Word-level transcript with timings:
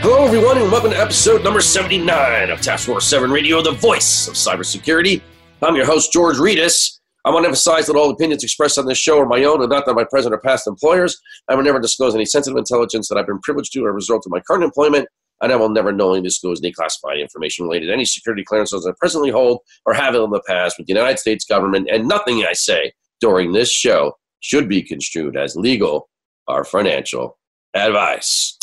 Hello, 0.00 0.24
everyone, 0.24 0.58
and 0.58 0.70
welcome 0.70 0.90
to 0.92 0.98
episode 0.98 1.42
number 1.42 1.60
79 1.60 2.50
of 2.50 2.60
Task 2.60 2.86
Force 2.86 3.06
7 3.06 3.30
Radio, 3.30 3.60
the 3.60 3.72
voice 3.72 4.28
of 4.28 4.34
cybersecurity. 4.34 5.20
I'm 5.60 5.74
your 5.74 5.86
host, 5.86 6.12
George 6.12 6.36
Rettas. 6.36 7.00
I 7.24 7.30
want 7.30 7.44
to 7.44 7.48
emphasize 7.48 7.86
that 7.86 7.96
all 7.96 8.10
opinions 8.10 8.44
expressed 8.44 8.78
on 8.78 8.86
this 8.86 8.96
show 8.96 9.18
are 9.18 9.26
my 9.26 9.42
own 9.44 9.60
and 9.60 9.70
not 9.70 9.86
that 9.86 9.90
of 9.90 9.96
my 9.96 10.04
present 10.04 10.32
or 10.32 10.38
past 10.38 10.66
employers. 10.66 11.20
I 11.48 11.54
will 11.54 11.64
never 11.64 11.80
disclose 11.80 12.14
any 12.14 12.24
sensitive 12.24 12.56
intelligence 12.56 13.08
that 13.08 13.18
I've 13.18 13.26
been 13.26 13.40
privileged 13.40 13.72
to 13.72 13.80
as 13.80 13.86
a 13.86 13.92
result 13.92 14.24
of 14.24 14.30
my 14.30 14.40
current 14.40 14.64
employment 14.64 15.08
and 15.40 15.52
I 15.52 15.56
will 15.56 15.68
never 15.68 15.92
knowingly 15.92 16.22
disclose 16.22 16.60
any 16.60 16.72
classified 16.72 17.18
information 17.18 17.64
related 17.64 17.86
to 17.86 17.92
any 17.92 18.04
security 18.04 18.44
clearances 18.44 18.86
I 18.86 18.92
presently 18.98 19.30
hold 19.30 19.60
or 19.86 19.94
have 19.94 20.14
in 20.14 20.30
the 20.30 20.42
past 20.46 20.78
with 20.78 20.86
the 20.86 20.94
United 20.94 21.18
States 21.18 21.44
government, 21.44 21.88
and 21.90 22.08
nothing 22.08 22.44
I 22.44 22.52
say 22.52 22.92
during 23.20 23.52
this 23.52 23.72
show 23.72 24.14
should 24.40 24.68
be 24.68 24.82
construed 24.82 25.36
as 25.36 25.56
legal 25.56 26.08
or 26.46 26.64
financial 26.64 27.38
advice. 27.74 28.56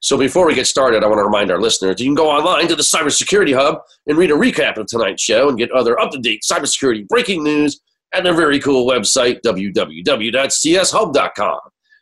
So 0.00 0.16
before 0.16 0.46
we 0.46 0.54
get 0.54 0.66
started, 0.66 1.04
I 1.04 1.06
want 1.08 1.18
to 1.18 1.24
remind 1.24 1.50
our 1.50 1.60
listeners 1.60 2.00
you 2.00 2.06
can 2.06 2.14
go 2.14 2.30
online 2.30 2.66
to 2.68 2.74
the 2.74 2.82
Cybersecurity 2.82 3.54
Hub 3.54 3.82
and 4.06 4.16
read 4.16 4.30
a 4.30 4.34
recap 4.34 4.78
of 4.78 4.86
tonight's 4.86 5.22
show 5.22 5.50
and 5.50 5.58
get 5.58 5.70
other 5.72 6.00
up-to-date 6.00 6.42
cybersecurity 6.50 7.06
breaking 7.06 7.44
news 7.44 7.78
at 8.14 8.24
their 8.24 8.32
very 8.34 8.58
cool 8.58 8.90
website, 8.90 9.42
www.cshub.com. 9.44 10.00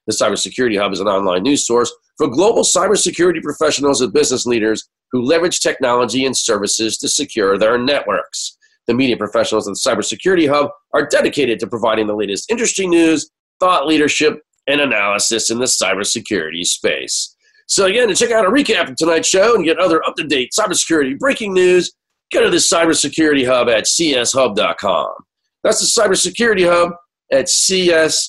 The 0.07 0.15
Cybersecurity 0.15 0.79
Hub 0.81 0.93
is 0.93 1.01
an 1.01 1.09
online 1.09 1.43
news 1.43 1.67
source 1.67 1.93
for 2.17 2.29
global 2.29 2.63
cybersecurity 2.63 3.43
professionals 3.43 4.01
and 4.01 4.13
business 4.13 4.47
leaders 4.47 4.89
who 5.11 5.21
leverage 5.23 5.59
technology 5.61 6.25
and 6.25 6.37
services 6.37 6.97
to 6.99 7.09
secure 7.09 7.59
their 7.59 7.79
networks. 7.79 8.57
The 8.87 8.95
media 8.95 9.17
professionals 9.17 9.67
of 9.67 9.75
the 9.75 9.81
Cybersecurity 9.81 10.49
Hub 10.49 10.71
are 10.95 11.07
dedicated 11.07 11.59
to 11.61 11.67
providing 11.67 12.07
the 12.07 12.15
latest 12.17 12.51
industry 12.51 12.87
news, 12.87 13.29
thought 13.61 13.87
leadership, 13.87 14.41
and 14.67 14.81
analysis 14.81 15.51
in 15.51 15.59
the 15.59 15.65
cybersecurity 15.65 16.65
space. 16.65 17.35
So, 17.69 17.87
again, 17.87 18.09
to 18.09 18.15
check 18.15 18.31
out 18.31 18.47
a 18.47 18.51
recap 18.51 18.89
of 18.89 18.97
tonight's 18.97 19.29
show 19.29 19.55
and 19.55 19.65
get 19.65 19.79
other 19.79 20.05
up 20.05 20.17
to 20.17 20.25
date 20.25 20.53
cybersecurity 20.59 21.19
breaking 21.19 21.53
news, 21.53 21.93
go 22.33 22.43
to 22.43 22.51
the 22.51 22.57
Cybersecurity 22.57 23.47
Hub 23.47 23.69
at 23.69 23.85
cshub.com. 23.85 25.15
That's 25.63 25.81
the 25.81 26.03
Cybersecurity 26.03 26.67
Hub 26.67 26.93
at 27.31 27.47
cshub.com. 27.47 28.25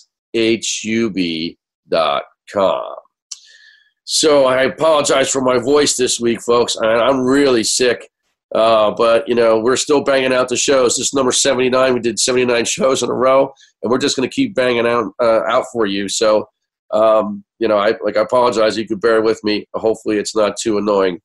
So 4.03 4.45
I 4.45 4.63
apologize 4.63 5.29
for 5.29 5.41
my 5.41 5.57
voice 5.57 5.95
this 5.95 6.19
week, 6.19 6.41
folks. 6.41 6.75
I'm 6.81 7.21
really 7.21 7.63
sick. 7.63 8.09
Uh, 8.55 8.89
but 8.89 9.27
you 9.27 9.35
know 9.35 9.59
we're 9.59 9.75
still 9.75 10.03
banging 10.03 10.33
out 10.33 10.49
the 10.49 10.57
shows. 10.57 10.97
This 10.97 11.07
is 11.07 11.13
number 11.13 11.31
79. 11.31 11.93
We 11.93 11.99
did 11.99 12.19
79 12.19 12.65
shows 12.65 13.03
in 13.03 13.09
a 13.09 13.13
row, 13.13 13.53
and 13.83 13.91
we're 13.91 13.99
just 13.99 14.15
going 14.15 14.27
to 14.27 14.33
keep 14.33 14.55
banging 14.55 14.87
out 14.87 15.13
uh, 15.21 15.41
out 15.47 15.65
for 15.71 15.85
you. 15.85 16.09
So 16.09 16.49
um, 16.91 17.43
you 17.59 17.67
know, 17.67 17.77
I 17.77 17.93
like 18.03 18.17
I 18.17 18.21
apologize. 18.21 18.77
You 18.77 18.87
could 18.87 19.01
bear 19.01 19.21
with 19.21 19.43
me. 19.43 19.65
Hopefully, 19.73 20.17
it's 20.17 20.35
not 20.35 20.57
too 20.57 20.77
annoying. 20.77 21.19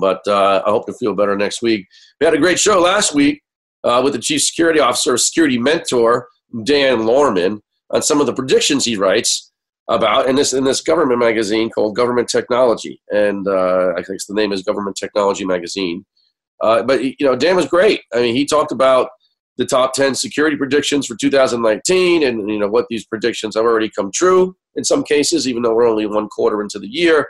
But 0.00 0.20
uh, 0.26 0.62
I 0.66 0.70
hope 0.70 0.86
to 0.86 0.92
feel 0.92 1.14
better 1.14 1.36
next 1.36 1.62
week. 1.62 1.86
We 2.20 2.26
had 2.26 2.34
a 2.34 2.38
great 2.38 2.58
show 2.58 2.80
last 2.80 3.14
week 3.14 3.42
uh, 3.84 4.00
with 4.02 4.12
the 4.12 4.18
chief 4.18 4.42
security 4.42 4.80
officer, 4.80 5.16
security 5.16 5.58
mentor 5.58 6.28
Dan 6.64 6.98
Lohrmann, 6.98 7.60
on 7.90 8.02
some 8.02 8.20
of 8.20 8.26
the 8.26 8.34
predictions 8.34 8.84
he 8.84 8.96
writes 8.96 9.52
about 9.88 10.28
in 10.28 10.36
this 10.36 10.52
in 10.52 10.64
this 10.64 10.80
government 10.80 11.20
magazine 11.20 11.70
called 11.70 11.96
Government 11.96 12.28
Technology, 12.28 13.00
and 13.10 13.46
uh, 13.46 13.92
I 13.96 14.02
think 14.02 14.20
the 14.26 14.34
name 14.34 14.52
is 14.52 14.62
Government 14.62 14.96
Technology 14.96 15.44
Magazine. 15.44 16.04
Uh, 16.60 16.82
but 16.82 17.04
you 17.04 17.14
know, 17.20 17.36
Dan 17.36 17.56
was 17.56 17.66
great. 17.66 18.00
I 18.12 18.20
mean, 18.20 18.34
he 18.34 18.46
talked 18.46 18.72
about 18.72 19.10
the 19.58 19.66
top 19.66 19.94
10 19.94 20.14
security 20.14 20.56
predictions 20.56 21.06
for 21.06 21.16
2019 21.16 22.22
and 22.22 22.50
you 22.50 22.58
know 22.58 22.68
what 22.68 22.86
these 22.90 23.06
predictions 23.06 23.56
have 23.56 23.64
already 23.64 23.90
come 23.90 24.10
true 24.12 24.56
in 24.74 24.84
some 24.84 25.02
cases 25.02 25.48
even 25.48 25.62
though 25.62 25.74
we're 25.74 25.88
only 25.88 26.06
one 26.06 26.28
quarter 26.28 26.60
into 26.62 26.78
the 26.78 26.88
year 26.88 27.28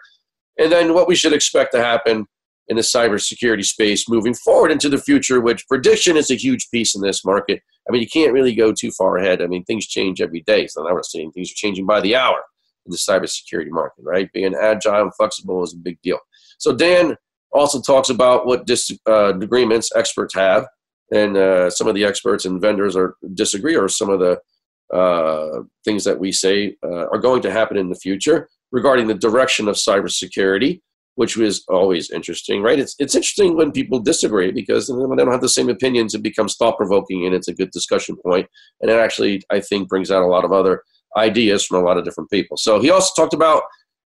and 0.59 0.73
then 0.73 0.95
what 0.95 1.09
we 1.09 1.15
should 1.15 1.33
expect 1.33 1.73
to 1.73 1.83
happen 1.83 2.27
in 2.69 2.77
the 2.77 2.83
cybersecurity 2.83 3.65
space 3.65 4.09
moving 4.09 4.35
forward 4.35 4.73
into 4.73 4.89
the 4.89 4.99
future 4.99 5.41
which 5.41 5.67
prediction 5.69 6.17
is 6.17 6.31
a 6.31 6.35
huge 6.35 6.69
piece 6.71 6.95
in 6.95 7.03
this 7.03 7.25
market 7.25 7.63
I 7.89 7.93
mean, 7.93 8.03
you 8.03 8.09
can't 8.09 8.33
really 8.33 8.55
go 8.55 8.73
too 8.73 8.91
far 8.91 9.17
ahead. 9.17 9.41
I 9.41 9.47
mean, 9.47 9.65
things 9.65 9.87
change 9.87 10.21
every 10.21 10.41
day. 10.43 10.67
So 10.67 10.83
now 10.83 10.93
we're 10.93 11.03
seeing 11.03 11.31
things 11.31 11.51
are 11.51 11.55
changing 11.55 11.87
by 11.87 12.01
the 12.01 12.17
hour 12.17 12.39
in 12.85 12.91
the 12.91 12.97
cybersecurity 12.97 13.71
market, 13.71 14.05
right? 14.05 14.33
Being 14.33 14.55
agile 14.55 15.03
and 15.03 15.15
flexible 15.15 15.63
is 15.63 15.75
a 15.75 15.79
big 15.79 16.01
deal. 16.03 16.19
So 16.59 16.75
Dan 16.75 17.17
also 17.53 17.81
talks 17.81 18.11
about 18.11 18.47
what 18.47 18.67
disagreements 18.67 19.91
uh, 19.95 19.99
experts 19.99 20.35
have, 20.35 20.67
and 21.13 21.37
uh, 21.37 21.71
some 21.71 21.87
of 21.87 21.95
the 21.95 22.05
experts 22.05 22.45
and 22.45 22.61
vendors 22.61 22.97
are 22.97 23.17
disagree, 23.35 23.77
or 23.77 23.89
some 23.89 24.11
of 24.11 24.21
the 24.21 24.41
uh, 24.97 25.63
things 25.85 26.05
that 26.05 26.19
we 26.19 26.33
say 26.33 26.77
uh, 26.85 27.07
are 27.09 27.19
going 27.19 27.43
to 27.43 27.51
happen 27.51 27.77
in 27.77 27.89
the 27.89 27.97
future 27.97 28.49
regarding 28.73 29.07
the 29.07 29.15
direction 29.15 29.69
of 29.69 29.77
cybersecurity 29.77 30.81
which 31.17 31.37
was 31.37 31.65
always 31.69 32.11
interesting, 32.11 32.63
right? 32.63 32.79
It's 32.79 32.95
it's 32.99 33.15
interesting 33.15 33.57
when 33.57 33.73
people 33.73 33.99
disagree 33.99 34.53
because 34.53 34.89
when 34.91 35.17
they 35.17 35.25
don't 35.25 35.33
have 35.33 35.41
the 35.41 35.49
same 35.49 35.69
opinions, 35.69 36.15
it 36.15 36.23
becomes 36.23 36.57
thought 36.57 36.77
provoking 36.77 37.27
and 37.27 37.35
it's 37.35 37.49
a 37.49 37.55
good 37.55 37.71
discussion 37.71 38.17
point. 38.25 38.47
And 38.81 38.91
it 38.91 38.99
actually, 38.99 39.43
I 39.51 39.61
think, 39.61 39.89
brings 39.89 40.11
out 40.11 40.23
a 40.23 40.27
lot 40.27 40.45
of 40.45 40.53
other 40.53 40.83
ideas 41.17 41.65
from 41.65 41.83
a 41.83 41.87
lot 41.87 41.97
of 41.97 42.05
different 42.05 42.31
people. 42.31 42.59
So 42.59 42.81
he 42.81 42.91
also 42.91 43.11
talked 43.17 43.35
about 43.35 43.63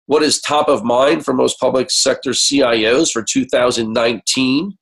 what 0.06 0.22
is 0.22 0.40
top 0.40 0.68
of 0.68 0.84
mind 0.84 1.24
for 1.24 1.32
most 1.32 1.58
public 1.58 1.90
sector 1.90 2.30
CIOs 2.30 3.10
for 3.10 3.22
2019, 3.22 4.76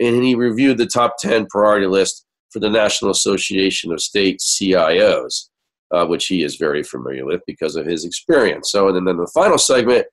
and 0.00 0.22
he 0.22 0.34
reviewed 0.34 0.78
the 0.78 0.86
top 0.86 1.16
10 1.18 1.46
priority 1.46 1.86
list 1.86 2.24
for 2.50 2.60
the 2.60 2.70
National 2.70 3.10
Association 3.10 3.92
of 3.92 4.00
State 4.00 4.40
CIOs, 4.40 5.48
uh, 5.92 6.06
which 6.06 6.26
he 6.26 6.42
is 6.42 6.56
very 6.56 6.82
familiar 6.82 7.24
with 7.24 7.40
because 7.46 7.76
of 7.76 7.86
his 7.86 8.04
experience. 8.04 8.70
So, 8.70 8.88
and 8.88 9.06
then 9.06 9.16
the 9.16 9.30
final 9.34 9.58
segment 9.58 10.06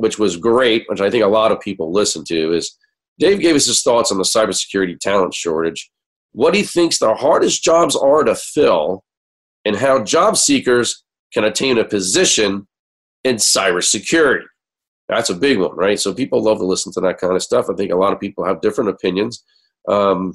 which 0.00 0.18
was 0.18 0.38
great, 0.38 0.84
which 0.88 1.02
I 1.02 1.10
think 1.10 1.24
a 1.24 1.28
lot 1.28 1.52
of 1.52 1.60
people 1.60 1.92
listen 1.92 2.24
to, 2.24 2.54
is 2.54 2.74
Dave 3.18 3.40
gave 3.40 3.54
us 3.54 3.66
his 3.66 3.82
thoughts 3.82 4.10
on 4.10 4.16
the 4.16 4.24
cybersecurity 4.24 4.98
talent 4.98 5.34
shortage, 5.34 5.90
what 6.32 6.54
he 6.54 6.62
thinks 6.62 6.98
the 6.98 7.14
hardest 7.14 7.62
jobs 7.62 7.94
are 7.94 8.24
to 8.24 8.34
fill, 8.34 9.04
and 9.66 9.76
how 9.76 10.02
job 10.02 10.38
seekers 10.38 11.04
can 11.34 11.44
attain 11.44 11.76
a 11.76 11.84
position 11.84 12.66
in 13.24 13.36
cybersecurity. 13.36 14.44
That's 15.10 15.30
a 15.30 15.34
big 15.34 15.58
one, 15.58 15.74
right? 15.74 15.98
So 15.98 16.14
people 16.14 16.42
love 16.42 16.58
to 16.58 16.64
listen 16.64 16.92
to 16.92 17.00
that 17.00 17.18
kind 17.18 17.34
of 17.34 17.42
stuff. 17.42 17.66
I 17.68 17.74
think 17.74 17.90
a 17.90 17.96
lot 17.96 18.12
of 18.12 18.20
people 18.20 18.44
have 18.44 18.60
different 18.60 18.90
opinions, 18.90 19.44
um, 19.88 20.34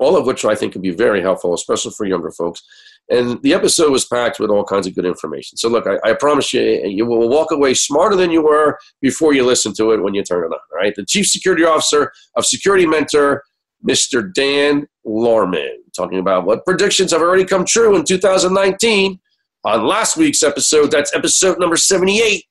all 0.00 0.16
of 0.16 0.26
which 0.26 0.44
I 0.44 0.54
think 0.54 0.72
can 0.72 0.80
be 0.80 0.90
very 0.90 1.20
helpful, 1.20 1.52
especially 1.52 1.92
for 1.92 2.06
younger 2.06 2.30
folks. 2.30 2.62
And 3.10 3.40
the 3.42 3.52
episode 3.52 3.92
was 3.92 4.06
packed 4.06 4.40
with 4.40 4.50
all 4.50 4.64
kinds 4.64 4.86
of 4.86 4.94
good 4.94 5.04
information. 5.04 5.58
So, 5.58 5.68
look, 5.68 5.86
I, 5.86 5.98
I, 6.02 6.14
promise 6.14 6.52
you, 6.52 6.62
you 6.62 7.06
will 7.06 7.28
walk 7.28 7.52
away 7.52 7.74
smarter 7.74 8.16
than 8.16 8.32
you 8.32 8.42
were 8.42 8.78
before 9.00 9.32
you 9.32 9.44
listen 9.44 9.72
to 9.74 9.92
it 9.92 10.02
when 10.02 10.14
you 10.14 10.24
turn 10.24 10.44
it 10.44 10.54
on. 10.54 10.58
Right? 10.74 10.94
The 10.96 11.04
Chief 11.04 11.26
Security 11.26 11.64
Officer 11.64 12.10
of 12.36 12.46
Security 12.46 12.86
Mentor, 12.86 13.44
Mr. 13.88 14.32
Dan 14.34 14.88
Lohrmann, 15.06 15.76
talking 15.94 16.18
about 16.18 16.46
what 16.46 16.64
predictions 16.64 17.12
have 17.12 17.20
already 17.20 17.44
come 17.44 17.64
true 17.64 17.94
in 17.94 18.04
2019 18.04 19.20
on 19.64 19.86
last 19.86 20.16
week's 20.16 20.42
episode. 20.42 20.90
That's 20.90 21.14
episode 21.14 21.60
number 21.60 21.76
78 21.76 22.44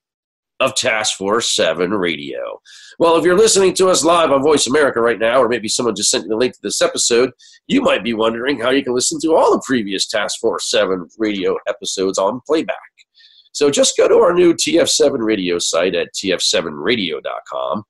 of 0.59 0.75
Task 0.75 1.17
Force 1.17 1.53
7 1.55 1.91
Radio. 1.91 2.59
Well, 2.97 3.17
if 3.17 3.25
you're 3.25 3.37
listening 3.37 3.73
to 3.75 3.89
us 3.89 4.03
live 4.03 4.31
on 4.31 4.41
Voice 4.41 4.67
America 4.67 5.01
right 5.01 5.19
now, 5.19 5.41
or 5.41 5.49
maybe 5.49 5.67
someone 5.67 5.95
just 5.95 6.09
sent 6.09 6.23
you 6.23 6.29
the 6.29 6.37
link 6.37 6.53
to 6.53 6.59
this 6.63 6.81
episode, 6.81 7.31
you 7.67 7.81
might 7.81 8.03
be 8.03 8.13
wondering 8.13 8.59
how 8.59 8.69
you 8.69 8.83
can 8.83 8.95
listen 8.95 9.19
to 9.21 9.35
all 9.35 9.51
the 9.51 9.63
previous 9.65 10.07
Task 10.07 10.39
Force 10.39 10.69
7 10.69 11.07
radio 11.17 11.57
episodes 11.67 12.17
on 12.17 12.41
playback. 12.45 12.77
So 13.51 13.69
just 13.69 13.97
go 13.97 14.07
to 14.07 14.15
our 14.15 14.33
new 14.33 14.53
TF7 14.53 15.19
radio 15.19 15.59
site 15.59 15.95
at 15.95 16.09
tf7radio.com 16.13 17.83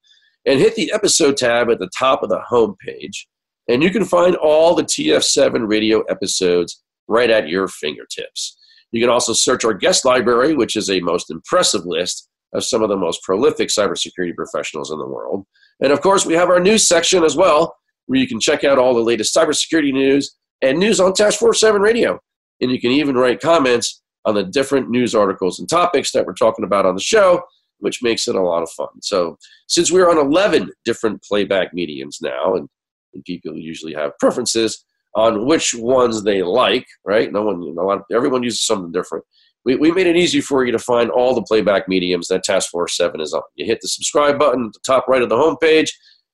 and 0.45 0.59
hit 0.59 0.75
the 0.75 0.91
episode 0.91 1.37
tab 1.37 1.69
at 1.69 1.79
the 1.79 1.89
top 1.97 2.23
of 2.23 2.29
the 2.29 2.41
homepage, 2.49 3.25
and 3.67 3.81
you 3.81 3.89
can 3.89 4.05
find 4.05 4.35
all 4.35 4.75
the 4.75 4.83
TF7 4.83 5.67
radio 5.67 6.01
episodes 6.01 6.83
right 7.07 7.29
at 7.29 7.47
your 7.47 7.67
fingertips. 7.67 8.57
You 8.91 9.01
can 9.01 9.09
also 9.09 9.33
search 9.33 9.65
our 9.65 9.73
guest 9.73 10.05
library, 10.05 10.55
which 10.55 10.75
is 10.75 10.89
a 10.89 10.99
most 10.99 11.29
impressive 11.29 11.85
list 11.85 12.29
of 12.55 12.63
some 12.63 12.81
of 12.81 12.89
the 12.89 12.97
most 12.97 13.21
prolific 13.23 13.69
cybersecurity 13.69 14.35
professionals 14.35 14.91
in 14.91 14.97
the 14.97 15.07
world. 15.07 15.45
And 15.81 15.91
of 15.91 16.01
course, 16.01 16.25
we 16.25 16.33
have 16.33 16.49
our 16.49 16.59
news 16.59 16.87
section 16.87 17.23
as 17.23 17.35
well, 17.35 17.75
where 18.05 18.19
you 18.19 18.27
can 18.27 18.39
check 18.39 18.63
out 18.63 18.77
all 18.79 18.93
the 18.93 19.01
latest 19.01 19.35
cybersecurity 19.35 19.93
news 19.93 20.35
and 20.61 20.79
news 20.79 20.99
on 20.99 21.13
Task 21.13 21.39
Force 21.39 21.59
7 21.59 21.81
Radio. 21.81 22.19
And 22.61 22.71
you 22.71 22.79
can 22.79 22.91
even 22.91 23.15
write 23.15 23.41
comments 23.41 24.01
on 24.23 24.35
the 24.35 24.43
different 24.43 24.89
news 24.89 25.13
articles 25.13 25.59
and 25.59 25.69
topics 25.69 26.11
that 26.11 26.25
we're 26.25 26.33
talking 26.33 26.65
about 26.65 26.85
on 26.85 26.95
the 26.95 27.01
show. 27.01 27.43
which 27.79 28.01
makes 28.01 28.27
it 28.27 28.35
a 28.35 28.41
lot 28.41 28.63
of 28.63 28.69
fun. 28.71 28.87
So 29.01 29.37
since 29.67 29.91
we're 29.91 30.09
on 30.09 30.17
11 30.17 30.71
different 30.85 31.21
playback 31.23 31.73
mediums 31.73 32.19
now, 32.21 32.55
and, 32.55 32.67
and 33.13 33.23
people 33.25 33.55
usually 33.55 33.93
have 33.93 34.17
preferences 34.19 34.85
on 35.15 35.45
which 35.45 35.73
ones 35.73 36.23
they 36.23 36.41
like, 36.43 36.85
right? 37.05 37.31
No 37.31 37.43
one, 37.43 37.55
a 37.61 37.81
lot, 37.81 37.99
of, 37.99 38.03
everyone 38.13 38.43
uses 38.43 38.65
something 38.65 38.91
different. 38.91 39.23
We, 39.65 39.75
we 39.75 39.91
made 39.91 40.07
it 40.07 40.15
easy 40.15 40.41
for 40.41 40.65
you 40.65 40.71
to 40.71 40.79
find 40.79 41.09
all 41.09 41.33
the 41.33 41.41
playback 41.41 41.87
mediums 41.87 42.27
that 42.27 42.43
Task 42.43 42.69
Force 42.69 42.95
7 42.95 43.19
is 43.19 43.33
on. 43.33 43.41
You 43.55 43.65
hit 43.65 43.81
the 43.81 43.87
subscribe 43.87 44.37
button 44.37 44.67
at 44.67 44.73
the 44.73 44.79
top 44.85 45.07
right 45.07 45.21
of 45.21 45.29
the 45.29 45.35
homepage, 45.35 45.89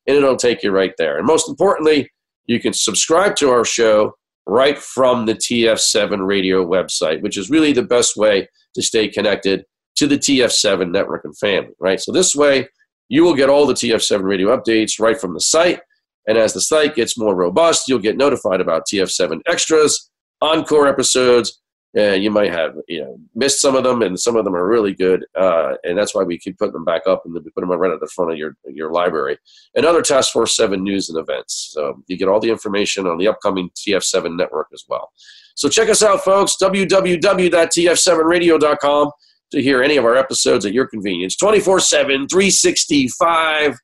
and 0.08 0.18
it'll 0.18 0.36
take 0.36 0.64
you 0.64 0.72
right 0.72 0.94
there. 0.98 1.18
And 1.18 1.26
most 1.26 1.50
importantly, 1.50 2.10
you 2.46 2.60
can 2.60 2.74
subscribe 2.74 3.36
to 3.38 3.50
our 3.50 3.64
show 3.64 4.14
right 4.46 4.78
from 4.78 5.26
the 5.26 5.36
TF7 5.36 6.26
radio 6.26 6.66
website, 6.66 7.22
which 7.22 7.38
is 7.38 7.50
really 7.50 7.72
the 7.72 7.84
best 7.84 8.18
way 8.18 8.48
to 8.76 8.82
stay 8.82 9.08
connected 9.08 9.64
to 9.96 10.08
the 10.08 10.18
TF7 10.18 10.92
network 10.92 11.24
and 11.24 11.38
family, 11.38 11.74
right? 11.80 12.00
So 12.00 12.12
this 12.12 12.36
way, 12.36 12.68
you 13.08 13.24
will 13.24 13.36
get 13.36 13.50
all 13.50 13.66
the 13.66 13.74
TF7 13.74 14.24
radio 14.24 14.56
updates 14.56 15.00
right 15.00 15.20
from 15.20 15.34
the 15.34 15.42
site. 15.42 15.80
And 16.28 16.38
as 16.38 16.54
the 16.54 16.62
site 16.62 16.96
gets 16.96 17.18
more 17.18 17.36
robust, 17.36 17.88
you'll 17.88 18.00
get 18.00 18.18
notified 18.18 18.62
about 18.62 18.84
TF7 18.92 19.42
extras, 19.48 20.10
encore 20.42 20.88
episodes, 20.88 21.61
uh, 21.98 22.14
you 22.14 22.32
might 22.32 22.54
have 22.54 22.76
you 22.88 23.02
know 23.02 23.20
missed 23.36 23.60
some 23.60 23.76
of 23.76 23.84
them, 23.84 24.02
and 24.02 24.18
some 24.20 24.38
of 24.38 24.46
them 24.46 24.56
are 24.56 24.68
really 24.68 24.94
good, 24.94 25.26
uh, 25.36 25.74
and 25.84 25.98
that's 25.98 26.16
why 26.16 26.24
we 26.24 26.38
keep 26.38 26.58
putting 26.58 26.72
them 26.72 26.86
back 26.86 27.02
up 27.06 27.24
and 27.26 27.36
then 27.36 27.44
we 27.44 27.52
put 27.52 27.60
them 27.62 27.72
right 27.72 27.92
at 27.92 28.00
the 28.00 28.08
front 28.16 28.32
of 28.32 28.38
your 28.38 28.56
your 28.66 28.94
library. 28.94 29.38
And 29.76 29.86
other 29.86 30.02
Task 30.02 30.32
Force 30.32 30.56
Seven 30.56 30.84
news 30.84 31.10
and 31.10 31.20
events. 31.20 31.72
So 31.74 32.02
you 32.08 32.16
get 32.18 32.30
all 32.30 32.40
the 32.40 32.50
information 32.50 33.08
on 33.08 33.18
the 33.18 33.28
upcoming 33.28 33.70
TF7 33.76 34.38
network 34.38 34.68
as 34.74 34.86
well. 34.88 35.12
So 35.56 35.68
check 35.68 35.90
us 35.90 36.02
out, 36.02 36.24
folks. 36.24 36.56
www.tf7radio.com 36.62 39.12
to 39.52 39.62
hear 39.62 39.84
any 39.84 39.98
of 39.98 40.06
our 40.06 40.16
episodes 40.16 40.66
at 40.66 40.72
your 40.74 40.88
convenience, 40.88 41.36
24 41.36 41.82
7, 41.82 42.30
365, 42.30 43.76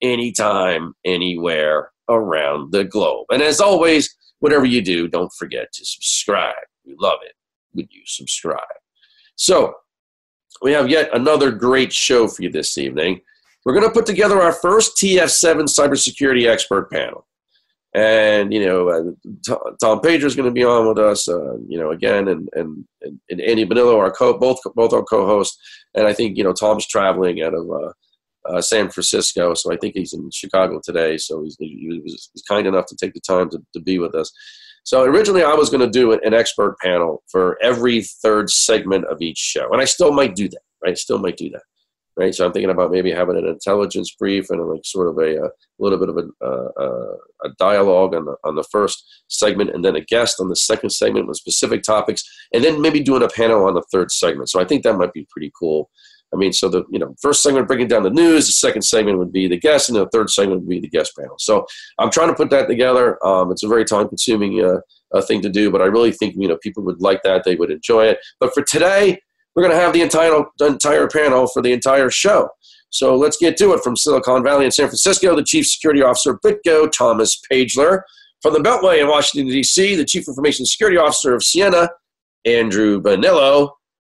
anytime, 0.00 0.94
anywhere 1.04 1.90
around 2.08 2.72
the 2.72 2.84
globe. 2.84 3.26
And 3.30 3.42
as 3.42 3.60
always, 3.60 4.16
whatever 4.38 4.64
you 4.64 4.80
do, 4.80 5.08
don't 5.08 5.30
forget 5.34 5.70
to 5.74 5.84
subscribe. 5.84 6.54
We 6.86 6.96
love 6.98 7.18
it 7.22 7.34
would 7.74 7.88
you 7.90 8.02
subscribe? 8.06 8.60
So, 9.36 9.74
we 10.62 10.72
have 10.72 10.90
yet 10.90 11.10
another 11.14 11.50
great 11.50 11.92
show 11.92 12.28
for 12.28 12.42
you 12.42 12.50
this 12.50 12.76
evening. 12.76 13.20
We're 13.64 13.74
going 13.74 13.86
to 13.86 13.92
put 13.92 14.06
together 14.06 14.40
our 14.40 14.52
first 14.52 14.96
TF7 14.96 15.64
cybersecurity 15.64 16.48
expert 16.48 16.90
panel. 16.90 17.26
And, 17.94 18.52
you 18.52 18.64
know, 18.64 18.88
uh, 18.88 19.64
Tom 19.82 20.00
Pageler 20.00 20.26
is 20.26 20.36
going 20.36 20.48
to 20.48 20.54
be 20.54 20.64
on 20.64 20.86
with 20.86 20.98
us, 20.98 21.28
uh, 21.28 21.56
you 21.66 21.78
know, 21.78 21.90
again, 21.90 22.28
and, 22.28 22.48
and, 22.52 22.84
and 23.02 23.40
Andy 23.40 23.66
Bonillo, 23.66 23.98
our 23.98 24.12
co- 24.12 24.38
both, 24.38 24.60
both 24.76 24.92
our 24.92 25.02
co 25.02 25.26
hosts. 25.26 25.58
And 25.94 26.06
I 26.06 26.12
think, 26.12 26.38
you 26.38 26.44
know, 26.44 26.52
Tom's 26.52 26.86
traveling 26.86 27.42
out 27.42 27.52
of 27.52 27.68
uh, 27.68 27.92
uh, 28.48 28.60
San 28.60 28.90
Francisco, 28.90 29.54
so 29.54 29.72
I 29.72 29.76
think 29.76 29.94
he's 29.94 30.12
in 30.12 30.30
Chicago 30.30 30.80
today. 30.82 31.16
So 31.18 31.42
he's, 31.42 31.56
he 31.58 32.00
was, 32.02 32.30
kind 32.48 32.66
enough 32.66 32.86
to 32.86 32.96
take 32.96 33.12
the 33.12 33.20
time 33.20 33.50
to, 33.50 33.58
to 33.74 33.80
be 33.80 33.98
with 33.98 34.14
us. 34.14 34.32
So 34.84 35.02
originally, 35.04 35.44
I 35.44 35.54
was 35.54 35.70
going 35.70 35.80
to 35.80 35.90
do 35.90 36.12
an 36.12 36.34
expert 36.34 36.76
panel 36.82 37.22
for 37.30 37.58
every 37.62 38.02
third 38.02 38.50
segment 38.50 39.04
of 39.06 39.20
each 39.20 39.38
show, 39.38 39.70
and 39.72 39.80
I 39.80 39.84
still 39.84 40.12
might 40.12 40.34
do 40.34 40.48
that. 40.48 40.60
Right, 40.82 40.96
still 40.96 41.18
might 41.18 41.36
do 41.36 41.50
that. 41.50 41.62
Right, 42.16 42.34
so 42.34 42.44
I'm 42.44 42.52
thinking 42.52 42.70
about 42.70 42.90
maybe 42.90 43.12
having 43.12 43.36
an 43.36 43.46
intelligence 43.46 44.14
brief 44.18 44.50
and 44.50 44.62
like 44.66 44.80
sort 44.84 45.08
of 45.08 45.16
a, 45.18 45.44
a 45.44 45.50
little 45.78 45.98
bit 45.98 46.08
of 46.08 46.18
a, 46.18 46.46
a, 46.46 46.86
a 47.44 47.48
dialogue 47.58 48.14
on 48.14 48.24
the 48.24 48.36
on 48.44 48.56
the 48.56 48.64
first 48.64 49.04
segment, 49.28 49.70
and 49.70 49.84
then 49.84 49.96
a 49.96 50.00
guest 50.00 50.40
on 50.40 50.48
the 50.48 50.56
second 50.56 50.90
segment 50.90 51.28
with 51.28 51.36
specific 51.36 51.82
topics, 51.82 52.22
and 52.52 52.64
then 52.64 52.80
maybe 52.80 53.00
doing 53.00 53.22
a 53.22 53.28
panel 53.28 53.64
on 53.64 53.74
the 53.74 53.84
third 53.92 54.10
segment. 54.10 54.50
So 54.50 54.60
I 54.60 54.64
think 54.64 54.82
that 54.82 54.98
might 54.98 55.12
be 55.12 55.26
pretty 55.30 55.52
cool. 55.58 55.90
I 56.32 56.36
mean, 56.36 56.52
so 56.52 56.68
the 56.68 56.84
you 56.90 56.98
know 56.98 57.14
first 57.20 57.42
segment 57.42 57.66
breaking 57.66 57.88
down 57.88 58.02
the 58.02 58.10
news, 58.10 58.46
the 58.46 58.52
second 58.52 58.82
segment 58.82 59.18
would 59.18 59.32
be 59.32 59.48
the 59.48 59.58
guest, 59.58 59.88
and 59.88 59.98
the 59.98 60.08
third 60.08 60.30
segment 60.30 60.60
would 60.60 60.68
be 60.68 60.80
the 60.80 60.88
guest 60.88 61.16
panel. 61.16 61.36
So 61.38 61.66
I'm 61.98 62.10
trying 62.10 62.28
to 62.28 62.34
put 62.34 62.50
that 62.50 62.68
together. 62.68 63.24
Um, 63.26 63.50
it's 63.50 63.62
a 63.62 63.68
very 63.68 63.84
time 63.84 64.08
consuming 64.08 64.64
uh, 64.64 64.80
uh, 65.12 65.22
thing 65.22 65.42
to 65.42 65.48
do, 65.48 65.70
but 65.70 65.82
I 65.82 65.86
really 65.86 66.12
think 66.12 66.34
you 66.36 66.48
know 66.48 66.56
people 66.58 66.84
would 66.84 67.00
like 67.00 67.22
that. 67.24 67.44
They 67.44 67.56
would 67.56 67.70
enjoy 67.70 68.06
it. 68.06 68.18
But 68.38 68.54
for 68.54 68.62
today, 68.62 69.18
we're 69.54 69.62
going 69.62 69.74
to 69.74 69.80
have 69.80 69.92
the 69.92 70.02
entire 70.02 70.44
the 70.58 70.66
entire 70.66 71.08
panel 71.08 71.46
for 71.46 71.62
the 71.62 71.72
entire 71.72 72.10
show. 72.10 72.48
So 72.90 73.16
let's 73.16 73.36
get 73.36 73.56
to 73.58 73.72
it. 73.72 73.82
From 73.82 73.96
Silicon 73.96 74.42
Valley 74.42 74.64
in 74.64 74.70
San 74.70 74.86
Francisco, 74.86 75.34
the 75.34 75.44
Chief 75.44 75.66
Security 75.66 76.02
Officer 76.02 76.38
BitGo, 76.44 76.90
Thomas 76.90 77.40
Pageler. 77.50 78.02
From 78.42 78.54
the 78.54 78.60
Beltway 78.60 79.02
in 79.02 79.06
Washington, 79.06 79.52
D.C., 79.52 79.96
the 79.96 80.04
Chief 80.04 80.26
Information 80.26 80.64
Security 80.64 80.96
Officer 80.96 81.34
of 81.34 81.42
Ciena, 81.42 81.88
Andrew 82.46 83.00
Bonillo 83.00 83.72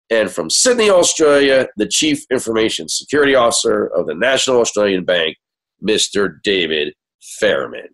and 0.10 0.30
from 0.30 0.50
Sydney, 0.50 0.90
Australia, 0.90 1.68
the 1.78 1.88
Chief 1.88 2.26
Information 2.32 2.88
Security 2.88 3.36
Officer 3.36 3.88
of 3.88 4.08
the 4.08 4.14
National 4.14 4.60
Australian 4.60 5.04
Bank, 5.04 5.38
Mr. 5.86 6.42
David 6.44 6.94
Fairman. 7.42 7.88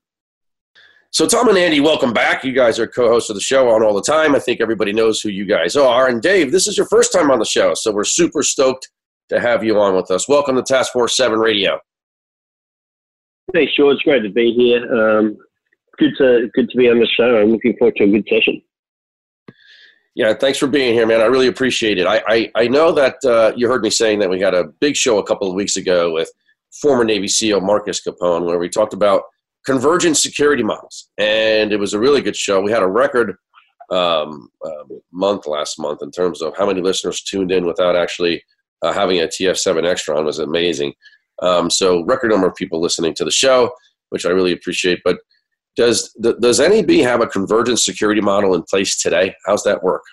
So, 1.11 1.27
Tom 1.27 1.49
and 1.49 1.57
Andy, 1.57 1.81
welcome 1.81 2.13
back. 2.13 2.43
You 2.45 2.53
guys 2.53 2.79
are 2.79 2.87
co 2.87 3.09
hosts 3.09 3.29
of 3.29 3.35
the 3.35 3.41
show 3.41 3.69
on 3.69 3.83
all 3.83 3.93
the 3.93 4.01
time. 4.01 4.33
I 4.33 4.39
think 4.39 4.61
everybody 4.61 4.93
knows 4.93 5.19
who 5.19 5.29
you 5.29 5.45
guys 5.45 5.75
are. 5.75 6.07
And, 6.07 6.21
Dave, 6.21 6.51
this 6.51 6.67
is 6.67 6.77
your 6.77 6.87
first 6.87 7.11
time 7.11 7.29
on 7.29 7.39
the 7.39 7.45
show, 7.45 7.73
so 7.73 7.91
we're 7.91 8.05
super 8.05 8.43
stoked 8.43 8.89
to 9.29 9.39
have 9.39 9.63
you 9.63 9.77
on 9.79 9.95
with 9.95 10.09
us. 10.09 10.29
Welcome 10.29 10.55
to 10.55 10.63
Task 10.63 10.93
Force 10.93 11.15
7 11.17 11.37
Radio. 11.37 11.79
Hey, 13.53 13.67
sure. 13.75 13.91
It's 13.91 14.01
great 14.03 14.23
to 14.23 14.29
be 14.29 14.53
here. 14.53 14.83
Um, 14.93 15.37
good, 15.97 16.13
to, 16.17 16.49
good 16.53 16.69
to 16.69 16.77
be 16.77 16.89
on 16.89 16.99
the 16.99 17.07
show. 17.07 17.37
I'm 17.37 17.51
looking 17.51 17.75
forward 17.77 17.95
to 17.97 18.05
a 18.05 18.07
good 18.07 18.27
session. 18.29 18.61
Yeah, 20.13 20.33
thanks 20.33 20.57
for 20.57 20.67
being 20.67 20.93
here, 20.93 21.07
man. 21.07 21.21
I 21.21 21.25
really 21.25 21.47
appreciate 21.47 21.97
it. 21.97 22.05
I, 22.05 22.21
I, 22.27 22.51
I 22.55 22.67
know 22.67 22.91
that 22.91 23.15
uh, 23.23 23.53
you 23.55 23.67
heard 23.69 23.81
me 23.81 23.89
saying 23.89 24.19
that 24.19 24.29
we 24.29 24.41
had 24.41 24.53
a 24.53 24.65
big 24.81 24.97
show 24.97 25.19
a 25.19 25.25
couple 25.25 25.47
of 25.47 25.55
weeks 25.55 25.77
ago 25.77 26.11
with 26.11 26.29
former 26.81 27.05
Navy 27.05 27.29
SEAL 27.29 27.61
Marcus 27.61 28.01
Capone, 28.05 28.45
where 28.45 28.59
we 28.59 28.67
talked 28.67 28.93
about 28.93 29.23
convergent 29.65 30.17
security 30.17 30.63
models, 30.63 31.09
and 31.17 31.71
it 31.71 31.79
was 31.79 31.93
a 31.93 31.99
really 31.99 32.21
good 32.21 32.35
show. 32.35 32.61
We 32.61 32.71
had 32.71 32.83
a 32.83 32.87
record 32.87 33.37
um, 33.89 34.49
uh, 34.65 34.83
month 35.11 35.47
last 35.47 35.79
month 35.79 36.01
in 36.01 36.11
terms 36.11 36.41
of 36.41 36.55
how 36.57 36.65
many 36.65 36.81
listeners 36.81 37.21
tuned 37.21 37.51
in 37.51 37.65
without 37.65 37.95
actually 37.95 38.43
uh, 38.81 38.93
having 38.93 39.21
a 39.21 39.27
TF7 39.27 39.85
extra 39.85 40.17
on 40.17 40.25
was 40.25 40.39
amazing. 40.39 40.93
Um, 41.41 41.69
so 41.69 42.03
record 42.03 42.31
number 42.31 42.47
of 42.47 42.55
people 42.55 42.81
listening 42.81 43.13
to 43.15 43.25
the 43.25 43.31
show, 43.31 43.71
which 44.09 44.25
I 44.25 44.29
really 44.29 44.53
appreciate. 44.53 44.99
But 45.03 45.19
does 45.75 46.13
does 46.39 46.59
NAB 46.59 46.89
have 47.01 47.21
a 47.21 47.27
convergent 47.27 47.79
security 47.79 48.21
model 48.21 48.55
in 48.55 48.63
place 48.63 49.01
today? 49.01 49.35
How's 49.45 49.63
that 49.63 49.83
work? 49.83 50.03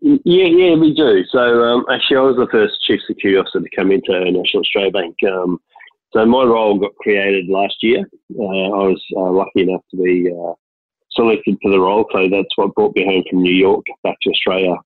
Yeah, 0.00 0.44
yeah, 0.44 0.74
we 0.74 0.92
do. 0.94 1.24
So 1.30 1.64
um, 1.64 1.86
actually, 1.90 2.18
I 2.18 2.20
was 2.20 2.36
the 2.36 2.48
first 2.50 2.78
chief 2.82 3.00
security 3.06 3.38
officer 3.38 3.60
to 3.60 3.76
come 3.76 3.90
into 3.90 4.12
National 4.12 4.60
Australia 4.60 4.90
Bank. 4.90 5.16
Um, 5.26 5.58
so 6.12 6.26
my 6.26 6.44
role 6.44 6.78
got 6.78 6.94
created 6.96 7.48
last 7.48 7.76
year. 7.80 8.00
Uh, 8.38 8.42
I 8.42 8.88
was 8.88 9.02
uh, 9.16 9.30
lucky 9.30 9.62
enough 9.62 9.80
to 9.90 9.96
be 9.96 10.30
uh, 10.30 10.52
selected 11.12 11.56
for 11.62 11.70
the 11.70 11.80
role, 11.80 12.06
so 12.12 12.28
that's 12.28 12.56
what 12.56 12.74
brought 12.74 12.94
me 12.94 13.04
home 13.04 13.24
from 13.30 13.42
New 13.42 13.54
York 13.54 13.84
back 14.02 14.16
to 14.22 14.30
Australia 14.30 14.76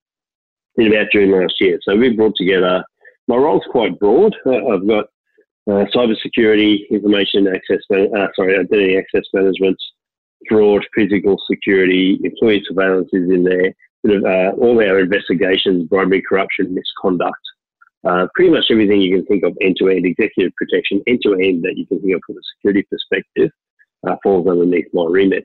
in 0.76 0.86
about 0.86 1.10
June 1.12 1.32
last 1.32 1.60
year. 1.60 1.78
So 1.82 1.96
we 1.96 2.16
brought 2.16 2.36
together. 2.36 2.84
My 3.26 3.36
role's 3.36 3.66
quite 3.72 3.98
broad. 3.98 4.36
Uh, 4.46 4.68
I've 4.68 4.86
got 4.86 5.06
uh, 5.68 5.84
cybersecurity, 5.94 6.88
information 6.90 7.46
access, 7.46 7.80
uh, 7.90 8.28
sorry, 8.34 8.58
identity 8.58 8.96
access 8.96 9.24
management, 9.34 9.76
fraud, 10.48 10.86
physical 10.94 11.36
security, 11.50 12.18
employee 12.24 12.62
surveillance 12.66 13.08
is 13.12 13.30
in 13.30 13.44
there. 13.44 13.74
Sort 14.06 14.24
Uh, 14.24 14.52
all 14.52 14.78
our 14.80 15.00
investigations, 15.00 15.88
bribery, 15.88 16.22
corruption, 16.26 16.72
misconduct, 16.72 17.44
uh, 18.04 18.28
pretty 18.34 18.50
much 18.50 18.66
everything 18.70 19.00
you 19.00 19.14
can 19.16 19.26
think 19.26 19.42
of 19.42 19.56
end 19.60 19.76
to 19.78 19.88
end, 19.88 20.06
executive 20.06 20.52
protection, 20.56 21.02
end 21.06 21.20
to 21.22 21.34
end 21.34 21.62
that 21.64 21.76
you 21.76 21.86
can 21.86 22.00
think 22.00 22.14
of 22.14 22.20
from 22.24 22.36
a 22.36 22.40
security 22.56 22.86
perspective 22.90 23.50
uh, 24.08 24.16
falls 24.22 24.46
underneath 24.46 24.86
my 24.94 25.04
remit. 25.04 25.44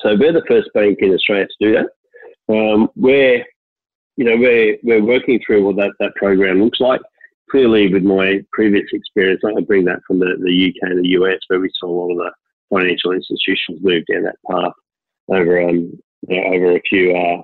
So 0.00 0.16
we're 0.18 0.32
the 0.32 0.42
first 0.48 0.70
bank 0.74 0.98
in 1.00 1.12
Australia 1.12 1.46
to 1.46 1.66
do 1.66 1.72
that. 1.74 1.88
Um, 2.52 2.88
we're, 2.96 3.44
you 4.16 4.24
know, 4.24 4.36
we're, 4.36 4.78
we're 4.82 5.04
working 5.04 5.38
through 5.46 5.64
what 5.64 5.76
that, 5.76 5.92
that 6.00 6.14
program 6.16 6.62
looks 6.62 6.80
like 6.80 7.02
clearly 7.50 7.92
with 7.92 8.02
my 8.02 8.40
previous 8.52 8.86
experience, 8.92 9.42
I 9.44 9.60
bring 9.62 9.84
that 9.84 10.00
from 10.06 10.18
the, 10.18 10.36
the 10.42 10.68
UK 10.68 10.90
and 10.90 11.04
the 11.04 11.08
US, 11.20 11.38
where 11.48 11.60
we 11.60 11.70
saw 11.78 11.86
a 11.86 11.94
lot 11.94 12.12
of 12.12 12.18
the 12.18 12.32
financial 12.70 13.12
institutions 13.12 13.80
move 13.82 14.04
down 14.10 14.24
that 14.24 14.36
path 14.50 14.72
over 15.28 15.60
um, 15.60 15.92
you 16.28 16.40
know, 16.40 16.54
over 16.54 16.76
a 16.76 16.80
few 16.88 17.16
uh, 17.16 17.42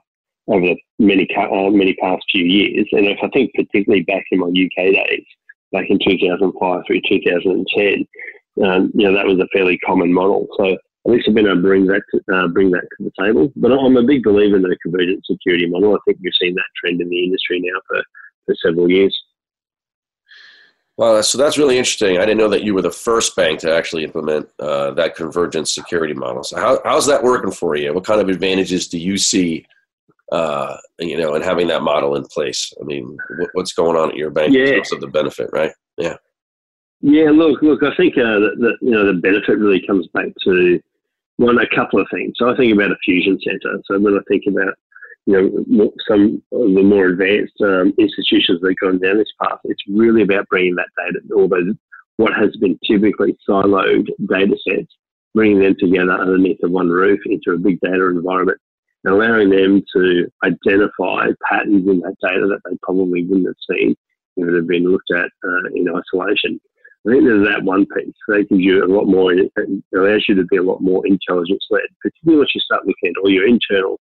over 0.48 0.66
the 0.66 0.76
many 0.98 1.28
uh, 1.36 1.70
many 1.70 1.94
past 1.94 2.24
few 2.30 2.44
years. 2.44 2.86
And 2.92 3.06
if 3.06 3.18
I 3.22 3.28
think 3.28 3.52
particularly 3.54 4.02
back 4.02 4.24
in 4.30 4.40
my 4.40 4.48
UK 4.48 4.92
days, 4.92 5.24
back 5.72 5.86
in 5.88 5.98
2005 5.98 6.82
through 6.86 7.00
2010, 7.08 8.06
um, 8.64 8.90
you 8.94 9.06
know 9.06 9.14
that 9.14 9.26
was 9.26 9.38
a 9.38 9.48
fairly 9.52 9.78
common 9.78 10.12
model. 10.12 10.46
So 10.58 10.76
at 11.06 11.12
least 11.12 11.28
I've 11.28 11.34
been 11.34 11.46
able 11.46 11.56
to 11.56 11.62
bring 11.62 11.86
that 11.86 12.02
to, 12.12 12.34
uh, 12.34 12.48
bring 12.48 12.70
that 12.72 12.82
to 12.98 13.04
the 13.04 13.12
table. 13.18 13.52
But 13.56 13.72
I'm 13.72 13.96
a 13.96 14.02
big 14.02 14.22
believer 14.22 14.56
in 14.56 14.62
the 14.62 14.76
convergent 14.82 15.24
security 15.24 15.66
model. 15.66 15.94
I 15.94 15.98
think 16.04 16.18
we've 16.22 16.32
seen 16.40 16.54
that 16.54 16.64
trend 16.76 17.00
in 17.00 17.08
the 17.08 17.24
industry 17.24 17.60
now 17.60 17.80
for, 17.88 18.02
for 18.46 18.54
several 18.62 18.90
years. 18.90 19.16
Well, 21.00 21.22
so 21.22 21.38
that's 21.38 21.56
really 21.56 21.78
interesting. 21.78 22.18
I 22.18 22.26
didn't 22.26 22.36
know 22.36 22.50
that 22.50 22.62
you 22.62 22.74
were 22.74 22.82
the 22.82 22.90
first 22.90 23.34
bank 23.34 23.60
to 23.60 23.74
actually 23.74 24.04
implement 24.04 24.50
uh, 24.58 24.90
that 24.90 25.16
convergence 25.16 25.74
security 25.74 26.12
model. 26.12 26.44
So 26.44 26.60
how, 26.60 26.78
how's 26.84 27.06
that 27.06 27.22
working 27.24 27.52
for 27.52 27.74
you? 27.74 27.94
What 27.94 28.04
kind 28.04 28.20
of 28.20 28.28
advantages 28.28 28.86
do 28.86 28.98
you 28.98 29.16
see 29.16 29.64
uh, 30.30 30.76
you 30.98 31.16
know, 31.16 31.34
and 31.34 31.42
having 31.42 31.68
that 31.68 31.82
model 31.82 32.16
in 32.16 32.24
place. 32.24 32.72
I 32.80 32.84
mean, 32.84 33.16
what's 33.54 33.72
going 33.72 33.96
on 33.96 34.10
at 34.10 34.16
your 34.16 34.30
bank 34.30 34.52
yeah. 34.52 34.64
in 34.64 34.74
terms 34.74 34.92
of 34.92 35.00
the 35.00 35.08
benefit, 35.08 35.48
right? 35.52 35.72
Yeah. 35.96 36.16
Yeah, 37.00 37.30
look, 37.30 37.62
look. 37.62 37.82
I 37.82 37.96
think 37.96 38.18
uh, 38.18 38.38
that, 38.60 38.76
you 38.82 38.90
know 38.90 39.06
the 39.06 39.14
benefit 39.14 39.58
really 39.58 39.84
comes 39.86 40.06
back 40.08 40.26
to 40.44 40.80
one, 41.38 41.58
a 41.58 41.74
couple 41.74 41.98
of 41.98 42.06
things. 42.12 42.34
So 42.36 42.52
I 42.52 42.56
think 42.56 42.74
about 42.74 42.92
a 42.92 42.96
fusion 43.02 43.40
center. 43.42 43.80
So 43.86 43.98
when 43.98 44.14
I 44.14 44.20
think 44.28 44.44
about 44.46 44.74
you 45.30 45.64
know 45.66 45.92
some 46.08 46.42
of 46.52 46.74
the 46.74 46.82
more 46.82 47.06
advanced 47.06 47.60
um, 47.62 47.92
institutions 47.98 48.60
that 48.60 48.68
have 48.68 48.76
gone 48.80 48.98
down 48.98 49.18
this 49.18 49.32
path, 49.40 49.58
it's 49.64 49.82
really 49.88 50.22
about 50.22 50.48
bringing 50.48 50.74
that 50.76 50.88
data, 50.96 51.20
all 51.34 51.48
those 51.48 51.74
what 52.16 52.32
has 52.34 52.54
been 52.56 52.78
typically 52.86 53.36
siloed 53.48 54.06
data 54.28 54.56
sets, 54.68 54.92
bringing 55.34 55.60
them 55.60 55.76
together 55.78 56.12
underneath 56.12 56.58
the 56.60 56.68
one 56.68 56.88
roof 56.88 57.20
into 57.24 57.52
a 57.52 57.58
big 57.58 57.80
data 57.80 58.06
environment 58.08 58.58
and 59.04 59.14
allowing 59.14 59.48
them 59.48 59.82
to 59.94 60.30
identify 60.44 61.28
patterns 61.48 61.88
in 61.88 62.00
that 62.00 62.16
data 62.22 62.46
that 62.46 62.60
they 62.68 62.76
probably 62.82 63.24
wouldn't 63.24 63.46
have 63.46 63.76
seen 63.76 63.94
if 64.36 64.48
it 64.48 64.54
had 64.54 64.66
been 64.66 64.84
looked 64.84 65.10
at 65.12 65.30
uh, 65.44 65.68
in 65.74 65.88
isolation. 65.88 66.60
I 67.06 67.12
think 67.12 67.24
there's 67.24 67.48
that 67.48 67.64
one 67.64 67.86
piece. 67.86 68.12
That 68.28 68.46
gives 68.50 68.60
you 68.60 68.84
a 68.84 68.92
lot 68.92 69.06
more, 69.06 69.32
it 69.32 69.50
allows 69.96 70.26
you 70.28 70.34
to 70.34 70.44
be 70.44 70.58
a 70.58 70.62
lot 70.62 70.82
more 70.82 71.06
intelligence 71.06 71.64
led, 71.70 71.88
particularly 72.02 72.40
once 72.40 72.54
you 72.54 72.60
start 72.60 72.86
looking 72.86 73.10
at 73.10 73.20
all 73.22 73.30
your 73.30 73.48
internal 73.48 73.98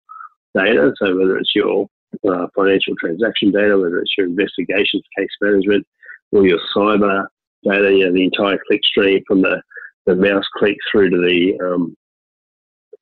data. 0.55 0.93
So 0.97 1.17
whether 1.17 1.37
it's 1.37 1.55
your 1.55 1.87
uh, 2.27 2.47
financial 2.55 2.95
transaction 2.99 3.51
data, 3.51 3.77
whether 3.77 3.99
it's 3.99 4.13
your 4.17 4.27
investigations, 4.27 5.03
case 5.17 5.29
management, 5.41 5.85
or 6.31 6.45
your 6.45 6.59
cyber 6.75 7.25
data, 7.63 7.91
you 7.91 8.05
know, 8.05 8.13
the 8.13 8.23
entire 8.23 8.59
click 8.67 8.81
stream 8.83 9.21
from 9.27 9.41
the, 9.41 9.61
the 10.05 10.15
mouse 10.15 10.45
click 10.57 10.77
through 10.91 11.09
to 11.09 11.17
the 11.17 11.59
um, 11.65 11.95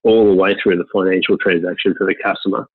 all 0.03 0.25
the 0.25 0.41
way 0.41 0.55
through 0.61 0.77
the 0.77 0.85
financial 0.93 1.37
transaction 1.37 1.93
for 1.97 2.07
the 2.07 2.15
customer. 2.23 2.65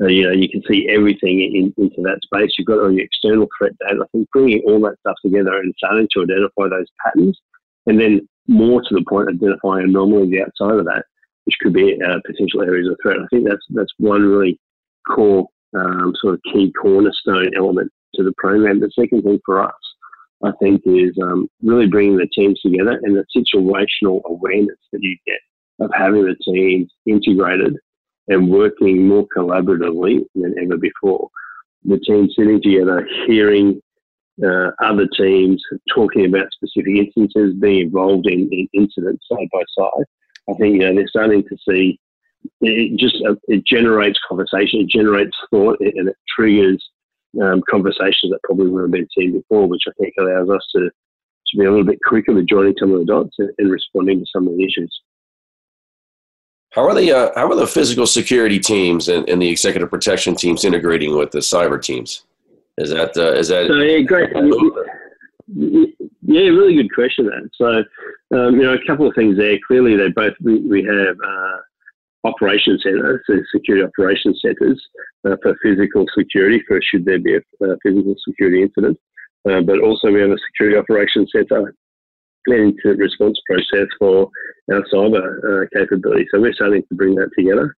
Uh, 0.00 0.08
you 0.08 0.24
know, 0.24 0.32
you 0.32 0.48
can 0.48 0.62
see 0.68 0.88
everything 0.90 1.40
in, 1.40 1.72
into 1.82 2.02
that 2.02 2.18
space. 2.24 2.50
You've 2.58 2.66
got 2.66 2.80
all 2.80 2.92
your 2.92 3.04
external 3.04 3.46
threat 3.58 3.72
data. 3.78 4.00
I 4.02 4.06
think 4.12 4.28
bringing 4.30 4.62
all 4.66 4.80
that 4.80 4.98
stuff 5.00 5.16
together 5.24 5.58
and 5.58 5.74
starting 5.78 6.08
to 6.12 6.22
identify 6.22 6.68
those 6.68 6.86
patterns, 7.04 7.38
and 7.86 8.00
then 8.00 8.28
more 8.48 8.82
to 8.82 8.94
the 8.94 9.04
point, 9.08 9.28
identifying 9.28 9.84
anomalies 9.84 10.40
outside 10.40 10.78
of 10.78 10.84
that, 10.86 11.04
which 11.44 11.56
could 11.60 11.72
be 11.72 12.00
uh, 12.02 12.18
potential 12.26 12.62
areas 12.62 12.88
of 12.88 12.96
threat. 13.02 13.18
I 13.18 13.26
think 13.30 13.48
that's 13.48 13.64
that's 13.70 13.92
one 13.98 14.22
really 14.22 14.58
core 15.08 15.46
um, 15.76 16.12
sort 16.20 16.34
of 16.34 16.40
key 16.52 16.72
cornerstone 16.80 17.50
element 17.56 17.90
to 18.14 18.22
the 18.22 18.32
program. 18.36 18.80
The 18.80 18.90
second 18.98 19.22
thing 19.22 19.40
for 19.44 19.62
us, 19.62 19.74
I 20.44 20.52
think, 20.60 20.82
is 20.84 21.16
um, 21.22 21.48
really 21.62 21.86
bringing 21.86 22.16
the 22.16 22.28
teams 22.34 22.60
together 22.60 23.00
and 23.02 23.16
the 23.16 23.24
situational 23.34 24.22
awareness 24.26 24.78
that 24.92 25.02
you 25.02 25.16
get 25.26 25.40
of 25.80 25.90
having 25.94 26.24
the 26.24 26.36
teams 26.44 26.90
integrated 27.06 27.76
and 28.28 28.50
working 28.50 29.06
more 29.06 29.26
collaboratively 29.36 30.20
than 30.34 30.54
ever 30.62 30.76
before. 30.76 31.28
The 31.84 31.98
team 31.98 32.28
sitting 32.36 32.62
together, 32.62 33.06
hearing 33.26 33.80
uh, 34.42 34.70
other 34.80 35.06
teams 35.16 35.62
talking 35.92 36.26
about 36.26 36.52
specific 36.52 36.96
instances, 36.96 37.54
being 37.60 37.86
involved 37.86 38.26
in, 38.26 38.48
in, 38.52 38.68
incidents 38.72 39.26
side 39.28 39.48
by 39.52 39.62
side. 39.76 40.04
I 40.50 40.54
think 40.54 40.74
you 40.74 40.80
know 40.80 40.94
they're 40.94 41.08
starting 41.08 41.42
to 41.44 41.56
see 41.68 41.98
it 42.60 42.98
just 42.98 43.16
uh, 43.28 43.34
it 43.48 43.64
generates 43.66 44.18
conversation, 44.28 44.80
it 44.80 44.88
generates 44.88 45.36
thought, 45.50 45.78
and 45.80 46.08
it 46.08 46.16
triggers 46.28 46.82
um, 47.40 47.62
conversations 47.68 48.30
that 48.30 48.40
probably 48.44 48.68
wouldn't 48.68 48.94
have 48.94 49.00
been 49.00 49.08
seen 49.16 49.32
before, 49.32 49.66
which 49.66 49.82
I 49.88 49.92
think 50.00 50.14
allows 50.18 50.50
us 50.50 50.66
to 50.74 50.90
to 51.52 51.58
be 51.58 51.64
a 51.64 51.70
little 51.70 51.84
bit 51.84 51.98
quicker 52.04 52.32
with 52.32 52.48
joining 52.48 52.74
some 52.78 52.92
of 52.92 53.00
the 53.00 53.04
dots 53.04 53.34
and, 53.38 53.50
and 53.58 53.70
responding 53.70 54.20
to 54.20 54.26
some 54.32 54.48
of 54.48 54.56
the 54.56 54.64
issues. 54.64 55.00
How 56.70 56.88
are 56.88 56.94
the 56.94 57.12
uh, 57.12 57.30
how 57.34 57.50
are 57.50 57.56
the 57.56 57.66
physical 57.66 58.06
security 58.06 58.58
teams 58.58 59.08
and, 59.08 59.28
and, 59.28 59.42
the 59.42 59.48
executive 59.48 59.90
protection 59.90 60.34
teams 60.34 60.64
integrating 60.64 61.16
with 61.16 61.30
the 61.30 61.40
cyber 61.40 61.82
teams? 61.82 62.24
Is 62.78 62.90
that 62.90 63.16
uh, 63.16 63.32
is 63.32 63.48
that? 63.48 63.66
So, 63.68 63.74
yeah, 63.74 64.00
great. 64.00 64.32
Yeah, 66.24 66.42
really 66.42 66.76
good 66.76 66.94
question. 66.94 67.26
Then, 67.26 67.50
so 67.54 67.82
um, 68.36 68.54
you 68.54 68.62
know, 68.62 68.74
a 68.74 68.86
couple 68.86 69.08
of 69.08 69.14
things 69.14 69.36
there. 69.36 69.58
Clearly, 69.66 69.96
they 69.96 70.08
both 70.08 70.34
we, 70.40 70.60
we 70.60 70.84
have 70.84 71.16
uh, 71.24 72.28
operation 72.28 72.78
centers, 72.80 73.20
so 73.26 73.34
security 73.52 73.84
operation 73.84 74.34
centers 74.40 74.80
uh, 75.26 75.36
for 75.42 75.56
physical 75.62 76.06
security. 76.16 76.62
For 76.68 76.80
should 76.80 77.04
there 77.04 77.18
be 77.18 77.34
a, 77.34 77.64
a 77.64 77.76
physical 77.82 78.14
security 78.26 78.62
incident, 78.62 78.98
uh, 79.50 79.62
but 79.62 79.80
also 79.80 80.12
we 80.12 80.20
have 80.20 80.30
a 80.30 80.38
security 80.46 80.78
operations 80.78 81.30
center 81.34 81.74
and 82.46 82.72
incident 82.72 82.98
response 82.98 83.38
process 83.48 83.88
for 83.98 84.28
our 84.72 84.82
cyber 84.92 85.64
uh, 85.64 85.66
capability. 85.74 86.26
So 86.30 86.40
we're 86.40 86.54
starting 86.54 86.82
to 86.88 86.94
bring 86.94 87.16
that 87.16 87.30
together. 87.36 87.76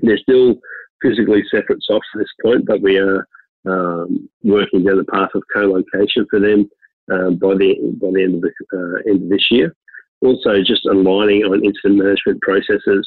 They're 0.00 0.18
still 0.18 0.56
physically 1.02 1.42
separate 1.50 1.80
SOCs 1.90 2.00
at 2.14 2.18
this 2.18 2.28
point, 2.42 2.66
but 2.66 2.82
we 2.82 2.98
are 2.98 3.26
um, 3.66 4.28
working 4.42 4.84
down 4.84 4.98
the 4.98 5.04
path 5.04 5.30
of 5.34 5.42
co-location 5.54 6.26
for 6.28 6.40
them 6.40 6.68
uh, 7.12 7.30
by 7.30 7.54
the 7.54 7.74
by 8.00 8.10
the 8.12 8.22
end 8.22 8.34
of 8.36 8.42
the 8.42 8.52
uh, 8.72 9.10
end 9.10 9.22
of 9.24 9.28
this 9.28 9.50
year. 9.50 9.74
Also, 10.20 10.62
just 10.62 10.86
aligning 10.86 11.44
on 11.44 11.64
incident 11.64 12.02
management 12.02 12.40
processes 12.40 13.06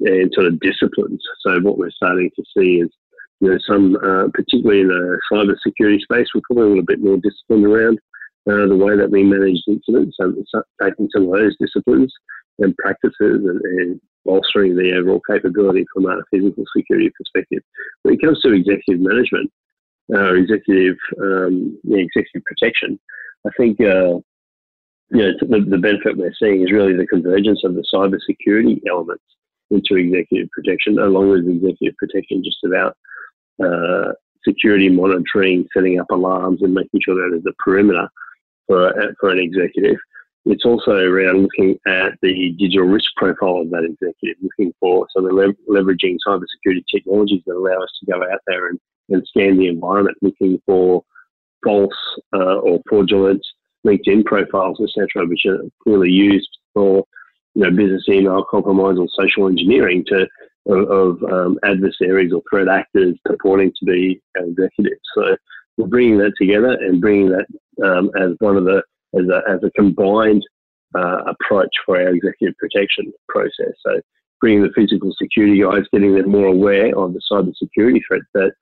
and 0.00 0.30
sort 0.34 0.46
of 0.46 0.60
disciplines. 0.60 1.22
So 1.40 1.60
what 1.60 1.78
we're 1.78 1.90
starting 1.90 2.30
to 2.36 2.42
see 2.56 2.80
is, 2.80 2.90
you 3.40 3.50
know, 3.50 3.58
some 3.66 3.96
uh, 3.96 4.28
particularly 4.34 4.82
in 4.82 4.88
the 4.88 5.18
cyber 5.32 5.54
security 5.66 6.00
space, 6.02 6.26
we're 6.34 6.42
probably 6.42 6.64
a 6.64 6.68
little 6.68 6.84
bit 6.84 7.00
more 7.00 7.16
disciplined 7.16 7.66
around 7.66 7.98
uh, 8.50 8.66
the 8.66 8.76
way 8.76 8.96
that 8.96 9.10
we 9.10 9.22
manage 9.22 9.60
incidents. 9.66 10.16
So 10.20 10.62
taking 10.82 11.08
some 11.14 11.24
of 11.24 11.32
those 11.32 11.56
disciplines 11.58 12.12
and 12.58 12.76
practices 12.76 13.14
and, 13.20 13.60
and, 13.60 14.00
bolstering 14.24 14.76
the 14.76 14.92
overall 14.94 15.20
capability 15.28 15.84
from 15.92 16.06
a 16.06 16.22
physical 16.30 16.62
security 16.76 17.10
perspective. 17.18 17.60
When 18.02 18.14
it 18.14 18.22
comes 18.22 18.40
to 18.42 18.52
executive 18.52 19.00
management, 19.00 19.50
uh, 20.14 20.34
executive 20.34 20.96
um, 21.20 21.76
yeah, 21.82 21.98
executive 21.98 22.44
protection, 22.44 23.00
I 23.46 23.50
think 23.56 23.80
uh, 23.80 24.20
you 25.10 25.18
know 25.18 25.32
the, 25.40 25.66
the 25.68 25.78
benefit 25.78 26.16
we're 26.16 26.34
seeing 26.38 26.62
is 26.62 26.72
really 26.72 26.94
the 26.94 27.06
convergence 27.06 27.62
of 27.64 27.74
the 27.74 27.84
cyber 27.92 28.18
security 28.24 28.80
elements 28.88 29.24
into 29.70 29.96
executive 29.96 30.50
protection, 30.50 30.98
along 30.98 31.30
with 31.30 31.48
executive 31.48 31.96
protection, 31.96 32.44
just 32.44 32.62
about 32.64 32.96
uh, 33.64 34.12
security 34.44 34.88
monitoring, 34.88 35.66
setting 35.74 35.98
up 35.98 36.10
alarms, 36.10 36.62
and 36.62 36.74
making 36.74 37.00
sure 37.04 37.14
that 37.14 37.36
is 37.36 37.44
a 37.46 37.62
perimeter 37.62 38.08
for, 38.66 38.92
for 39.18 39.30
an 39.30 39.38
executive. 39.38 39.96
It's 40.44 40.64
also 40.64 40.96
around 40.96 41.42
looking 41.42 41.78
at 41.86 42.14
the 42.20 42.50
digital 42.58 42.88
risk 42.88 43.06
profile 43.16 43.60
of 43.60 43.70
that 43.70 43.84
executive, 43.84 44.42
looking 44.42 44.72
for 44.80 45.06
so 45.14 45.22
we're 45.22 45.32
le- 45.32 45.54
leveraging 45.70 46.16
cybersecurity 46.26 46.84
technologies 46.92 47.42
that 47.46 47.54
allow 47.54 47.80
us 47.80 47.92
to 48.00 48.10
go 48.10 48.22
out 48.22 48.40
there 48.46 48.68
and, 48.68 48.80
and 49.10 49.24
scan 49.28 49.56
the 49.56 49.68
environment, 49.68 50.16
looking 50.20 50.60
for 50.66 51.04
false 51.64 51.94
uh, 52.34 52.56
or 52.56 52.80
fraudulent 52.88 53.42
LinkedIn 53.86 54.24
profiles, 54.24 54.80
etc., 54.80 55.26
which 55.26 55.44
are 55.46 55.60
clearly 55.82 56.10
used 56.10 56.48
for 56.74 57.04
you 57.54 57.62
know 57.62 57.70
business 57.70 58.04
email 58.08 58.44
compromise 58.50 58.96
or 58.98 59.08
social 59.14 59.48
engineering 59.48 60.04
to 60.08 60.26
of, 60.66 60.90
of 60.90 61.22
um, 61.32 61.58
adversaries 61.64 62.32
or 62.32 62.42
threat 62.48 62.68
actors 62.68 63.16
purporting 63.24 63.72
to 63.78 63.84
be 63.84 64.20
executives. 64.36 65.00
So 65.14 65.36
we're 65.76 65.88
bringing 65.88 66.18
that 66.18 66.32
together 66.40 66.72
and 66.72 67.00
bringing 67.00 67.30
that 67.30 67.46
um, 67.84 68.10
as 68.20 68.36
one 68.38 68.56
of 68.56 68.64
the 68.64 68.82
as 69.14 69.28
a, 69.28 69.42
as 69.50 69.60
a 69.62 69.70
combined 69.72 70.42
uh, 70.96 71.24
approach 71.26 71.70
for 71.84 71.96
our 71.96 72.08
executive 72.08 72.56
protection 72.58 73.12
process. 73.28 73.72
So 73.84 74.00
bringing 74.40 74.62
the 74.62 74.72
physical 74.74 75.14
security 75.20 75.62
guys, 75.62 75.84
getting 75.92 76.14
them 76.14 76.30
more 76.30 76.46
aware 76.46 76.96
of 76.96 77.12
the 77.12 77.20
cyber 77.30 77.54
security 77.56 78.02
threats 78.06 78.24
that 78.34 78.52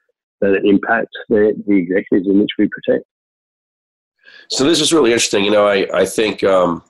that 0.41 0.61
impact 0.65 1.09
the, 1.29 1.55
the 1.67 1.77
executives 1.77 2.29
in 2.29 2.41
which 2.41 2.51
we 2.59 2.69
protect. 2.69 3.05
So 4.51 4.65
this 4.65 4.81
is 4.81 4.93
really 4.93 5.13
interesting. 5.13 5.45
You 5.45 5.51
know, 5.51 5.67
I 5.67 5.87
I 5.95 6.05
think. 6.05 6.45
Um, 6.45 6.83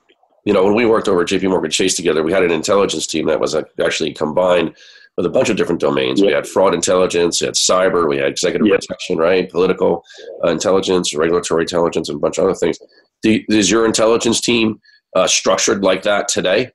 you 0.43 0.53
know, 0.53 0.63
when 0.63 0.73
we 0.73 0.87
worked 0.87 1.07
over 1.07 1.21
at 1.21 1.27
JP 1.27 1.49
Morgan 1.49 1.69
Chase 1.69 1.95
together, 1.95 2.23
we 2.23 2.31
had 2.31 2.43
an 2.43 2.49
intelligence 2.49 3.05
team 3.05 3.27
that 3.27 3.39
was 3.39 3.55
actually 3.55 4.11
combined 4.11 4.75
with 5.17 5.25
a 5.25 5.29
bunch 5.29 5.49
of 5.49 5.57
different 5.57 5.81
domains. 5.81 6.19
Yep. 6.19 6.27
We 6.27 6.33
had 6.33 6.47
fraud 6.47 6.73
intelligence, 6.73 7.41
we 7.41 7.45
had 7.45 7.55
cyber, 7.55 8.07
we 8.07 8.17
had 8.17 8.27
executive 8.27 8.67
yep. 8.67 8.79
protection, 8.79 9.17
right? 9.17 9.49
Political 9.49 10.03
uh, 10.43 10.49
intelligence, 10.49 11.13
regulatory 11.13 11.63
intelligence, 11.63 12.09
and 12.09 12.15
a 12.15 12.19
bunch 12.19 12.37
of 12.37 12.45
other 12.45 12.55
things. 12.55 12.79
Do, 13.21 13.39
is 13.49 13.69
your 13.69 13.85
intelligence 13.85 14.41
team 14.41 14.79
uh, 15.15 15.27
structured 15.27 15.83
like 15.83 16.03
that 16.03 16.27
today? 16.27 16.71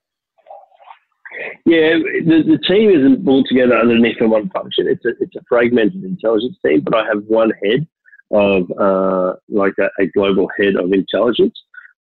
Yeah, 1.65 1.99
the, 2.25 2.43
the 2.47 2.59
team 2.67 2.91
isn't 2.91 3.25
pulled 3.25 3.47
together 3.49 3.77
underneath 3.77 4.19
the 4.19 4.29
one 4.29 4.49
function. 4.51 4.87
It's 4.89 5.05
a, 5.05 5.11
it's 5.21 5.37
a 5.37 5.45
fragmented 5.49 6.05
intelligence 6.05 6.57
team, 6.65 6.81
but 6.81 6.95
I 6.95 7.05
have 7.07 7.25
one 7.27 7.53
head 7.65 7.87
of 8.31 8.71
uh, 8.79 9.35
like 9.49 9.75
a, 9.79 9.89
a 10.03 10.07
global 10.09 10.49
head 10.59 10.77
of 10.77 10.93
intelligence 10.93 11.55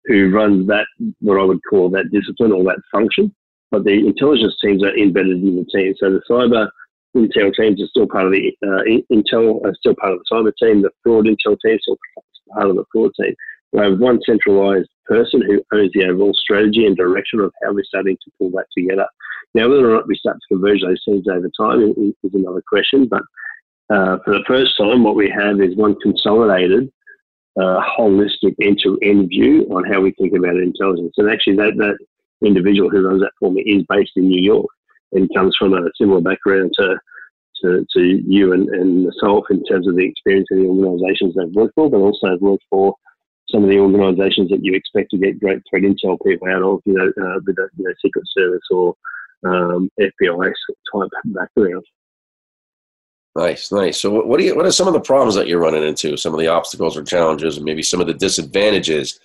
who 0.05 0.31
runs 0.31 0.67
that, 0.67 0.85
what 1.19 1.39
I 1.39 1.43
would 1.43 1.59
call 1.69 1.89
that 1.89 2.11
discipline 2.11 2.51
or 2.51 2.63
that 2.63 2.79
function 2.91 3.33
but 3.71 3.83
the 3.83 4.07
intelligence 4.07 4.55
teams 4.63 4.83
are 4.83 4.95
embedded 4.97 5.43
in 5.43 5.55
the 5.55 5.65
team. 5.65 5.93
So 5.97 6.09
the 6.09 6.21
cyber 6.29 6.69
intel 7.15 7.53
teams 7.53 7.81
are 7.81 7.87
still 7.87 8.07
part 8.07 8.25
of 8.25 8.31
the 8.31 8.55
uh, 8.63 8.83
intel, 9.11 9.63
are 9.65 9.75
still 9.75 9.95
part 9.95 10.13
of 10.13 10.19
the 10.19 10.35
cyber 10.35 10.53
team. 10.61 10.81
The 10.81 10.91
fraud 11.03 11.25
intel 11.25 11.57
team 11.63 11.75
is 11.75 11.81
still 11.81 11.97
part 12.53 12.69
of 12.69 12.75
the 12.75 12.85
fraud 12.91 13.11
team. 13.19 13.35
We 13.73 13.81
have 13.81 13.99
one 13.99 14.19
centralized 14.25 14.89
person 15.05 15.41
who 15.41 15.61
owns 15.73 15.91
the 15.93 16.05
overall 16.05 16.33
strategy 16.33 16.85
and 16.85 16.95
direction 16.95 17.39
of 17.39 17.53
how 17.63 17.73
we're 17.73 17.83
starting 17.83 18.17
to 18.23 18.31
pull 18.37 18.51
that 18.51 18.65
together. 18.77 19.07
Now, 19.53 19.69
whether 19.69 19.89
or 19.89 19.95
not 19.95 20.07
we 20.07 20.15
start 20.15 20.37
to 20.37 20.55
converge 20.55 20.81
those 20.81 21.03
teams 21.03 21.27
over 21.27 21.49
time 21.59 21.81
is, 21.81 22.33
another 22.33 22.63
question. 22.67 23.07
But 23.07 23.23
uh, 23.89 24.17
for 24.23 24.33
the 24.33 24.43
first 24.47 24.77
time, 24.77 25.03
what 25.03 25.15
we 25.15 25.29
have 25.29 25.61
is 25.61 25.75
one 25.75 25.95
consolidated, 26.01 26.91
uh, 27.59 27.81
holistic 27.97 28.55
end-to-end 28.61 29.29
view 29.29 29.63
on 29.71 29.83
how 29.85 30.01
we 30.01 30.11
think 30.11 30.33
about 30.35 30.57
intelligence. 30.57 31.13
And 31.17 31.29
actually, 31.29 31.55
that, 31.57 31.77
that 31.77 31.97
individual 32.45 32.89
who 32.89 33.07
runs 33.07 33.21
that 33.21 33.31
for 33.39 33.51
me 33.51 33.61
is 33.61 33.83
based 33.89 34.11
in 34.15 34.27
New 34.27 34.41
York 34.41 34.67
and 35.13 35.33
comes 35.33 35.55
from 35.57 35.73
a 35.73 35.89
similar 35.99 36.21
background 36.21 36.71
to 36.79 36.97
to, 37.61 37.85
to 37.91 38.21
you 38.27 38.53
and, 38.53 38.69
and 38.69 39.05
myself 39.05 39.45
in 39.49 39.63
terms 39.65 39.87
of 39.87 39.95
the 39.95 40.05
experience 40.05 40.47
of 40.51 40.59
the 40.59 40.65
organisations 40.65 41.33
they've 41.35 41.55
worked 41.55 41.73
for, 41.75 41.89
but 41.89 41.97
also 41.97 42.27
have 42.27 42.41
worked 42.41 42.63
for 42.69 42.93
some 43.49 43.63
of 43.63 43.69
the 43.69 43.79
organisations 43.79 44.49
that 44.49 44.63
you 44.63 44.73
expect 44.73 45.11
to 45.11 45.17
get 45.17 45.39
great 45.39 45.61
threat 45.69 45.83
intel 45.83 46.17
people 46.25 46.47
out 46.49 46.61
of, 46.61 46.81
you 46.85 46.93
know, 46.93 47.07
uh, 47.07 47.39
with 47.45 47.57
a 47.57 47.69
you 47.77 47.85
know, 47.85 47.93
Secret 48.01 48.25
Service 48.35 48.63
or 48.71 48.95
um, 49.45 49.89
FBI 49.99 50.51
type 50.93 51.09
background. 51.25 51.85
Nice, 53.35 53.71
nice. 53.71 54.01
So, 54.01 54.25
what, 54.25 54.39
do 54.39 54.45
you? 54.45 54.55
What 54.55 54.65
are 54.65 54.71
some 54.71 54.87
of 54.87 54.95
the 54.95 54.99
problems 54.99 55.35
that 55.35 55.47
you're 55.47 55.59
running 55.59 55.83
into? 55.83 56.17
Some 56.17 56.33
of 56.33 56.39
the 56.39 56.47
obstacles 56.47 56.97
or 56.97 57.03
challenges, 57.03 57.57
and 57.57 57.65
maybe 57.65 57.83
some 57.83 58.01
of 58.01 58.07
the 58.07 58.13
disadvantages 58.13 59.19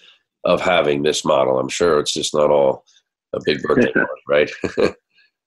of 0.44 0.60
having 0.60 1.02
this 1.02 1.24
model. 1.24 1.58
I'm 1.58 1.70
sure 1.70 1.98
it's 1.98 2.12
just 2.12 2.34
not 2.34 2.50
all 2.50 2.84
a 3.32 3.40
big 3.42 3.62
birthday 3.62 3.90
party, 3.94 4.22
right? 4.28 4.50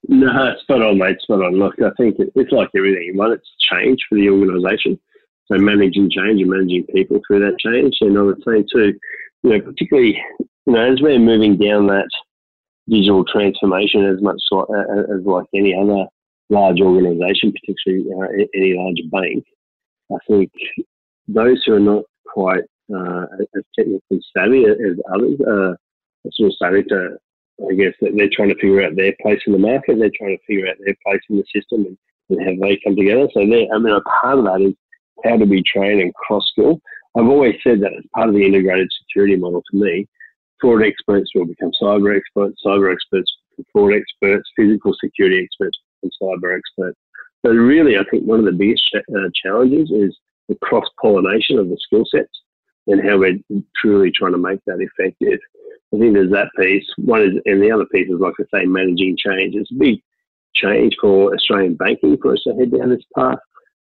no, 0.07 0.55
spot 0.61 0.81
on, 0.81 0.97
mate. 0.97 1.21
Spot 1.21 1.43
on. 1.43 1.59
Look, 1.59 1.75
I 1.79 1.91
think 1.95 2.15
it's 2.17 2.51
like 2.51 2.69
everything. 2.75 3.15
One, 3.15 3.33
it's 3.33 3.47
change 3.71 4.03
for 4.09 4.15
the 4.15 4.29
organisation. 4.29 4.99
So 5.51 5.57
managing 5.57 6.09
change 6.09 6.41
and 6.41 6.49
managing 6.49 6.85
people 6.87 7.19
through 7.25 7.39
that 7.39 7.59
change. 7.59 7.97
And 8.01 8.17
I 8.17 8.21
would 8.21 8.43
say 8.47 8.63
too, 8.71 8.93
you 9.43 9.49
know, 9.49 9.61
particularly, 9.61 10.19
you 10.39 10.73
know, 10.73 10.91
as 10.91 11.01
we're 11.01 11.19
moving 11.19 11.57
down 11.57 11.87
that 11.87 12.07
digital 12.89 13.23
transformation 13.25 14.05
as 14.05 14.21
much 14.21 14.41
like, 14.51 14.65
as 14.89 15.23
like 15.25 15.45
any 15.53 15.75
other 15.75 16.05
large 16.49 16.81
organisation, 16.81 17.53
particularly 17.53 18.05
uh, 18.11 18.45
any 18.55 18.73
large 18.75 19.01
bank, 19.11 19.45
I 20.11 20.17
think 20.27 20.51
those 21.27 21.63
who 21.65 21.73
are 21.73 21.79
not 21.79 22.03
quite 22.25 22.63
uh, 22.95 23.25
as 23.55 23.63
technically 23.77 24.21
savvy 24.35 24.65
as 24.65 24.97
others 25.13 25.39
are 25.47 25.77
sort 26.31 26.49
of 26.49 26.55
starting 26.55 26.85
to, 26.89 27.17
I 27.69 27.73
guess, 27.73 27.93
they're 28.01 28.29
trying 28.31 28.49
to 28.49 28.55
figure 28.55 28.83
out 28.83 28.95
their 28.95 29.15
place 29.21 29.39
in 29.47 29.53
the 29.53 29.59
market. 29.59 29.97
They're 29.99 30.11
trying 30.17 30.37
to 30.37 30.43
figure 30.45 30.67
out 30.67 30.77
their 30.83 30.95
place 31.05 31.21
in 31.29 31.37
the 31.37 31.43
system 31.53 31.85
and, 31.85 31.97
and 32.29 32.61
how 32.61 32.67
they 32.67 32.79
come 32.83 32.95
together. 32.95 33.27
So, 33.33 33.41
I 33.41 33.45
mean, 33.45 33.69
a 33.71 34.01
part 34.01 34.39
of 34.39 34.45
that 34.45 34.61
is 34.61 34.73
how 35.23 35.37
do 35.37 35.45
we 35.45 35.63
train 35.63 36.01
and 36.01 36.13
cross 36.13 36.47
skill? 36.51 36.79
I've 37.17 37.27
always 37.27 37.55
said 37.63 37.79
that 37.81 37.93
as 37.93 38.03
part 38.13 38.29
of 38.29 38.35
the 38.35 38.45
integrated 38.45 38.89
security 39.01 39.35
model 39.35 39.63
to 39.71 39.77
me, 39.77 40.07
fraud 40.59 40.83
experts 40.83 41.29
will 41.33 41.45
become 41.45 41.71
cyber 41.81 42.15
experts, 42.15 42.61
cyber 42.65 42.91
experts 42.91 43.31
fraud 43.71 43.93
experts, 43.93 44.49
physical 44.55 44.93
security 45.01 45.43
experts, 45.43 45.77
and 46.03 46.11
cyber 46.21 46.57
experts. 46.57 46.99
So 47.45 47.51
really, 47.51 47.97
I 47.97 48.03
think 48.09 48.25
one 48.25 48.39
of 48.39 48.45
the 48.45 48.51
biggest 48.51 48.83
uh, 48.95 49.29
challenges 49.43 49.91
is 49.91 50.17
the 50.49 50.55
cross 50.61 50.85
pollination 51.01 51.59
of 51.59 51.69
the 51.69 51.77
skill 51.79 52.05
sets 52.09 52.41
and 52.87 53.07
how 53.07 53.17
we're 53.17 53.39
truly 53.75 54.11
trying 54.11 54.33
to 54.33 54.37
make 54.37 54.59
that 54.65 54.79
effective. 54.79 55.39
I 55.93 55.97
think 55.97 56.13
there's 56.13 56.31
that 56.31 56.49
piece. 56.59 56.85
One 56.97 57.21
is, 57.21 57.41
and 57.45 57.61
the 57.61 57.71
other 57.71 57.85
piece 57.85 58.09
is, 58.09 58.19
like 58.19 58.33
I 58.39 58.59
say, 58.59 58.65
managing 58.65 59.17
change. 59.17 59.55
It's 59.55 59.71
a 59.71 59.75
big 59.75 60.01
change 60.53 60.95
for 60.99 61.33
Australian 61.33 61.75
banking 61.75 62.17
for 62.21 62.33
us 62.33 62.41
to 62.43 62.55
head 62.55 62.71
down 62.71 62.89
this 62.89 63.03
path 63.15 63.39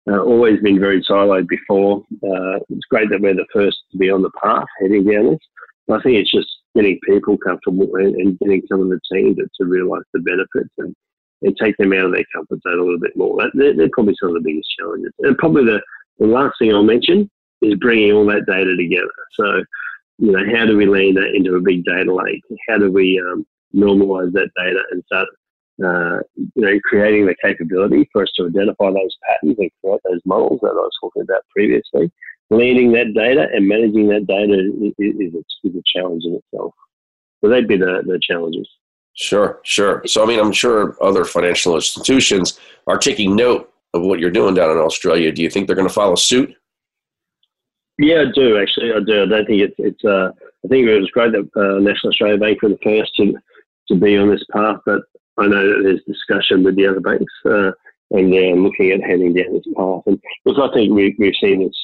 uh, 0.09 0.23
always 0.23 0.61
been 0.61 0.79
very 0.79 1.03
siloed 1.03 1.49
before. 1.49 2.05
Uh, 2.23 2.59
it's 2.69 2.87
great 2.91 3.11
that 3.11 3.21
we're 3.21 3.35
the 3.35 3.47
first 3.53 3.79
to 3.91 3.99
be 3.99 4.11
on 4.11 4.23
the 4.23 4.31
path 4.43 4.67
heading 4.81 5.05
down 5.05 5.31
this. 5.31 5.41
But 5.87 6.01
I 6.01 6.03
think 6.03 6.17
it's 6.17 6.31
just 6.31 6.49
getting 6.75 6.99
people 7.07 7.37
comfortable 7.39 7.89
and, 7.97 8.15
and 8.17 8.39
getting 8.39 8.63
some 8.69 8.81
of 8.81 8.89
the 8.89 9.01
team 9.13 9.35
to, 9.37 9.47
to 9.59 9.67
realise 9.67 10.05
the 10.13 10.21
benefits 10.21 10.73
and, 10.79 10.95
and 11.43 11.57
take 11.57 11.77
them 11.77 11.93
out 11.93 12.07
of 12.07 12.13
their 12.13 12.25
comfort 12.35 12.61
zone 12.63 12.79
a 12.79 12.83
little 12.83 13.01
bit 13.01 13.17
more. 13.17 13.37
That, 13.43 13.51
they're, 13.55 13.77
they're, 13.77 13.91
probably 13.93 14.15
some 14.21 14.31
of 14.31 14.35
the 14.35 14.49
biggest 14.49 14.69
challenges. 14.79 15.13
And 15.21 15.39
probably 15.39 15.65
the, 15.65 15.81
the 16.19 16.27
last 16.27 16.55
thing 16.59 16.73
I'll 16.73 16.83
mention 16.83 17.31
is 17.63 17.75
bringing 17.75 18.13
all 18.13 18.27
that 18.27 18.47
data 18.47 18.77
together. 18.77 19.11
So, 19.33 19.63
you 20.19 20.33
know, 20.33 20.57
how 20.57 20.67
do 20.67 20.77
we 20.77 20.87
lean 20.87 21.15
that 21.15 21.35
into 21.35 21.55
a 21.55 21.61
big 21.61 21.85
data 21.85 22.13
lake? 22.13 22.43
How 22.69 22.79
do 22.79 22.91
we 22.91 23.21
um, 23.21 23.47
normalise 23.75 24.33
that 24.33 24.51
data 24.57 24.83
and 24.91 25.03
start 25.07 25.29
uh, 25.85 26.19
you 26.35 26.51
know, 26.57 26.79
creating 26.85 27.27
the 27.27 27.37
capability 27.43 28.09
for 28.13 28.23
us 28.23 28.31
to 28.37 28.47
identify 28.47 28.91
those 28.91 29.17
patterns 29.29 29.57
and 29.59 29.71
create 29.83 30.01
those 30.09 30.21
models 30.25 30.61
that 30.63 30.71
I 30.71 30.73
was 30.73 30.93
talking 31.01 31.23
about 31.23 31.43
previously. 31.51 32.11
Leading 32.51 32.93
that 32.93 33.13
data 33.15 33.49
and 33.53 33.67
managing 33.67 34.09
that 34.09 34.27
data 34.27 34.55
is, 34.55 34.93
is, 34.99 35.35
a, 35.35 35.69
is 35.69 35.75
a 35.75 35.83
challenge 35.99 36.25
in 36.25 36.35
itself. 36.35 36.73
So 37.41 37.51
they'd 37.51 37.69
be 37.69 37.77
the, 37.77 38.03
the 38.07 38.21
challenges. 38.23 38.69
Sure, 39.15 39.61
sure. 39.65 40.03
So, 40.07 40.23
I 40.23 40.27
mean, 40.27 40.39
I'm 40.39 40.53
sure 40.53 40.97
other 41.03 41.25
financial 41.25 41.75
institutions 41.75 42.59
are 42.87 42.99
taking 42.99 43.35
note 43.35 43.73
of 43.95 44.03
what 44.03 44.21
you're 44.21 44.31
doing 44.31 44.55
down 44.55 44.71
in 44.71 44.79
Australia. 44.79 45.33
Do 45.33 45.43
you 45.43 45.51
think 45.51 45.67
they're 45.67 45.77
going 45.77 45.89
to 45.89 45.95
follow 45.95 46.15
suit? 46.15 46.55
Yeah, 47.99 48.25
I 48.29 48.33
do 48.35 48.61
actually. 48.61 48.93
I 48.93 49.01
do. 49.01 49.23
I 49.23 49.27
don't 49.27 49.47
think 49.47 49.63
it's. 49.63 49.75
it's 49.79 50.05
uh, 50.05 50.31
I 50.65 50.69
think 50.69 50.87
it 50.87 51.01
was 51.01 51.11
great 51.11 51.33
that 51.33 51.49
uh, 51.57 51.81
National 51.81 52.11
Australia 52.11 52.37
Bank 52.37 52.61
were 52.61 52.69
the 52.69 52.79
first 52.85 53.15
to 53.17 53.35
to 53.89 53.95
be 53.95 54.19
on 54.19 54.29
this 54.29 54.45
path, 54.53 54.81
but 54.85 55.03
I 55.39 55.47
know 55.47 55.67
that 55.67 55.83
there's 55.83 56.03
discussion 56.05 56.65
with 56.65 56.77
the 56.77 56.87
other 56.87 57.01
banks, 57.01 57.33
uh, 57.45 57.73
and 58.11 58.33
they're 58.33 58.57
looking 58.57 58.91
at 58.91 59.03
heading 59.03 59.35
down 59.35 59.53
this 59.53 59.67
path. 59.77 60.03
And 60.07 60.21
because 60.45 60.71
I 60.71 60.73
think 60.75 60.93
we, 60.93 61.15
we've 61.19 61.35
seen 61.41 61.65
this 61.65 61.77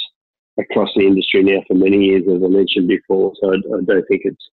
across 0.58 0.90
the 0.94 1.06
industry 1.06 1.42
now 1.42 1.62
for 1.66 1.74
many 1.74 2.04
years, 2.04 2.24
as 2.28 2.42
I 2.42 2.48
mentioned 2.48 2.88
before. 2.88 3.32
So 3.40 3.52
I, 3.52 3.56
I 3.56 3.80
don't 3.84 4.06
think 4.08 4.22
it's 4.24 4.50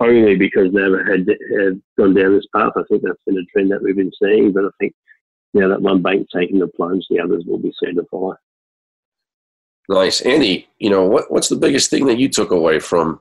only 0.00 0.36
because 0.36 0.72
NABA 0.72 1.04
had, 1.08 1.26
had 1.58 1.82
gone 1.96 2.14
down 2.14 2.34
this 2.34 2.46
path. 2.54 2.72
I 2.76 2.82
think 2.88 3.02
that's 3.02 3.20
been 3.26 3.38
a 3.38 3.44
trend 3.52 3.70
that 3.70 3.82
we've 3.82 3.96
been 3.96 4.12
seeing. 4.22 4.52
But 4.52 4.64
I 4.64 4.68
think 4.80 4.94
now 5.52 5.68
that 5.68 5.82
one 5.82 6.02
bank's 6.02 6.32
taking 6.32 6.58
the 6.58 6.68
plunge, 6.68 7.04
the 7.08 7.20
others 7.20 7.44
will 7.46 7.58
be 7.58 7.72
soon 7.78 7.96
to 7.96 8.04
follow. 8.10 8.36
Nice, 9.88 10.22
Andy. 10.22 10.66
You 10.78 10.90
know 10.90 11.04
what? 11.04 11.30
What's 11.30 11.48
the 11.48 11.56
biggest 11.56 11.90
thing 11.90 12.06
that 12.06 12.18
you 12.18 12.28
took 12.28 12.50
away 12.50 12.78
from 12.78 13.20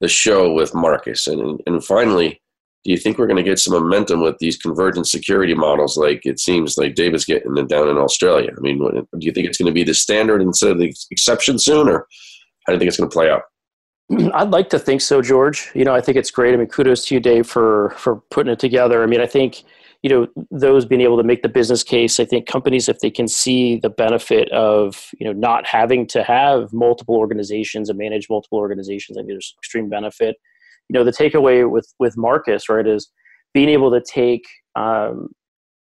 the 0.00 0.08
show 0.08 0.52
with 0.52 0.74
Marcus? 0.74 1.28
And 1.28 1.60
and 1.66 1.84
finally, 1.84 2.40
do 2.84 2.90
you 2.90 2.96
think 2.96 3.18
we're 3.18 3.26
going 3.26 3.36
to 3.36 3.42
get 3.42 3.58
some 3.58 3.74
momentum 3.74 4.20
with 4.22 4.38
these 4.38 4.56
convergent 4.56 5.06
security 5.06 5.54
models 5.54 5.98
like 5.98 6.24
it 6.24 6.40
seems 6.40 6.78
like 6.78 6.94
David's 6.94 7.26
getting 7.26 7.54
them 7.54 7.66
down 7.66 7.88
in 7.88 7.98
Australia? 7.98 8.50
I 8.56 8.60
mean, 8.60 8.78
do 8.78 9.06
you 9.20 9.32
think 9.32 9.46
it's 9.46 9.58
going 9.58 9.66
to 9.66 9.72
be 9.72 9.84
the 9.84 9.92
standard 9.92 10.40
instead 10.40 10.70
of 10.70 10.78
the 10.78 10.94
exception 11.10 11.58
soon, 11.58 11.88
or 11.88 12.06
how 12.66 12.72
do 12.72 12.74
you 12.74 12.78
think 12.78 12.88
it's 12.88 12.96
going 12.96 13.10
to 13.10 13.14
play 13.14 13.30
out? 13.30 13.42
I'd 14.34 14.50
like 14.50 14.70
to 14.70 14.78
think 14.78 15.02
so, 15.02 15.20
George. 15.20 15.70
You 15.74 15.84
know, 15.84 15.94
I 15.94 16.00
think 16.00 16.16
it's 16.16 16.30
great. 16.30 16.54
I 16.54 16.56
mean, 16.56 16.68
kudos 16.68 17.04
to 17.06 17.14
you, 17.14 17.20
Dave, 17.20 17.46
for 17.46 17.90
for 17.98 18.22
putting 18.30 18.52
it 18.52 18.58
together. 18.58 19.02
I 19.02 19.06
mean, 19.06 19.20
I 19.20 19.26
think 19.26 19.62
you 20.02 20.08
know 20.08 20.26
those 20.50 20.86
being 20.86 21.02
able 21.02 21.18
to 21.18 21.22
make 21.22 21.42
the 21.42 21.50
business 21.50 21.82
case. 21.82 22.18
I 22.18 22.24
think 22.24 22.46
companies, 22.46 22.88
if 22.88 23.00
they 23.00 23.10
can 23.10 23.28
see 23.28 23.76
the 23.76 23.90
benefit 23.90 24.50
of 24.52 25.10
you 25.18 25.26
know 25.26 25.34
not 25.34 25.66
having 25.66 26.06
to 26.08 26.22
have 26.22 26.72
multiple 26.72 27.16
organizations 27.16 27.90
and 27.90 27.98
manage 27.98 28.28
multiple 28.30 28.58
organizations, 28.58 29.18
I 29.18 29.20
think 29.20 29.32
there's 29.32 29.54
extreme 29.58 29.90
benefit 29.90 30.36
you 30.90 30.98
know 30.98 31.04
the 31.04 31.12
takeaway 31.12 31.70
with 31.70 31.86
with 32.00 32.16
Marcus 32.16 32.68
right 32.68 32.86
is 32.86 33.08
being 33.54 33.68
able 33.68 33.92
to 33.92 34.00
take 34.00 34.44
um, 34.74 35.28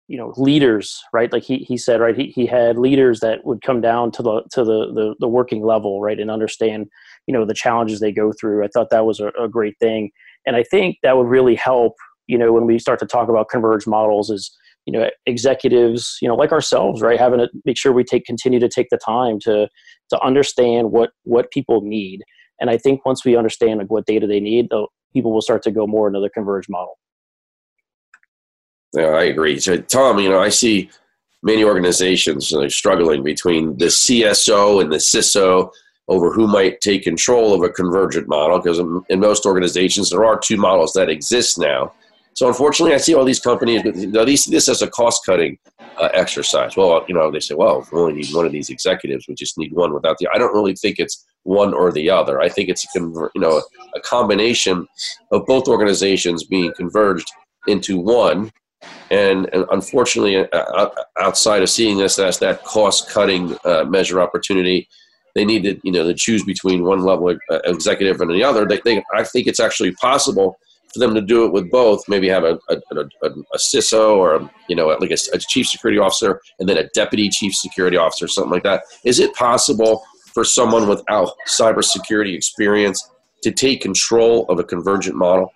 you 0.07 0.18
know 0.18 0.35
leaders 0.37 1.00
right? 1.14 1.33
Like 1.33 1.44
he, 1.44 1.59
he 1.59 1.78
said 1.78 1.98
right 2.00 2.14
he, 2.14 2.26
he 2.26 2.44
had 2.44 2.76
leaders 2.76 3.20
that 3.20 3.38
would 3.46 3.62
come 3.62 3.81
down 3.81 4.11
to 4.12 4.22
the 4.22 4.42
to 4.52 4.64
the, 4.64 4.92
the, 4.92 5.14
the 5.18 5.28
working 5.28 5.64
level 5.64 6.02
right 6.02 6.20
and 6.20 6.31
understand 6.31 6.88
you 7.26 7.33
know 7.33 7.46
the 7.46 7.55
challenges 7.55 8.00
they 8.00 8.12
go 8.12 8.33
through. 8.38 8.62
I 8.62 8.68
thought 8.68 8.90
that 8.90 9.07
was 9.07 9.18
a, 9.18 9.28
a 9.40 9.48
great 9.48 9.78
thing. 9.81 10.11
And 10.44 10.57
i 10.57 10.64
think 10.64 10.96
that 11.02 11.16
would 11.16 11.28
really 11.28 11.55
help 11.55 11.94
you 12.26 12.37
know 12.37 12.52
when 12.52 12.66
we 12.66 12.78
start 12.78 12.98
to 12.98 13.07
talk 13.07 13.28
about 13.31 13.48
converged 13.48 13.87
models 13.87 14.28
is 14.28 14.55
you 14.87 14.92
know 14.92 15.09
executives 15.26 16.18
you 16.20 16.28
know 16.28 16.35
like 16.35 16.52
ourselves 16.52 17.00
right 17.00 17.18
having 17.18 17.38
to 17.38 17.48
make 17.64 17.78
sure 17.78 17.92
we 17.92 18.05
take 18.05 18.24
continue 18.24 18.59
to 18.59 18.68
take 18.68 18.88
the 18.90 18.98
time 18.98 19.38
to 19.40 19.68
to 20.11 20.20
understand 20.20 20.90
what 20.90 21.11
what 21.22 21.50
people 21.50 21.81
need 21.83 22.20
and 22.62 22.70
I 22.70 22.79
think 22.79 23.05
once 23.05 23.25
we 23.25 23.37
understand 23.37 23.81
like, 23.81 23.90
what 23.90 24.07
data 24.07 24.29
they 24.29 24.38
need, 24.38 24.70
people 25.12 25.33
will 25.33 25.42
start 25.42 25.62
to 25.64 25.72
go 25.72 25.85
more 25.85 26.07
into 26.07 26.20
the 26.20 26.31
converged 26.31 26.70
model. 26.70 26.96
Yeah, 28.94 29.09
I 29.09 29.25
agree. 29.25 29.59
So, 29.59 29.79
Tom, 29.79 30.20
you 30.20 30.29
know, 30.29 30.40
I 30.40 30.48
see 30.48 30.88
many 31.42 31.64
organizations 31.64 32.55
are 32.55 32.70
struggling 32.70 33.25
between 33.25 33.77
the 33.79 33.87
CSO 33.87 34.81
and 34.81 34.92
the 34.92 34.98
CISO 34.98 35.72
over 36.07 36.33
who 36.33 36.46
might 36.46 36.81
take 36.81 37.03
control 37.03 37.53
of 37.53 37.62
a 37.62 37.68
convergent 37.68 38.29
model 38.29 38.61
because 38.61 38.79
in 38.79 39.18
most 39.18 39.44
organizations 39.44 40.11
there 40.11 40.25
are 40.25 40.38
two 40.38 40.57
models 40.57 40.92
that 40.92 41.11
exist 41.11 41.59
now. 41.59 41.92
So 42.35 42.49
unfortunately, 42.49 42.95
I 42.95 42.99
see 42.99 43.14
all 43.14 43.25
these 43.25 43.40
companies, 43.40 43.85
know, 43.85 44.25
these, 44.25 44.45
this 44.47 44.68
as 44.68 44.83
a 44.83 44.88
cost 44.88 45.25
cutting 45.27 45.59
uh, 45.99 46.09
exercise. 46.14 46.77
Well, 46.77 47.05
you 47.09 47.14
know, 47.14 47.31
they 47.31 47.40
say, 47.40 47.55
well, 47.55 47.87
we 47.92 48.01
only 48.01 48.14
need 48.14 48.35
one 48.35 48.47
of 48.47 48.53
these 48.53 48.71
executives, 48.71 49.27
we 49.29 49.35
just 49.35 49.59
need 49.59 49.73
one 49.73 49.92
without 49.92 50.18
the. 50.18 50.29
I 50.35 50.38
don't 50.38 50.55
really 50.55 50.75
think 50.75 50.99
it's 50.99 51.25
one 51.45 51.75
or 51.75 51.92
the 51.92 52.09
other. 52.09 52.40
I 52.40 52.49
think 52.49 52.68
it's 52.68 52.87
you 52.95 53.31
know 53.37 53.62
a 53.95 54.01
combination 54.01 54.87
of 55.31 55.45
both 55.47 55.68
organizations 55.68 56.45
being 56.45 56.73
converged 56.77 57.31
into 57.66 57.99
one. 57.99 58.53
And, 59.11 59.49
and 59.53 59.64
unfortunately, 59.71 60.49
uh, 60.53 60.88
outside 61.21 61.62
of 61.62 61.71
seeing 61.71 61.99
this 61.99 62.18
as 62.18 62.38
that 62.40 62.64
cost 62.64 63.09
cutting 63.09 63.57
uh, 63.64 63.85
measure 63.85 64.21
opportunity, 64.21 64.88
they 65.35 65.45
need 65.45 65.62
to 65.64 65.81
you 65.83 65.92
know 65.92 66.05
to 66.05 66.14
choose 66.14 66.45
between 66.45 66.85
one 66.85 67.03
level 67.03 67.37
uh, 67.51 67.59
executive 67.64 68.21
and 68.21 68.31
the 68.31 68.42
other. 68.42 68.66
They, 68.66 68.81
they, 68.85 69.05
I 69.14 69.25
think 69.25 69.47
it's 69.47 69.61
actually 69.61 69.92
possible 69.92 70.59
for 70.92 71.00
them 71.00 71.14
to 71.14 71.20
do 71.20 71.44
it 71.44 71.52
with 71.52 71.70
both. 71.70 72.02
Maybe 72.09 72.28
have 72.28 72.44
a, 72.44 72.59
a, 72.68 72.76
a, 73.22 73.28
a 73.28 73.59
CISO 73.59 74.16
or 74.16 74.37
a, 74.37 74.50
you 74.68 74.76
know 74.76 74.87
like 74.87 75.11
a, 75.11 75.16
a 75.33 75.38
chief 75.38 75.66
security 75.66 75.98
officer 75.98 76.40
and 76.59 76.68
then 76.68 76.78
a 76.78 76.88
deputy 76.94 77.28
chief 77.28 77.55
security 77.55 77.96
officer, 77.96 78.28
something 78.28 78.52
like 78.52 78.64
that. 78.64 78.83
Is 79.05 79.18
it 79.18 79.35
possible 79.35 80.02
for 80.33 80.44
someone 80.44 80.88
without 80.88 81.31
cybersecurity 81.46 82.35
experience 82.35 83.09
to 83.42 83.50
take 83.50 83.83
control 83.83 84.46
of 84.48 84.59
a 84.59 84.64
convergent 84.64 85.16
model? 85.16 85.52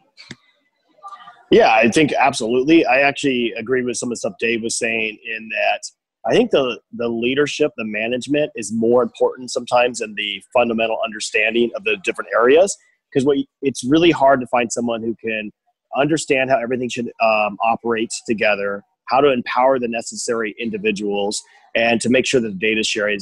Yeah, 1.51 1.73
I 1.73 1.89
think 1.89 2.13
absolutely. 2.13 2.85
I 2.85 3.01
actually 3.01 3.53
agree 3.57 3.83
with 3.83 3.97
some 3.97 4.09
of 4.09 4.11
the 4.13 4.17
stuff 4.17 4.35
Dave 4.41 4.63
was 4.63 4.77
saying 4.79 5.19
in 5.25 5.49
that 5.49 5.81
I 6.27 6.35
think 6.35 6.51
the 6.51 6.81
the 6.93 7.09
leadership, 7.09 7.71
the 7.77 7.85
management 7.85 8.51
is 8.57 8.73
more 8.73 9.03
important 9.03 9.51
sometimes 9.51 10.01
than 10.01 10.15
the 10.17 10.43
fundamental 10.53 10.99
understanding 11.05 11.71
of 11.77 11.85
the 11.85 11.97
different 12.03 12.31
areas 12.35 12.77
because 13.17 13.25
what 13.25 13.39
it's 13.63 13.83
really 13.83 14.11
hard 14.11 14.41
to 14.41 14.47
find 14.49 14.71
someone 14.71 15.03
who 15.03 15.17
can 15.17 15.51
understand 15.97 16.51
how 16.51 16.59
everything 16.59 16.91
should 16.91 17.11
um, 17.23 17.57
operate 17.65 18.13
together, 18.29 18.83
how 19.07 19.23
to 19.23 19.33
empower 19.33 19.79
the 19.79 19.89
necessary 19.89 20.55
individuals, 20.61 21.43
and 21.75 21.99
to 22.03 22.11
make 22.11 22.27
sure 22.27 22.43
that 22.43 22.49
the 22.49 22.59
data 22.59 22.83
sharing 22.83 23.17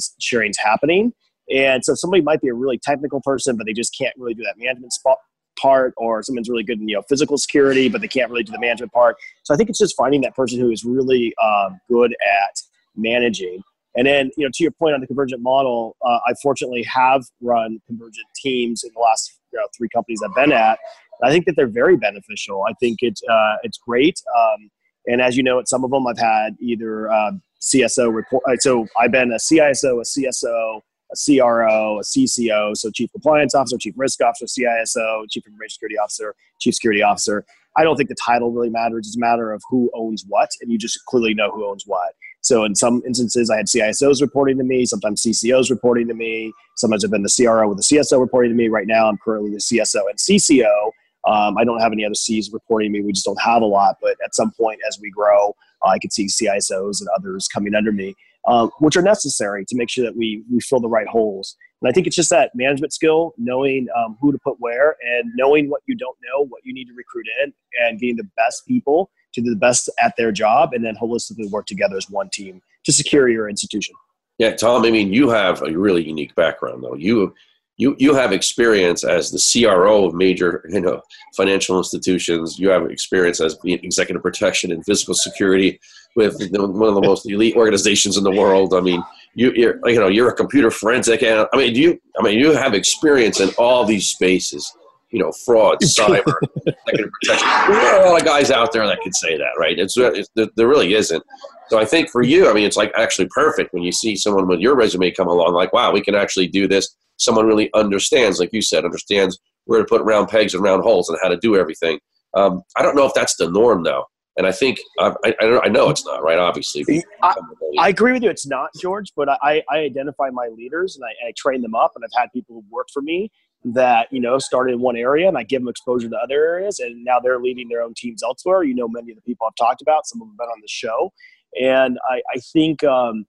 is 0.49 0.57
happening. 0.61 1.13
And 1.49 1.85
so 1.85 1.95
somebody 1.95 2.21
might 2.21 2.41
be 2.41 2.49
a 2.49 2.53
really 2.53 2.77
technical 2.77 3.21
person, 3.21 3.55
but 3.55 3.65
they 3.65 3.71
just 3.71 3.95
can't 3.97 4.13
really 4.17 4.33
do 4.33 4.43
that 4.43 4.55
management 4.57 4.91
spot 4.91 5.17
part 5.57 5.93
or 5.95 6.21
someone's 6.21 6.49
really 6.49 6.63
good 6.63 6.81
in 6.81 6.89
you 6.89 6.95
know 6.95 7.01
physical 7.07 7.37
security 7.37 7.87
but 7.87 8.01
they 8.01 8.09
can't 8.09 8.29
really 8.29 8.43
do 8.43 8.51
the 8.51 8.59
management 8.59 8.91
part 8.91 9.15
so 9.43 9.53
i 9.53 9.57
think 9.57 9.69
it's 9.69 9.79
just 9.79 9.95
finding 9.95 10.19
that 10.19 10.35
person 10.35 10.59
who 10.59 10.69
is 10.69 10.83
really 10.83 11.33
um, 11.41 11.79
good 11.89 12.11
at 12.11 12.57
managing 12.97 13.63
and 13.95 14.05
then 14.05 14.29
you 14.35 14.45
know 14.45 14.51
to 14.53 14.63
your 14.65 14.71
point 14.73 14.93
on 14.93 14.99
the 14.99 15.07
convergent 15.07 15.41
model 15.41 15.95
uh, 16.05 16.19
i 16.27 16.33
fortunately 16.43 16.83
have 16.83 17.23
run 17.41 17.79
convergent 17.87 18.25
teams 18.35 18.83
in 18.83 18.91
the 18.93 18.99
last 18.99 19.31
you 19.55 19.61
know, 19.61 19.67
three 19.77 19.89
companies 19.93 20.21
i've 20.23 20.35
been 20.35 20.51
at 20.51 20.77
i 21.23 21.29
think 21.29 21.45
that 21.45 21.55
they're 21.55 21.67
very 21.67 21.97
beneficial 21.97 22.63
i 22.67 22.73
think 22.79 22.99
it's 23.01 23.21
uh, 23.29 23.55
it's 23.63 23.77
great 23.77 24.21
um, 24.37 24.69
and 25.07 25.21
as 25.21 25.37
you 25.37 25.43
know 25.43 25.59
at 25.59 25.67
some 25.67 25.83
of 25.83 25.91
them 25.91 26.05
i've 26.07 26.19
had 26.19 26.55
either 26.59 27.09
uh, 27.09 27.31
cso 27.61 28.13
report 28.13 28.43
uh, 28.47 28.55
so 28.57 28.85
i've 28.99 29.11
been 29.11 29.31
a 29.31 29.37
ciso 29.37 29.99
a 29.99 30.03
cso 30.03 30.81
a 31.11 31.15
CRO, 31.15 31.99
a 31.99 32.01
CCO, 32.01 32.75
so 32.75 32.89
Chief 32.89 33.11
Compliance 33.11 33.53
Officer, 33.53 33.77
Chief 33.77 33.93
Risk 33.95 34.21
Officer, 34.21 34.45
CISO, 34.45 35.25
Chief 35.29 35.45
Information 35.45 35.69
Security 35.69 35.99
Officer, 35.99 36.35
Chief 36.59 36.73
Security 36.73 37.03
Officer. 37.03 37.45
I 37.77 37.83
don't 37.83 37.95
think 37.95 38.09
the 38.09 38.15
title 38.15 38.51
really 38.51 38.69
matters. 38.69 39.07
It's 39.07 39.17
a 39.17 39.19
matter 39.19 39.51
of 39.51 39.61
who 39.69 39.91
owns 39.93 40.25
what, 40.27 40.49
and 40.61 40.71
you 40.71 40.77
just 40.77 41.03
clearly 41.05 41.33
know 41.33 41.51
who 41.51 41.69
owns 41.69 41.83
what. 41.85 42.13
So 42.45 42.63
in 42.63 42.75
some 42.75 43.01
instances, 43.07 43.49
I 43.49 43.57
had 43.57 43.65
CISOs 43.65 44.21
reporting 44.21 44.59
to 44.59 44.63
me, 44.63 44.85
sometimes 44.85 45.23
CCOs 45.23 45.71
reporting 45.71 46.07
to 46.09 46.13
me, 46.13 46.53
sometimes 46.75 47.03
I've 47.03 47.09
been 47.09 47.23
the 47.23 47.35
CRO 47.35 47.67
with 47.67 47.77
the 47.79 47.83
CSO 47.83 48.19
reporting 48.19 48.51
to 48.51 48.55
me. 48.55 48.67
Right 48.67 48.85
now, 48.85 49.09
I'm 49.09 49.17
currently 49.17 49.49
the 49.49 49.57
CSO 49.57 50.01
and 50.07 50.19
CCO. 50.19 50.91
Um, 51.27 51.57
I 51.57 51.63
don't 51.63 51.79
have 51.79 51.91
any 51.91 52.05
other 52.05 52.13
Cs 52.13 52.53
reporting 52.53 52.93
to 52.93 52.99
me. 52.99 53.03
We 53.03 53.13
just 53.13 53.25
don't 53.25 53.41
have 53.41 53.63
a 53.63 53.65
lot, 53.65 53.95
but 53.99 54.15
at 54.23 54.35
some 54.35 54.51
point 54.51 54.79
as 54.87 54.99
we 55.01 55.09
grow, 55.09 55.55
uh, 55.83 55.89
I 55.89 55.97
could 55.97 56.13
see 56.13 56.27
CISOs 56.27 57.01
and 57.01 57.09
others 57.17 57.47
coming 57.47 57.73
under 57.73 57.91
me 57.91 58.15
um, 58.47 58.69
which 58.79 58.95
are 58.95 59.01
necessary 59.01 59.65
to 59.65 59.75
make 59.75 59.89
sure 59.89 60.05
that 60.05 60.15
we, 60.15 60.43
we 60.51 60.59
fill 60.59 60.79
the 60.79 60.87
right 60.87 61.07
holes. 61.07 61.55
And 61.81 61.89
I 61.89 61.91
think 61.91 62.07
it's 62.07 62.15
just 62.15 62.29
that 62.29 62.51
management 62.55 62.93
skill, 62.93 63.33
knowing 63.37 63.87
um, 63.97 64.17
who 64.21 64.31
to 64.31 64.37
put 64.43 64.55
where, 64.59 64.95
and 65.01 65.31
knowing 65.35 65.69
what 65.69 65.81
you 65.87 65.95
don't 65.95 66.17
know, 66.23 66.45
what 66.45 66.61
you 66.63 66.73
need 66.73 66.85
to 66.85 66.93
recruit 66.93 67.25
in, 67.43 67.53
and 67.81 67.99
getting 67.99 68.15
the 68.15 68.27
best 68.37 68.65
people 68.67 69.09
to 69.35 69.41
do 69.41 69.51
the 69.51 69.55
best 69.59 69.89
at 70.01 70.13
their 70.17 70.31
job, 70.31 70.73
and 70.73 70.83
then 70.83 70.95
holistically 70.95 71.49
work 71.51 71.65
together 71.65 71.95
as 71.95 72.09
one 72.09 72.29
team 72.29 72.61
to 72.85 72.91
secure 72.91 73.29
your 73.29 73.49
institution. 73.49 73.95
Yeah, 74.37 74.55
Tom. 74.55 74.83
I 74.83 74.91
mean, 74.91 75.13
you 75.13 75.29
have 75.29 75.61
a 75.61 75.77
really 75.77 76.03
unique 76.03 76.35
background, 76.35 76.83
though. 76.83 76.95
You 76.95 77.33
you 77.77 77.95
you 77.99 78.13
have 78.13 78.31
experience 78.31 79.03
as 79.03 79.31
the 79.31 79.63
CRO 79.63 80.05
of 80.05 80.13
major 80.13 80.65
you 80.69 80.81
know 80.81 81.01
financial 81.35 81.77
institutions. 81.77 82.59
You 82.59 82.69
have 82.69 82.89
experience 82.89 83.39
as 83.41 83.57
executive 83.63 84.21
protection 84.21 84.71
and 84.71 84.83
physical 84.85 85.13
security 85.13 85.79
with 86.15 86.37
one 86.51 86.89
of 86.89 86.95
the 86.95 87.01
most 87.01 87.25
elite 87.29 87.55
organizations 87.55 88.17
in 88.17 88.23
the 88.23 88.31
world. 88.31 88.73
I 88.73 88.81
mean, 88.81 89.03
you 89.35 89.51
you're, 89.55 89.79
you 89.89 89.99
know 89.99 90.07
you're 90.07 90.29
a 90.29 90.35
computer 90.35 90.71
forensic. 90.71 91.23
And, 91.23 91.47
I 91.53 91.57
mean, 91.57 91.75
you 91.75 91.99
I 92.19 92.23
mean 92.23 92.39
you 92.39 92.51
have 92.51 92.73
experience 92.73 93.39
in 93.39 93.49
all 93.57 93.85
these 93.85 94.07
spaces. 94.07 94.71
You 95.11 95.19
know, 95.19 95.31
fraud, 95.45 95.77
cyber, 95.83 96.33
protection. 96.65 97.47
There 97.67 97.95
are 97.95 98.05
a 98.05 98.09
lot 98.09 98.19
of 98.21 98.25
guys 98.25 98.51
out 98.51 98.71
there 98.71 98.85
that 98.87 98.99
can 99.01 99.13
say 99.13 99.37
that, 99.37 99.51
right? 99.57 99.77
It's, 99.77 99.95
it's 99.97 100.29
there 100.55 100.67
really 100.67 100.93
isn't. 100.93 101.23
So 101.69 101.79
I 101.79 101.85
think 101.85 102.09
for 102.09 102.21
you, 102.21 102.49
I 102.49 102.53
mean, 102.53 102.65
it's 102.65 102.77
like 102.77 102.91
actually 102.97 103.27
perfect 103.29 103.73
when 103.73 103.83
you 103.83 103.91
see 103.91 104.15
someone 104.15 104.47
with 104.47 104.59
your 104.59 104.75
resume 104.75 105.11
come 105.11 105.27
along. 105.27 105.53
Like, 105.53 105.73
wow, 105.73 105.91
we 105.91 106.01
can 106.01 106.15
actually 106.15 106.47
do 106.47 106.67
this 106.67 106.95
someone 107.17 107.45
really 107.45 107.69
understands, 107.73 108.39
like 108.39 108.53
you 108.53 108.61
said, 108.61 108.85
understands 108.85 109.39
where 109.65 109.79
to 109.79 109.85
put 109.85 110.01
round 110.03 110.29
pegs 110.29 110.53
and 110.53 110.63
round 110.63 110.83
holes 110.83 111.09
and 111.09 111.17
how 111.21 111.29
to 111.29 111.37
do 111.37 111.55
everything. 111.55 111.99
Um, 112.33 112.63
I 112.75 112.83
don't 112.83 112.95
know 112.95 113.05
if 113.05 113.13
that's 113.13 113.35
the 113.37 113.49
norm 113.49 113.83
though. 113.83 114.05
And 114.37 114.45
I 114.45 114.51
think 114.51 114.79
I, 114.99 115.15
I, 115.23 115.61
I 115.63 115.67
know 115.69 115.89
it's 115.89 116.05
not 116.05 116.21
right. 116.21 116.37
Obviously, 116.37 116.83
I, 117.23 117.33
I, 117.79 117.87
agree 117.87 118.11
with 118.11 118.21
you. 118.21 118.29
It's 118.29 118.45
not 118.45 118.69
George, 118.81 119.13
but 119.15 119.29
I, 119.29 119.63
I 119.69 119.77
identify 119.77 120.29
my 120.29 120.47
leaders 120.47 120.97
and 120.97 121.05
I, 121.05 121.29
I 121.29 121.33
train 121.37 121.61
them 121.61 121.73
up. 121.73 121.93
And 121.95 122.03
I've 122.03 122.19
had 122.19 122.33
people 122.33 122.55
who 122.55 122.65
work 122.69 122.87
for 122.93 123.01
me 123.01 123.31
that 123.73 124.07
you 124.11 124.19
know 124.19 124.37
started 124.37 124.73
in 124.73 124.79
one 124.79 124.95
area, 124.95 125.27
and 125.27 125.37
I 125.37 125.43
give 125.43 125.61
them 125.61 125.69
exposure 125.69 126.09
to 126.09 126.17
other 126.17 126.35
areas, 126.35 126.79
and 126.79 127.03
now 127.03 127.19
they're 127.19 127.39
leading 127.39 127.67
their 127.67 127.81
own 127.81 127.93
teams 127.95 128.21
elsewhere. 128.23 128.63
You 128.63 128.75
know, 128.75 128.87
many 128.87 129.11
of 129.11 129.15
the 129.15 129.21
people 129.21 129.47
I've 129.47 129.55
talked 129.55 129.81
about, 129.81 130.07
some 130.07 130.21
of 130.21 130.27
them 130.27 130.37
been 130.37 130.47
on 130.47 130.61
the 130.61 130.67
show, 130.67 131.11
and 131.59 131.97
I, 132.09 132.21
I 132.33 132.39
think 132.53 132.83
um, 132.83 133.25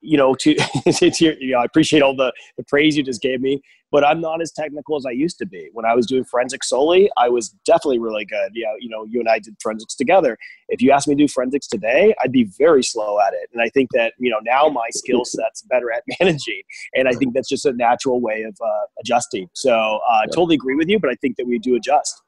you 0.00 0.16
know, 0.16 0.34
to, 0.34 0.54
to 0.92 1.44
you 1.44 1.52
know, 1.52 1.58
I 1.58 1.64
appreciate 1.64 2.02
all 2.02 2.16
the, 2.16 2.32
the 2.56 2.64
praise 2.64 2.96
you 2.96 3.02
just 3.02 3.22
gave 3.22 3.40
me, 3.40 3.60
but 3.90 4.04
I'm 4.04 4.20
not 4.20 4.40
as 4.42 4.52
technical 4.52 4.96
as 4.96 5.06
I 5.06 5.10
used 5.10 5.38
to 5.38 5.46
be. 5.46 5.68
When 5.72 5.84
I 5.84 5.94
was 5.94 6.06
doing 6.06 6.24
forensics 6.24 6.68
solely, 6.68 7.10
I 7.16 7.28
was 7.28 7.50
definitely 7.64 7.98
really 7.98 8.24
good. 8.24 8.52
Yeah, 8.54 8.72
you 8.78 8.88
know, 8.88 9.04
you 9.04 9.20
and 9.20 9.28
I 9.28 9.38
did 9.38 9.56
forensics 9.62 9.94
together. 9.94 10.36
If 10.68 10.82
you 10.82 10.90
asked 10.90 11.08
me 11.08 11.14
to 11.14 11.24
do 11.24 11.28
forensics 11.28 11.66
today, 11.66 12.14
I'd 12.22 12.32
be 12.32 12.44
very 12.58 12.82
slow 12.82 13.18
at 13.20 13.32
it. 13.32 13.48
And 13.52 13.62
I 13.62 13.68
think 13.70 13.90
that, 13.92 14.12
you 14.18 14.30
know, 14.30 14.40
now 14.42 14.68
my 14.68 14.88
skill 14.90 15.24
set's 15.24 15.62
better 15.62 15.90
at 15.92 16.02
managing. 16.20 16.62
And 16.94 17.08
I 17.08 17.12
think 17.12 17.34
that's 17.34 17.48
just 17.48 17.66
a 17.66 17.72
natural 17.72 18.20
way 18.20 18.42
of 18.42 18.56
uh, 18.62 18.86
adjusting. 19.00 19.48
So 19.54 20.00
uh, 20.08 20.20
I 20.22 20.26
totally 20.26 20.56
agree 20.56 20.74
with 20.74 20.88
you, 20.88 20.98
but 20.98 21.10
I 21.10 21.14
think 21.14 21.36
that 21.36 21.46
we 21.46 21.58
do 21.58 21.76
adjust. 21.76 22.22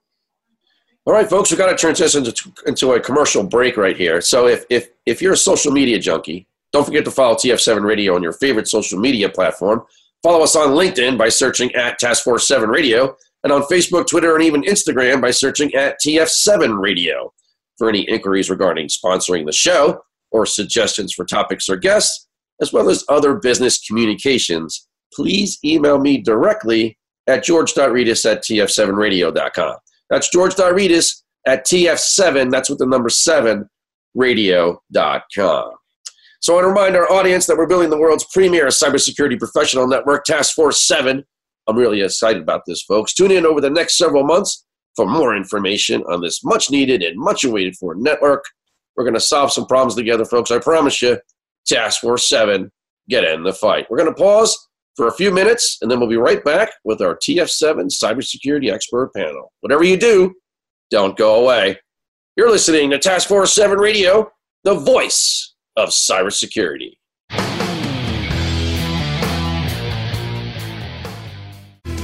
All 1.06 1.14
right, 1.14 1.28
folks, 1.28 1.50
we've 1.50 1.58
got 1.58 1.70
to 1.70 1.76
transition 1.76 2.26
into, 2.26 2.52
into 2.66 2.92
a 2.92 3.00
commercial 3.00 3.42
break 3.42 3.78
right 3.78 3.96
here. 3.96 4.20
So 4.20 4.46
if, 4.46 4.64
if, 4.68 4.90
if 5.06 5.22
you're 5.22 5.32
a 5.32 5.36
social 5.36 5.72
media 5.72 5.98
junkie, 5.98 6.46
don't 6.72 6.84
forget 6.84 7.04
to 7.04 7.10
follow 7.10 7.34
TF7 7.34 7.82
Radio 7.82 8.14
on 8.14 8.22
your 8.22 8.32
favorite 8.32 8.68
social 8.68 8.98
media 8.98 9.28
platform. 9.28 9.82
Follow 10.22 10.42
us 10.42 10.54
on 10.54 10.70
LinkedIn 10.70 11.16
by 11.16 11.28
searching 11.28 11.74
at 11.74 11.98
Task 11.98 12.22
Force 12.24 12.46
7 12.46 12.68
Radio, 12.68 13.16
and 13.42 13.52
on 13.52 13.62
Facebook, 13.62 14.06
Twitter, 14.06 14.34
and 14.34 14.44
even 14.44 14.62
Instagram 14.62 15.20
by 15.20 15.30
searching 15.30 15.74
at 15.74 15.96
TF7 16.04 16.78
Radio. 16.78 17.32
For 17.78 17.88
any 17.88 18.02
inquiries 18.02 18.50
regarding 18.50 18.88
sponsoring 18.88 19.46
the 19.46 19.52
show 19.52 20.02
or 20.30 20.44
suggestions 20.44 21.14
for 21.14 21.24
topics 21.24 21.68
or 21.68 21.76
guests, 21.76 22.28
as 22.60 22.72
well 22.72 22.90
as 22.90 23.04
other 23.08 23.36
business 23.36 23.82
communications, 23.86 24.86
please 25.14 25.58
email 25.64 25.98
me 25.98 26.18
directly 26.18 26.98
at 27.26 27.42
george.rettas 27.42 28.30
at 28.30 28.44
tf7radio.com. 28.44 29.76
That's 30.10 30.28
george.rettas 30.28 31.22
at 31.46 31.66
tf7, 31.66 32.50
that's 32.50 32.68
with 32.68 32.78
the 32.78 32.86
number 32.86 33.08
7, 33.08 33.68
radio.com. 34.14 35.70
So 36.40 36.54
I 36.54 36.56
want 36.56 36.64
to 36.64 36.68
remind 36.68 36.96
our 36.96 37.12
audience 37.12 37.46
that 37.46 37.58
we're 37.58 37.66
building 37.66 37.90
the 37.90 37.98
world's 37.98 38.26
premier 38.32 38.68
cybersecurity 38.68 39.38
professional 39.38 39.86
network, 39.86 40.24
Task 40.24 40.54
Force 40.54 40.86
7. 40.86 41.22
I'm 41.68 41.76
really 41.76 42.00
excited 42.00 42.40
about 42.40 42.62
this, 42.66 42.82
folks. 42.82 43.12
Tune 43.12 43.30
in 43.30 43.44
over 43.44 43.60
the 43.60 43.68
next 43.68 43.98
several 43.98 44.24
months 44.24 44.64
for 44.96 45.06
more 45.06 45.36
information 45.36 46.02
on 46.08 46.22
this 46.22 46.42
much 46.42 46.70
needed 46.70 47.02
and 47.02 47.18
much 47.18 47.44
awaited 47.44 47.76
for 47.76 47.94
network. 47.94 48.42
We're 48.96 49.04
going 49.04 49.14
to 49.14 49.20
solve 49.20 49.52
some 49.52 49.66
problems 49.66 49.94
together, 49.96 50.24
folks. 50.24 50.50
I 50.50 50.58
promise 50.58 51.02
you. 51.02 51.18
Task 51.66 52.00
Force 52.00 52.26
7, 52.30 52.70
get 53.10 53.24
in 53.24 53.42
the 53.42 53.52
fight. 53.52 53.86
We're 53.90 53.98
going 53.98 54.12
to 54.12 54.20
pause 54.20 54.58
for 54.96 55.08
a 55.08 55.12
few 55.12 55.30
minutes, 55.30 55.76
and 55.82 55.90
then 55.90 56.00
we'll 56.00 56.08
be 56.08 56.16
right 56.16 56.42
back 56.42 56.70
with 56.84 57.02
our 57.02 57.16
TF7 57.16 57.90
cybersecurity 58.02 58.72
expert 58.72 59.12
panel. 59.14 59.52
Whatever 59.60 59.84
you 59.84 59.98
do, 59.98 60.34
don't 60.90 61.18
go 61.18 61.42
away. 61.42 61.78
You're 62.34 62.50
listening 62.50 62.90
to 62.90 62.98
Task 62.98 63.28
Force 63.28 63.54
7 63.54 63.78
Radio, 63.78 64.30
the 64.64 64.74
voice 64.74 65.49
of 65.80 65.90
cybersecurity. 65.90 66.96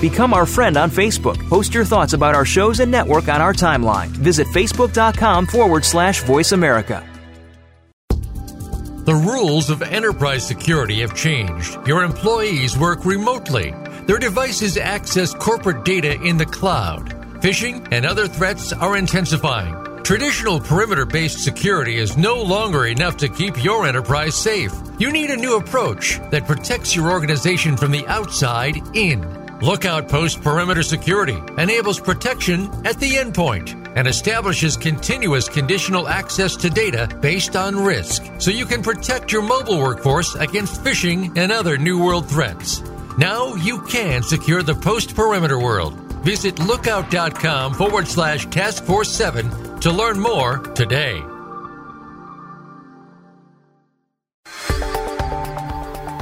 Become 0.01 0.35
our 0.35 0.47
friend 0.47 0.77
on 0.77 0.91
Facebook. 0.91 1.39
Post 1.49 1.73
your 1.73 1.85
thoughts 1.85 2.12
about 2.12 2.35
our 2.35 2.45
shows 2.45 2.81
and 2.81 2.91
network 2.91 3.29
on 3.29 3.41
our 3.41 3.55
timeline. 3.55 4.09
Visit 4.09 4.47
facebook.com 4.49 5.47
forward 5.47 5.85
slash 5.85 6.23
voice 6.23 6.53
America. 6.53 7.05
The 9.07 9.15
rules 9.15 9.71
of 9.71 9.83
enterprise 9.83 10.47
security 10.47 11.01
have 11.01 11.15
changed. 11.15 11.79
Your 11.87 12.03
employees 12.03 12.77
work 12.77 13.05
remotely. 13.05 13.73
Their 14.07 14.19
devices 14.19 14.77
access 14.77 15.33
corporate 15.33 15.85
data 15.85 16.21
in 16.21 16.37
the 16.37 16.47
cloud. 16.47 17.11
Phishing 17.41 17.87
and 17.93 18.05
other 18.05 18.27
threats 18.27 18.73
are 18.73 18.97
intensifying. 18.97 19.86
Traditional 20.07 20.61
perimeter 20.61 21.05
based 21.05 21.40
security 21.40 21.97
is 21.97 22.16
no 22.16 22.40
longer 22.40 22.87
enough 22.87 23.16
to 23.16 23.29
keep 23.29 23.64
your 23.64 23.88
enterprise 23.88 24.37
safe. 24.37 24.73
You 25.01 25.11
need 25.11 25.31
a 25.31 25.37
new 25.37 25.57
approach 25.57 26.21
that 26.31 26.47
protects 26.47 26.95
your 26.95 27.11
organization 27.11 27.77
from 27.77 27.90
the 27.90 28.07
outside 28.07 28.77
in. 28.95 29.21
Lookout 29.59 30.09
Post 30.09 30.42
Perimeter 30.42 30.85
Security 30.85 31.37
enables 31.59 31.99
protection 31.99 32.71
at 32.87 33.01
the 33.01 33.14
endpoint 33.14 33.97
and 33.97 34.07
establishes 34.07 34.77
continuous 34.77 35.49
conditional 35.49 36.07
access 36.07 36.55
to 36.55 36.71
data 36.71 37.09
based 37.21 37.57
on 37.57 37.75
risk 37.75 38.31
so 38.38 38.53
you 38.53 38.64
can 38.64 38.85
protect 38.85 39.33
your 39.33 39.42
mobile 39.42 39.81
workforce 39.81 40.37
against 40.37 40.85
phishing 40.85 41.37
and 41.37 41.51
other 41.51 41.77
New 41.77 42.01
World 42.01 42.29
threats. 42.29 42.81
Now 43.19 43.57
you 43.57 43.83
can 43.83 44.23
secure 44.23 44.62
the 44.62 44.77
post 44.77 45.16
perimeter 45.16 45.59
world. 45.59 46.06
Visit 46.27 46.59
lookout.com 46.59 47.75
forward 47.75 48.09
slash 48.09 48.47
task 48.47 48.83
force 48.83 49.12
7 49.12 49.79
to 49.79 49.93
learn 49.93 50.19
more 50.19 50.59
today. 50.75 51.23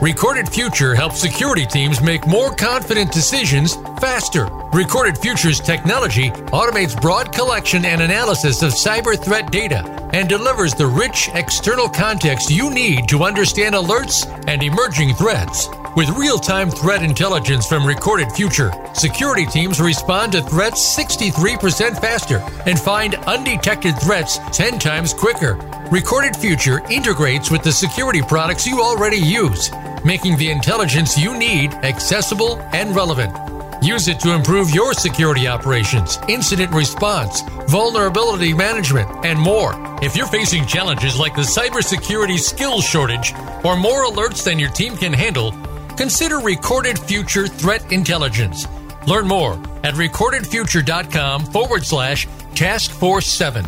Recorded 0.03 0.47
Future 0.51 0.95
helps 0.95 1.19
security 1.19 1.65
teams 1.65 2.03
make 2.03 2.27
more 2.27 2.55
confident 2.55 3.13
decisions 3.13 3.77
faster. 3.99 4.45
Recorded 4.75 5.17
Future's 5.17 5.59
technology 5.59 6.29
automates 6.53 7.01
broad 7.01 7.33
collection 7.33 7.87
and 7.87 8.03
analysis 8.03 8.63
of 8.63 8.73
cyber 8.73 9.19
threat 9.19 9.51
data 9.51 10.04
and 10.15 10.29
delivers 10.29 10.75
the 10.75 10.87
rich 10.87 11.29
external 11.35 11.89
context 11.89 12.49
you 12.49 12.71
need 12.71 13.09
to 13.09 13.25
understand 13.25 13.75
alerts 13.75 14.25
and 14.47 14.63
emerging 14.63 15.13
threats. 15.13 15.69
With 15.97 16.09
real 16.11 16.39
time 16.39 16.71
threat 16.71 17.03
intelligence 17.03 17.67
from 17.67 17.85
Recorded 17.85 18.31
Future, 18.31 18.71
security 18.93 19.45
teams 19.45 19.81
respond 19.81 20.31
to 20.33 20.43
threats 20.43 20.97
63% 20.97 22.01
faster 22.01 22.39
and 22.65 22.79
find 22.79 23.17
undetected 23.27 23.99
threats 23.99 24.39
10 24.53 24.79
times 24.79 25.13
quicker. 25.13 25.55
Recorded 25.91 26.37
Future 26.37 26.81
integrates 26.89 27.51
with 27.51 27.65
the 27.65 27.73
security 27.73 28.23
products 28.23 28.69
you 28.69 28.81
already 28.81 29.19
use, 29.19 29.73
making 30.05 30.37
the 30.37 30.51
intelligence 30.51 31.19
you 31.19 31.37
need 31.37 31.75
accessible 31.75 32.61
and 32.73 32.95
relevant. 32.95 33.54
Use 33.85 34.09
it 34.09 34.19
to 34.21 34.33
improve 34.33 34.71
your 34.71 34.95
security 34.95 35.47
operations, 35.47 36.19
incident 36.27 36.73
response, 36.73 37.43
vulnerability 37.69 38.55
management, 38.55 39.27
and 39.27 39.39
more. 39.39 39.75
If 40.03 40.17
you're 40.17 40.27
facing 40.27 40.65
challenges 40.65 41.19
like 41.19 41.35
the 41.35 41.43
cybersecurity 41.43 42.39
skills 42.39 42.83
shortage 42.83 43.35
or 43.63 43.77
more 43.77 44.07
alerts 44.07 44.43
than 44.43 44.59
your 44.59 44.71
team 44.71 44.97
can 44.97 45.13
handle, 45.13 45.53
consider 45.99 46.39
Recorded 46.39 46.99
Future 46.99 47.47
Threat 47.47 47.93
Intelligence. 47.93 48.67
Learn 49.07 49.29
more 49.29 49.53
at 49.85 49.93
recordedfuture.com 49.93 51.45
forward 51.45 51.85
slash 51.85 52.27
task 52.55 52.91
force 52.91 53.27
7. 53.27 53.67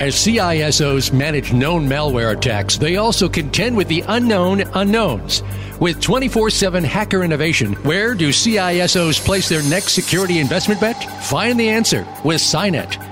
As 0.00 0.14
CISOs 0.14 1.12
manage 1.12 1.52
known 1.52 1.86
malware 1.86 2.34
attacks, 2.34 2.78
they 2.78 2.96
also 2.96 3.28
contend 3.28 3.76
with 3.76 3.88
the 3.88 4.02
unknown 4.08 4.62
unknowns. 4.72 5.42
With 5.82 6.00
24 6.00 6.50
7 6.50 6.84
hacker 6.84 7.24
innovation, 7.24 7.72
where 7.82 8.14
do 8.14 8.28
CISOs 8.28 9.18
place 9.18 9.48
their 9.48 9.64
next 9.64 9.94
security 9.94 10.38
investment 10.38 10.80
bet? 10.80 11.24
Find 11.24 11.58
the 11.58 11.70
answer 11.70 12.06
with 12.22 12.40
SINET. 12.40 13.11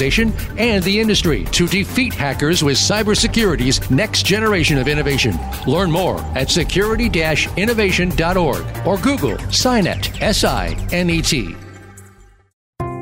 and 0.00 0.82
the 0.84 1.00
industry 1.00 1.44
to 1.46 1.66
defeat 1.66 2.14
hackers 2.14 2.62
with 2.62 2.76
cybersecurity's 2.76 3.90
next 3.90 4.24
generation 4.24 4.78
of 4.78 4.88
innovation. 4.88 5.38
Learn 5.66 5.90
more 5.90 6.20
at 6.34 6.50
security 6.50 7.08
innovation.org 7.56 8.86
or 8.86 8.98
Google 8.98 9.36
SINET, 9.50 10.20
S 10.22 10.44
I 10.44 10.76
N 10.92 11.10
E 11.10 11.22
T. 11.22 11.56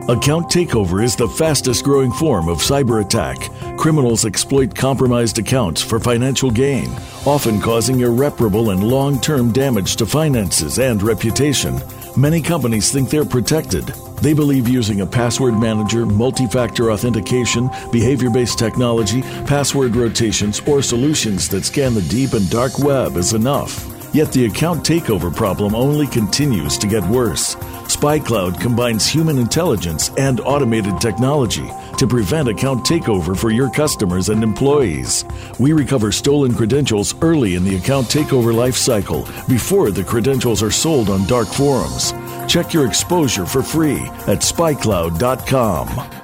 Account 0.07 0.51
takeover 0.51 1.03
is 1.03 1.17
the 1.17 1.27
fastest 1.27 1.83
growing 1.83 2.13
form 2.13 2.51
of 2.51 2.59
cyber 2.59 3.03
attack. 3.03 3.39
Criminals 3.79 4.27
exploit 4.27 4.75
compromised 4.75 5.39
accounts 5.39 5.81
for 5.81 5.99
financial 5.99 6.51
gain, 6.51 6.91
often 7.25 7.59
causing 7.59 8.01
irreparable 8.01 8.69
and 8.69 8.85
long 8.85 9.19
term 9.19 9.51
damage 9.51 9.97
to 9.97 10.05
finances 10.05 10.79
and 10.79 11.03
reputation. 11.03 11.81
Many 12.19 12.43
companies 12.43 12.93
think 12.93 13.09
they're 13.09 13.25
protected. 13.25 13.95
They 14.25 14.33
believe 14.33 14.67
using 14.67 15.03
a 15.03 15.07
password 15.07 15.53
manager, 15.53 16.07
multi 16.07 16.47
factor 16.47 16.91
authentication, 16.91 17.69
behavior 17.93 18.31
based 18.31 18.59
technology, 18.59 19.21
password 19.45 19.95
rotations, 19.97 20.63
or 20.67 20.81
solutions 20.81 21.47
that 21.51 21.67
scan 21.67 21.93
the 21.93 22.01
deep 22.01 22.33
and 22.33 22.49
dark 22.49 22.79
web 22.79 23.19
is 23.19 23.35
enough. 23.35 23.87
Yet 24.15 24.33
the 24.33 24.47
account 24.47 24.83
takeover 24.83 25.35
problem 25.35 25.75
only 25.75 26.07
continues 26.07 26.79
to 26.79 26.87
get 26.87 27.05
worse. 27.05 27.57
SpyCloud 27.85 28.59
combines 28.59 29.07
human 29.07 29.37
intelligence 29.37 30.11
and 30.17 30.41
automated 30.41 31.03
technology 31.03 31.69
to 31.99 32.07
prevent 32.07 32.49
account 32.49 32.87
takeover 32.87 33.37
for 33.37 33.51
your 33.51 33.69
customers 33.69 34.31
and 34.31 34.43
employees. 34.43 35.27
We 35.59 35.75
recover 35.75 36.13
stolen 36.13 36.55
credentials 36.55 37.15
early 37.21 37.57
in 37.57 37.65
the 37.65 37.77
account 37.77 38.07
takeover 38.07 38.55
life 38.55 38.77
cycle 38.77 39.29
before 39.51 39.91
the 39.91 40.05
credentials 40.05 40.63
are 40.63 40.71
sold 40.71 41.11
on 41.11 41.27
dark 41.27 41.49
forums. 41.49 42.15
Check 42.47 42.73
your 42.73 42.87
exposure 42.87 43.45
for 43.45 43.63
free 43.63 44.01
at 44.27 44.41
spycloud.com. 44.41 46.24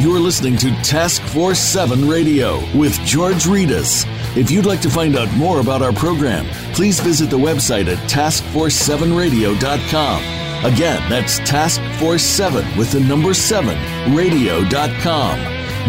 You're 0.00 0.20
listening 0.20 0.56
to 0.58 0.70
Task 0.82 1.20
Force 1.22 1.58
7 1.58 2.08
Radio 2.08 2.60
with 2.78 2.92
George 3.00 3.46
Rettas. 3.46 4.04
If 4.36 4.48
you'd 4.48 4.64
like 4.64 4.80
to 4.82 4.90
find 4.90 5.16
out 5.16 5.28
more 5.32 5.58
about 5.58 5.82
our 5.82 5.92
program, 5.92 6.46
please 6.72 7.00
visit 7.00 7.30
the 7.30 7.36
website 7.36 7.88
at 7.88 7.98
taskforce7radio.com. 8.08 10.22
Again, 10.64 11.10
that's 11.10 11.38
Task 11.38 11.80
Force 11.98 12.22
7 12.22 12.78
with 12.78 12.92
the 12.92 13.00
number 13.00 13.34
7 13.34 13.76
radio.com. 14.14 15.40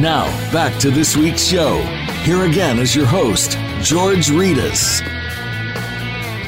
Now, 0.02 0.26
back 0.52 0.80
to 0.80 0.90
this 0.90 1.16
week's 1.16 1.44
show. 1.44 1.78
Here 2.24 2.46
again 2.46 2.80
is 2.80 2.96
your 2.96 3.06
host, 3.06 3.60
George 3.84 4.30
Rettas. 4.30 5.02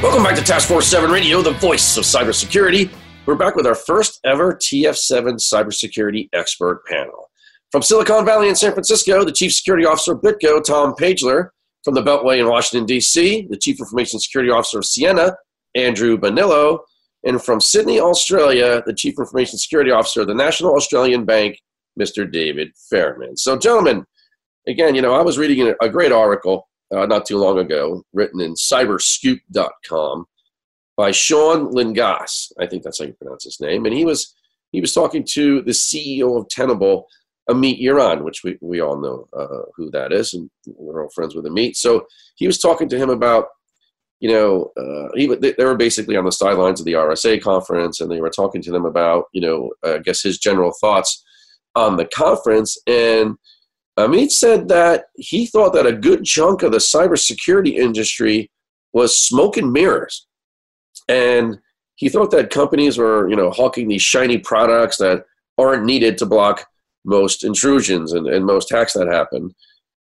Welcome 0.01 0.23
back 0.23 0.35
to 0.35 0.41
Task 0.43 0.67
Force 0.67 0.87
7 0.87 1.11
Radio, 1.11 1.43
the 1.43 1.51
voice 1.51 1.95
of 1.95 2.05
cybersecurity. 2.05 2.89
We're 3.27 3.35
back 3.35 3.55
with 3.55 3.67
our 3.67 3.75
first 3.75 4.19
ever 4.25 4.55
TF7 4.55 5.35
cybersecurity 5.35 6.27
expert 6.33 6.83
panel. 6.87 7.20
From 7.71 7.81
Silicon 7.81 8.25
Valley 8.25 8.49
in 8.49 8.55
San 8.55 8.73
Francisco, 8.73 9.23
the 9.23 9.31
Chief 9.31 9.53
Security 9.53 9.85
Officer 9.85 10.13
of 10.13 10.21
BitGo, 10.21 10.61
Tom 10.63 10.93
Pageler. 10.93 11.49
From 11.83 11.95
the 11.95 12.03
Beltway 12.03 12.39
in 12.39 12.47
Washington, 12.47 12.85
D.C., 12.85 13.47
the 13.49 13.57
Chief 13.57 13.79
Information 13.79 14.19
Security 14.19 14.51
Officer 14.51 14.79
of 14.79 14.83
Ciena, 14.83 15.33
Andrew 15.73 16.15
Bonillo. 16.15 16.79
And 17.23 17.41
from 17.41 17.59
Sydney, 17.59 17.99
Australia, 17.99 18.83
the 18.85 18.93
Chief 18.93 19.15
Information 19.17 19.57
Security 19.57 19.89
Officer 19.89 20.21
of 20.21 20.27
the 20.27 20.35
National 20.35 20.75
Australian 20.75 21.25
Bank, 21.25 21.57
Mr. 21.99 22.29
David 22.29 22.71
Fairman. 22.91 23.39
So, 23.39 23.57
gentlemen, 23.57 24.05
again, 24.67 24.93
you 24.93 25.01
know, 25.01 25.13
I 25.13 25.21
was 25.21 25.37
reading 25.37 25.73
a 25.81 25.89
great 25.89 26.11
article 26.11 26.67
uh, 26.93 27.05
not 27.05 27.25
too 27.25 27.37
long 27.37 27.57
ago 27.57 28.03
written 28.13 28.41
in 28.41 28.53
cyberscoop.com 28.53 30.25
by 30.97 31.11
Sean 31.11 31.73
Lyngaas. 31.73 32.51
I 32.59 32.67
think 32.67 32.83
that's 32.83 32.99
how 32.99 33.05
you 33.05 33.13
pronounce 33.13 33.45
his 33.45 33.59
name. 33.59 33.85
And 33.85 33.95
he 33.95 34.05
was 34.05 34.35
he 34.71 34.81
was 34.81 34.93
talking 34.93 35.25
to 35.31 35.61
the 35.63 35.71
CEO 35.71 36.39
of 36.39 36.47
Tenable 36.49 37.07
Amit 37.49 37.81
Yoran, 37.81 38.23
which 38.23 38.43
we, 38.43 38.57
we 38.61 38.81
all 38.81 38.99
know 38.99 39.27
uh, 39.37 39.63
who 39.75 39.89
that 39.91 40.11
is, 40.11 40.33
and 40.33 40.49
we're 40.67 41.03
all 41.03 41.09
friends 41.09 41.35
with 41.35 41.45
Amit. 41.45 41.75
So 41.75 42.05
he 42.35 42.47
was 42.47 42.59
talking 42.59 42.87
to 42.89 42.97
him 42.97 43.09
about, 43.09 43.47
you 44.19 44.29
know, 44.29 44.71
uh, 44.77 45.09
he, 45.15 45.27
they 45.27 45.65
were 45.65 45.75
basically 45.75 46.15
on 46.15 46.25
the 46.25 46.31
sidelines 46.31 46.79
of 46.79 46.85
the 46.85 46.93
RSA 46.93 47.41
conference, 47.41 47.99
and 47.99 48.11
they 48.11 48.21
were 48.21 48.29
talking 48.29 48.61
to 48.61 48.71
them 48.71 48.85
about, 48.85 49.25
you 49.33 49.41
know, 49.41 49.71
I 49.83 49.97
guess 49.97 50.21
his 50.21 50.37
general 50.37 50.71
thoughts 50.79 51.23
on 51.75 51.97
the 51.97 52.05
conference. 52.05 52.77
And 52.85 53.35
Amit 53.97 54.31
said 54.31 54.67
that 54.69 55.05
he 55.15 55.45
thought 55.45 55.73
that 55.73 55.87
a 55.87 55.93
good 55.93 56.23
chunk 56.23 56.63
of 56.63 56.71
the 56.71 56.77
cybersecurity 56.77 57.73
industry 57.73 58.51
was 58.93 59.21
smoke 59.21 59.57
and 59.57 59.71
mirrors. 59.71 60.27
And 61.07 61.57
he 61.95 62.09
thought 62.09 62.31
that 62.31 62.49
companies 62.49 62.97
were, 62.97 63.29
you 63.29 63.35
know, 63.35 63.51
hawking 63.51 63.87
these 63.87 64.01
shiny 64.01 64.37
products 64.37 64.97
that 64.97 65.25
aren't 65.57 65.85
needed 65.85 66.17
to 66.17 66.25
block 66.25 66.65
most 67.05 67.43
intrusions 67.43 68.13
and, 68.13 68.27
and 68.27 68.45
most 68.45 68.71
hacks 68.71 68.93
that 68.93 69.07
happen. 69.07 69.53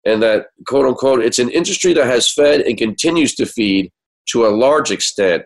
And 0.05 0.21
that, 0.23 0.47
quote 0.67 0.85
unquote, 0.85 1.23
it's 1.23 1.39
an 1.39 1.49
industry 1.49 1.93
that 1.93 2.07
has 2.07 2.31
fed 2.31 2.61
and 2.61 2.77
continues 2.77 3.35
to 3.35 3.45
feed 3.45 3.91
to 4.29 4.45
a 4.45 4.49
large 4.49 4.91
extent 4.91 5.43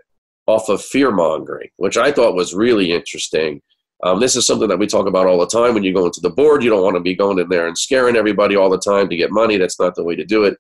off 0.48 0.70
of 0.70 0.82
fear 0.82 1.12
mongering, 1.12 1.70
which 1.78 1.98
I 1.98 2.12
thought 2.12 2.36
was 2.36 2.54
really 2.54 2.92
interesting. 2.92 3.62
Um, 4.04 4.20
this 4.20 4.36
is 4.36 4.46
something 4.46 4.68
that 4.68 4.78
we 4.78 4.88
talk 4.88 5.08
about 5.08 5.26
all 5.26 5.40
the 5.40 5.48
time 5.48 5.74
when 5.74 5.84
you 5.84 5.94
go 5.94 6.06
into 6.06 6.22
the 6.22 6.30
board. 6.30 6.64
You 6.64 6.70
don't 6.70 6.84
want 6.84 6.96
to 6.96 7.02
be 7.02 7.16
going 7.16 7.40
in 7.40 7.50
there 7.50 7.68
and 7.68 7.78
scaring 7.78 8.16
everybody 8.16 8.56
all 8.56 8.70
the 8.70 8.78
time 8.78 9.10
to 9.10 9.16
get 9.16 9.32
money. 9.32 9.58
That's 9.58 9.80
not 9.80 9.96
the 9.96 10.04
way 10.04 10.16
to 10.16 10.26
do 10.26 10.44
it. 10.44 10.58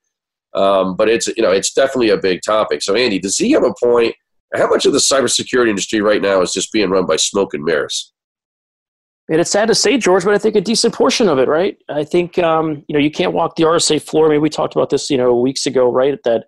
Um, 0.54 0.96
but 0.96 1.10
it's 1.10 1.28
you 1.28 1.44
know 1.44 1.52
it's 1.52 1.74
definitely 1.74 2.10
a 2.10 2.18
big 2.18 2.42
topic. 2.42 2.82
So 2.82 2.96
Andy, 2.96 3.20
does 3.20 3.38
he 3.38 3.52
have 3.52 3.64
a 3.64 3.74
point? 3.84 4.16
How 4.56 4.70
much 4.70 4.86
of 4.86 4.94
the 4.94 5.00
cybersecurity 5.00 5.70
industry 5.70 6.00
right 6.00 6.22
now 6.22 6.42
is 6.42 6.54
just 6.54 6.72
being 6.72 6.90
run 6.90 7.06
by 7.06 7.18
smoke 7.18 7.54
and 7.54 7.64
mirrors? 7.64 8.14
And 9.30 9.42
it's 9.42 9.50
sad 9.50 9.68
to 9.70 9.76
say, 9.76 9.98
George, 9.98 10.24
but 10.24 10.36
I 10.36 10.38
think 10.38 10.56
a 10.56 10.62
decent 10.62 10.94
portion 10.94 11.28
of 11.28 11.40
it, 11.40 11.48
right? 11.48 11.78
I 11.90 12.04
think 12.04 12.38
um, 12.38 12.84
you 12.88 12.94
know 12.94 13.00
you 13.00 13.10
can't 13.10 13.34
walk 13.34 13.56
the 13.56 13.64
RSA 13.64 14.02
floor. 14.02 14.28
I 14.28 14.34
mean, 14.34 14.42
we 14.42 14.50
talked 14.50 14.76
about 14.76 14.92
this, 14.92 15.10
you 15.10 15.18
know, 15.18 15.36
weeks 15.36 15.66
ago, 15.66 15.92
right? 15.92 16.20
That 16.24 16.46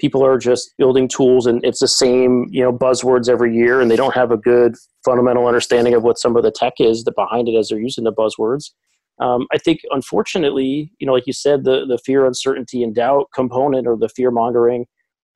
people 0.00 0.24
are 0.24 0.36
just 0.36 0.74
building 0.76 1.06
tools, 1.06 1.46
and 1.46 1.64
it's 1.64 1.78
the 1.78 1.88
same, 1.88 2.46
you 2.50 2.62
know, 2.62 2.72
buzzwords 2.72 3.28
every 3.28 3.54
year, 3.54 3.80
and 3.80 3.90
they 3.90 3.96
don't 3.96 4.14
have 4.14 4.32
a 4.32 4.36
good 4.36 4.74
fundamental 5.04 5.46
understanding 5.46 5.94
of 5.94 6.02
what 6.02 6.18
some 6.18 6.36
of 6.36 6.42
the 6.42 6.50
tech 6.50 6.74
is 6.80 7.04
that 7.04 7.14
behind 7.14 7.48
it 7.48 7.56
as 7.56 7.68
they're 7.68 7.78
using 7.78 8.04
the 8.04 8.12
buzzwords. 8.12 8.72
Um, 9.20 9.46
I 9.52 9.58
think, 9.58 9.80
unfortunately, 9.90 10.92
you 10.98 11.06
know, 11.06 11.12
like 11.12 11.26
you 11.28 11.32
said, 11.32 11.62
the 11.62 11.86
the 11.86 11.98
fear, 12.04 12.26
uncertainty, 12.26 12.82
and 12.82 12.92
doubt 12.92 13.26
component, 13.34 13.86
or 13.86 13.96
the 13.96 14.08
fear 14.08 14.32
mongering, 14.32 14.86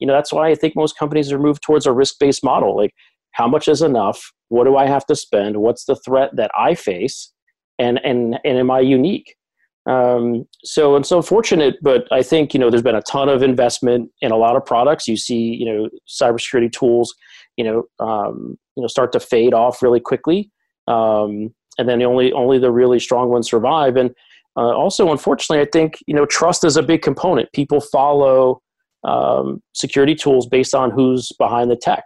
you 0.01 0.09
know, 0.09 0.13
that's 0.13 0.33
why 0.33 0.49
I 0.49 0.57
think 0.57 0.75
most 0.75 0.99
companies 0.99 1.31
are 1.31 1.39
moved 1.39 1.63
towards 1.63 1.87
a 1.87 1.93
risk 1.93 2.17
based 2.19 2.43
model. 2.43 2.77
Like, 2.77 2.93
how 3.33 3.47
much 3.47 3.69
is 3.69 3.81
enough? 3.81 4.33
What 4.51 4.65
do 4.65 4.77
I 4.77 4.87
have 4.87 5.07
to 5.07 5.17
spend? 5.17 5.57
What's 5.57 5.85
the 5.87 5.97
threat 5.97 6.37
that 6.37 6.51
I 6.57 6.75
face? 6.75 7.33
And 7.79 7.99
and 8.05 8.39
and 8.45 8.59
am 8.59 8.71
I 8.71 8.81
unique? 8.81 9.37
Um, 9.87 10.47
so 10.63 10.97
it's 10.97 11.11
unfortunate, 11.11 11.77
but 11.83 12.07
I 12.13 12.23
think 12.23 12.53
you 12.53 12.61
know 12.61 12.69
there's 12.69 12.83
been 12.83 12.95
a 12.95 13.03
ton 13.03 13.29
of 13.29 13.43
investment 13.43 14.11
in 14.21 14.31
a 14.31 14.37
lot 14.37 14.57
of 14.57 14.67
products. 14.67 15.09
You 15.09 15.17
see, 15.17 15.55
you 15.55 15.65
know, 15.65 15.89
cybersecurity 16.07 16.71
tools, 16.71 17.15
you 17.57 17.65
know, 17.65 17.85
um, 18.07 18.59
you 18.77 18.83
know, 18.83 18.87
start 18.87 19.13
to 19.13 19.21
fade 19.21 19.55
off 19.55 19.83
really 19.83 20.01
quickly, 20.01 20.51
um, 20.87 21.55
and 21.79 21.89
then 21.89 22.03
only 22.03 22.33
only 22.33 22.59
the 22.59 22.71
really 22.71 23.01
strong 23.01 23.31
ones 23.31 23.49
survive. 23.49 23.97
And 23.97 24.11
uh, 24.57 24.77
also, 24.77 25.11
unfortunately, 25.11 25.63
I 25.67 25.69
think 25.73 25.99
you 26.07 26.15
know 26.15 26.27
trust 26.27 26.65
is 26.65 26.77
a 26.77 26.83
big 26.83 27.01
component. 27.03 27.51
People 27.53 27.81
follow 27.81 28.61
um, 29.05 29.63
security 29.73 30.15
tools 30.15 30.47
based 30.47 30.75
on 30.75 30.91
who's 30.91 31.33
behind 31.39 31.71
the 31.71 31.77
tech. 31.77 32.05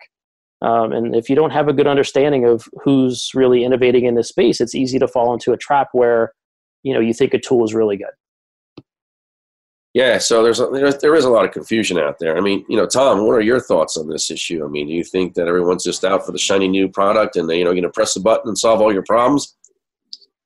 Um, 0.63 0.93
and 0.93 1.15
if 1.15 1.29
you 1.29 1.37
don't 1.37 1.51
have 1.51 1.69
a 1.69 1.73
good 1.73 1.87
understanding 1.87 2.47
of 2.47 2.69
who's 2.83 3.31
really 3.35 3.65
innovating 3.65 4.05
in 4.05 4.15
this 4.15 4.29
space, 4.29 4.61
it's 4.61 4.75
easy 4.75 4.99
to 4.99 5.09
fall 5.09 5.35
into 5.35 5.53
a 5.53 5.57
trap 5.57 5.89
where 5.93 6.33
you 6.83 6.95
know 6.95 7.01
you 7.01 7.13
think 7.13 7.35
a 7.35 7.39
tool 7.39 7.65
is 7.65 7.75
really 7.75 7.97
good. 7.97 8.13
Yeah, 9.95 10.19
so 10.19 10.43
there's, 10.43 10.59
a, 10.59 10.67
there's 10.67 10.99
there 10.99 11.15
is 11.15 11.25
a 11.25 11.31
lot 11.31 11.45
of 11.45 11.53
confusion 11.53 11.99
out 11.99 12.19
there. 12.19 12.37
I 12.37 12.41
mean, 12.41 12.65
you 12.69 12.77
know, 12.77 12.87
Tom, 12.87 13.25
what 13.25 13.35
are 13.35 13.41
your 13.41 13.61
thoughts 13.61 13.97
on 13.97 14.09
this 14.09 14.29
issue? 14.29 14.65
I 14.65 14.69
mean, 14.69 14.89
do 14.89 14.93
you 14.93 15.05
think 15.05 15.35
that 15.35 15.47
everyone's 15.47 15.85
just 15.85 16.05
out 16.05 16.27
for 16.27 16.33
the 16.33 16.39
shiny 16.39 16.67
new 16.67 16.89
product 16.89 17.37
and 17.37 17.49
they, 17.49 17.59
you 17.59 17.65
know, 17.65 17.71
going 17.71 17.85
to 17.85 17.91
press 17.91 18.15
the 18.15 18.21
button 18.21 18.49
and 18.49 18.59
solve 18.59 18.81
all 18.81 18.93
your 18.93 19.05
problems? 19.05 19.57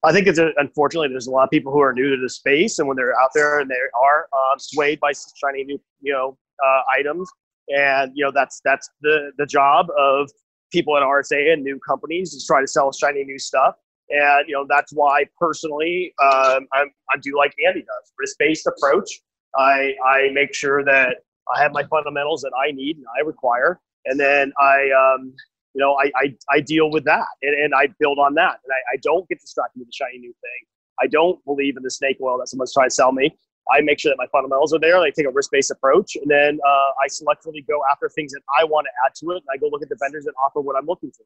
I 0.05 0.13
think 0.13 0.27
it's 0.27 0.39
a, 0.39 0.51
unfortunately 0.59 1.09
there's 1.09 1.27
a 1.27 1.31
lot 1.31 1.45
of 1.45 1.51
people 1.51 1.73
who 1.73 1.81
are 1.81 1.95
new 1.95 2.15
to 2.15 2.21
the 2.21 2.29
space, 2.29 2.79
and 2.79 2.87
when 2.87 2.97
they're 2.97 3.19
out 3.19 3.31
there 3.35 3.59
and 3.61 3.71
they 3.71 3.75
are 3.75 4.29
uh, 4.33 4.59
swayed 4.59 5.01
by 5.01 5.13
shiny 5.13 5.65
new 5.65 5.81
you 6.03 6.13
know 6.13 6.37
uh, 6.63 6.81
items, 6.99 7.31
and 7.77 8.13
you 8.15 8.25
know 8.25 8.33
that's 8.35 8.61
that's 8.65 8.91
the 9.03 9.31
the 9.39 9.47
job 9.47 9.87
of 9.99 10.31
people 10.73 10.97
at 10.97 11.03
RSA 11.03 11.53
and 11.53 11.63
new 11.63 11.79
companies 11.87 12.35
is 12.35 12.45
try 12.47 12.61
to 12.61 12.67
sell 12.67 12.93
shiny 12.93 13.25
new 13.25 13.39
stuff. 13.39 13.75
And 14.11 14.49
you 14.49 14.55
know 14.55 14.67
that's 14.69 14.93
why 14.93 15.25
personally 15.39 16.15
um, 16.23 16.67
I'm, 16.73 16.91
I 17.13 17.19
do 17.21 17.37
like 17.37 17.55
Andy 17.67 17.81
does 17.81 18.13
risk 18.19 18.37
based 18.39 18.67
approach. 18.67 19.11
I 19.57 19.95
I 20.07 20.31
make 20.33 20.55
sure 20.55 20.85
that 20.85 21.17
I 21.55 21.63
have 21.63 21.73
my 21.73 21.85
fundamentals 21.85 22.43
that 22.43 22.53
I 22.59 22.73
need 22.73 22.97
and 22.97 23.07
I 23.19 23.23
require, 23.23 23.81
and 24.07 24.19
then 24.19 24.53
I 24.59 24.89
um, 24.91 25.35
you 25.75 25.81
know 25.81 25.99
I, 26.01 26.11
I 26.17 26.35
I 26.51 26.61
deal 26.61 26.91
with 26.91 27.05
that 27.05 27.27
and, 27.43 27.55
and 27.55 27.75
I 27.75 27.89
build 28.01 28.19
on 28.19 28.35
that, 28.35 28.61
and 28.65 28.73
I, 28.73 28.95
I 28.95 28.97
don't 29.03 29.29
get 29.29 29.41
distracted 29.41 29.79
with 29.79 29.89
the 29.89 29.93
shiny 29.93 30.19
new 30.19 30.33
thing. 30.33 30.67
I 31.01 31.07
don't 31.07 31.43
believe 31.45 31.77
in 31.77 31.83
the 31.83 31.91
snake 31.91 32.17
oil 32.23 32.39
that 32.39 32.49
someone's 32.49 32.73
trying 32.73 32.89
to 32.89 32.95
sell 32.95 33.13
me. 33.13 33.37
I 33.71 33.81
make 33.81 34.01
sure 34.01 34.11
that 34.11 34.17
my 34.19 34.27
fundamentals 34.33 34.73
are 34.73 34.79
there. 34.79 34.99
I 34.99 35.11
take 35.11 35.27
a 35.27 35.31
risk 35.31 35.51
based 35.51 35.71
approach, 35.71 36.17
and 36.17 36.31
then 36.31 36.59
uh, 36.67 36.91
I 37.03 37.07
selectively 37.09 37.67
go 37.67 37.81
after 37.91 38.09
things 38.09 38.33
that 38.33 38.41
I 38.59 38.65
want 38.65 38.87
to 38.87 38.91
add 39.07 39.15
to 39.17 39.33
it. 39.33 39.37
And 39.37 39.47
I 39.53 39.57
go 39.57 39.69
look 39.69 39.83
at 39.83 39.89
the 39.89 39.97
vendors 40.01 40.25
that 40.25 40.35
offer 40.45 40.61
what 40.61 40.77
I'm 40.77 40.87
looking 40.87 41.11
for. 41.11 41.25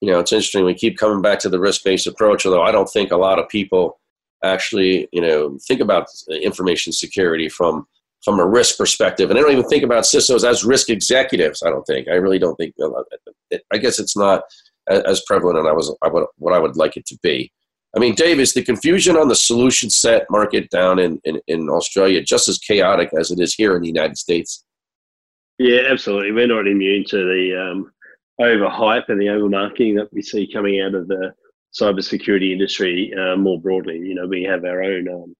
You 0.00 0.10
know, 0.10 0.20
it's 0.20 0.32
interesting. 0.32 0.64
We 0.64 0.74
keep 0.74 0.98
coming 0.98 1.22
back 1.22 1.38
to 1.40 1.48
the 1.48 1.58
risk 1.58 1.84
based 1.84 2.06
approach, 2.06 2.44
although 2.44 2.62
I 2.62 2.72
don't 2.72 2.88
think 2.88 3.10
a 3.10 3.16
lot 3.16 3.38
of 3.38 3.48
people 3.48 3.98
actually, 4.42 5.08
you 5.12 5.20
know, 5.20 5.58
think 5.66 5.80
about 5.80 6.06
information 6.28 6.92
security 6.92 7.48
from 7.48 7.86
from 8.24 8.40
a 8.40 8.46
risk 8.46 8.78
perspective, 8.78 9.28
and 9.28 9.38
I 9.38 9.42
don't 9.42 9.52
even 9.52 9.68
think 9.68 9.84
about 9.84 10.04
CISOs 10.04 10.48
as 10.48 10.64
risk 10.64 10.88
executives. 10.88 11.62
I 11.62 11.68
don't 11.68 11.84
think. 11.84 12.08
I 12.08 12.14
really 12.14 12.38
don't 12.38 12.56
think. 12.56 12.74
I 13.72 13.78
guess 13.78 13.98
it's 13.98 14.16
not 14.16 14.42
as 14.88 15.22
prevalent, 15.26 15.58
and 15.58 15.68
I 15.68 15.72
was 15.72 15.94
what 16.38 16.54
I 16.54 16.58
would 16.58 16.76
like 16.76 16.96
it 16.96 17.06
to 17.06 17.18
be. 17.22 17.52
I 17.96 18.00
mean, 18.00 18.14
Dave, 18.14 18.40
is 18.40 18.52
the 18.52 18.62
confusion 18.62 19.16
on 19.16 19.28
the 19.28 19.36
solution 19.36 19.88
set 19.88 20.26
market 20.28 20.68
down 20.70 20.98
in, 20.98 21.20
in, 21.24 21.40
in 21.46 21.68
Australia 21.68 22.22
just 22.22 22.48
as 22.48 22.58
chaotic 22.58 23.10
as 23.18 23.30
it 23.30 23.38
is 23.40 23.54
here 23.54 23.76
in 23.76 23.82
the 23.82 23.88
United 23.88 24.18
States? 24.18 24.64
Yeah, 25.58 25.82
absolutely. 25.88 26.32
We're 26.32 26.48
not 26.48 26.66
immune 26.66 27.04
to 27.08 27.16
the 27.16 27.70
um, 27.70 27.92
overhype 28.40 29.08
and 29.08 29.20
the 29.20 29.28
over 29.28 29.48
marketing 29.48 29.94
that 29.94 30.12
we 30.12 30.22
see 30.22 30.50
coming 30.52 30.80
out 30.80 30.94
of 30.94 31.06
the 31.06 31.32
cybersecurity 31.80 32.52
industry 32.52 33.12
uh, 33.14 33.36
more 33.36 33.60
broadly. 33.60 33.98
You 33.98 34.16
know, 34.16 34.26
we 34.26 34.42
have 34.42 34.64
our 34.64 34.82
own 34.82 35.08
um, 35.08 35.36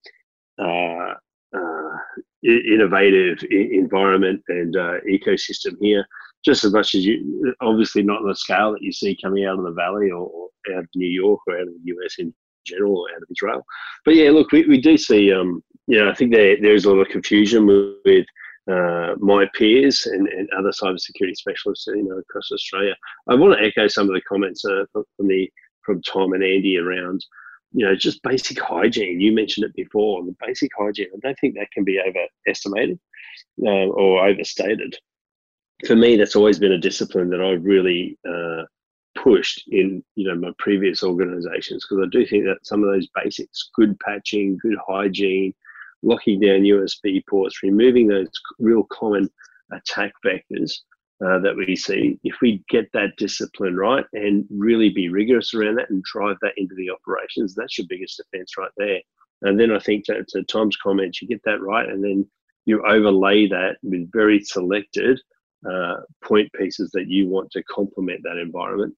uh, 0.60 1.14
uh, 1.56 1.96
innovative 2.44 3.38
I- 3.50 3.68
environment 3.72 4.42
and 4.48 4.76
uh, 4.76 4.94
ecosystem 5.10 5.74
here, 5.80 6.06
just 6.44 6.62
as 6.62 6.72
much 6.72 6.94
as 6.94 7.04
you, 7.04 7.54
obviously 7.60 8.02
not 8.02 8.22
on 8.22 8.28
the 8.28 8.36
scale 8.36 8.72
that 8.72 8.82
you 8.82 8.92
see 8.92 9.18
coming 9.20 9.44
out 9.44 9.58
of 9.58 9.64
the 9.64 9.72
Valley 9.72 10.10
or, 10.10 10.28
or 10.28 10.48
out 10.76 10.84
of 10.84 10.88
New 10.94 11.08
York 11.08 11.40
or 11.48 11.56
out 11.56 11.62
of 11.62 11.68
the 11.68 11.92
US 11.92 12.16
in 12.18 12.32
general 12.64 13.06
out 13.14 13.22
of 13.22 13.28
Israel. 13.30 13.64
But 14.04 14.16
yeah, 14.16 14.30
look, 14.30 14.52
we, 14.52 14.66
we 14.66 14.80
do 14.80 14.96
see, 14.96 15.32
um, 15.32 15.62
you 15.86 15.98
know, 15.98 16.10
I 16.10 16.14
think 16.14 16.32
there, 16.32 16.56
there's 16.60 16.84
a 16.84 16.90
lot 16.90 17.00
of 17.00 17.08
confusion 17.08 17.66
with, 17.66 18.26
uh, 18.70 19.14
my 19.18 19.46
peers 19.54 20.06
and, 20.06 20.26
and 20.28 20.48
other 20.56 20.70
cybersecurity 20.70 21.36
specialists, 21.36 21.86
you 21.86 22.02
know, 22.02 22.18
across 22.18 22.50
Australia. 22.50 22.94
I 23.28 23.34
want 23.34 23.58
to 23.58 23.64
echo 23.64 23.88
some 23.88 24.08
of 24.08 24.14
the 24.14 24.22
comments 24.22 24.64
uh, 24.64 24.84
from 24.92 25.28
the 25.28 25.50
from 25.82 26.00
Tom 26.00 26.32
and 26.32 26.42
Andy 26.42 26.78
around, 26.78 27.24
you 27.72 27.84
know, 27.84 27.94
just 27.94 28.22
basic 28.22 28.58
hygiene. 28.58 29.20
You 29.20 29.32
mentioned 29.32 29.66
it 29.66 29.74
before. 29.74 30.24
The 30.24 30.34
basic 30.40 30.70
hygiene. 30.78 31.08
I 31.14 31.18
don't 31.22 31.38
think 31.40 31.54
that 31.56 31.70
can 31.72 31.84
be 31.84 32.00
overestimated 32.00 32.98
uh, 33.62 33.88
or 33.88 34.26
overstated. 34.26 34.96
For 35.86 35.94
me, 35.94 36.16
that's 36.16 36.36
always 36.36 36.58
been 36.58 36.72
a 36.72 36.78
discipline 36.78 37.28
that 37.30 37.42
I've 37.42 37.64
really 37.64 38.18
uh, 38.26 38.62
pushed 39.16 39.64
in 39.68 40.02
you 40.16 40.26
know 40.26 40.34
my 40.34 40.50
previous 40.58 41.02
organizations 41.02 41.84
because 41.84 42.04
I 42.04 42.08
do 42.10 42.26
think 42.26 42.44
that 42.44 42.66
some 42.66 42.82
of 42.82 42.90
those 42.90 43.08
basics, 43.14 43.70
good 43.74 43.98
patching, 44.00 44.58
good 44.62 44.76
hygiene, 44.86 45.54
locking 46.02 46.40
down 46.40 46.62
USB 46.62 47.22
ports, 47.28 47.62
removing 47.62 48.06
those 48.06 48.28
real 48.58 48.84
common 48.84 49.28
attack 49.72 50.12
vectors 50.24 50.72
uh, 51.24 51.38
that 51.38 51.56
we 51.56 51.76
see, 51.76 52.18
if 52.24 52.36
we 52.42 52.62
get 52.68 52.90
that 52.92 53.16
discipline 53.16 53.76
right 53.76 54.04
and 54.12 54.44
really 54.50 54.90
be 54.90 55.08
rigorous 55.08 55.54
around 55.54 55.76
that 55.76 55.88
and 55.90 56.02
drive 56.02 56.36
that 56.42 56.52
into 56.56 56.74
the 56.74 56.90
operations, 56.90 57.54
that's 57.54 57.78
your 57.78 57.86
biggest 57.88 58.20
defense 58.32 58.52
right 58.58 58.70
there. 58.76 59.00
And 59.42 59.58
then 59.58 59.70
I 59.70 59.78
think 59.78 60.04
to, 60.06 60.24
to 60.30 60.42
Tom's 60.44 60.76
comments, 60.76 61.22
you 61.22 61.28
get 61.28 61.42
that 61.44 61.60
right, 61.60 61.88
and 61.88 62.02
then 62.02 62.28
you 62.66 62.84
overlay 62.86 63.46
that 63.48 63.76
with 63.82 64.10
very 64.12 64.42
selected 64.42 65.20
uh, 65.70 65.96
point 66.22 66.50
pieces 66.52 66.90
that 66.92 67.08
you 67.08 67.28
want 67.28 67.50
to 67.52 67.62
complement 67.64 68.20
that 68.24 68.38
environment 68.38 68.94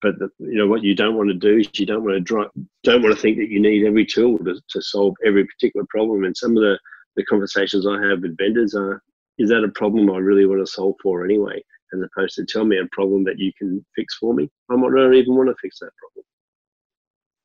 but 0.00 0.18
the, 0.18 0.28
you 0.38 0.56
know 0.56 0.66
what 0.66 0.82
you 0.82 0.94
don't 0.94 1.16
want 1.16 1.28
to 1.28 1.34
do 1.34 1.58
is 1.58 1.68
you 1.74 1.86
don't 1.86 2.04
want 2.04 2.14
to 2.14 2.20
drive, 2.20 2.50
don't 2.84 3.02
want 3.02 3.14
to 3.14 3.20
think 3.20 3.38
that 3.38 3.50
you 3.50 3.60
need 3.60 3.86
every 3.86 4.06
tool 4.06 4.38
to, 4.38 4.60
to 4.68 4.82
solve 4.82 5.14
every 5.24 5.44
particular 5.44 5.86
problem. 5.90 6.24
And 6.24 6.36
some 6.36 6.56
of 6.56 6.62
the, 6.62 6.78
the 7.16 7.24
conversations 7.24 7.86
I 7.86 8.00
have 8.08 8.20
with 8.22 8.36
vendors 8.36 8.74
are, 8.74 9.02
is 9.38 9.48
that 9.50 9.64
a 9.64 9.68
problem 9.68 10.10
I 10.10 10.18
really 10.18 10.46
want 10.46 10.64
to 10.64 10.72
solve 10.72 10.96
for 11.02 11.24
anyway? 11.24 11.62
As 11.92 12.00
opposed 12.00 12.34
to 12.34 12.44
tell 12.44 12.64
me 12.64 12.78
a 12.78 12.86
problem 12.92 13.24
that 13.24 13.38
you 13.38 13.50
can 13.58 13.84
fix 13.96 14.16
for 14.16 14.34
me. 14.34 14.50
I 14.70 14.74
don't 14.74 15.14
even 15.14 15.36
want 15.36 15.48
to 15.48 15.54
fix 15.60 15.78
that 15.80 15.90
problem. 15.96 16.24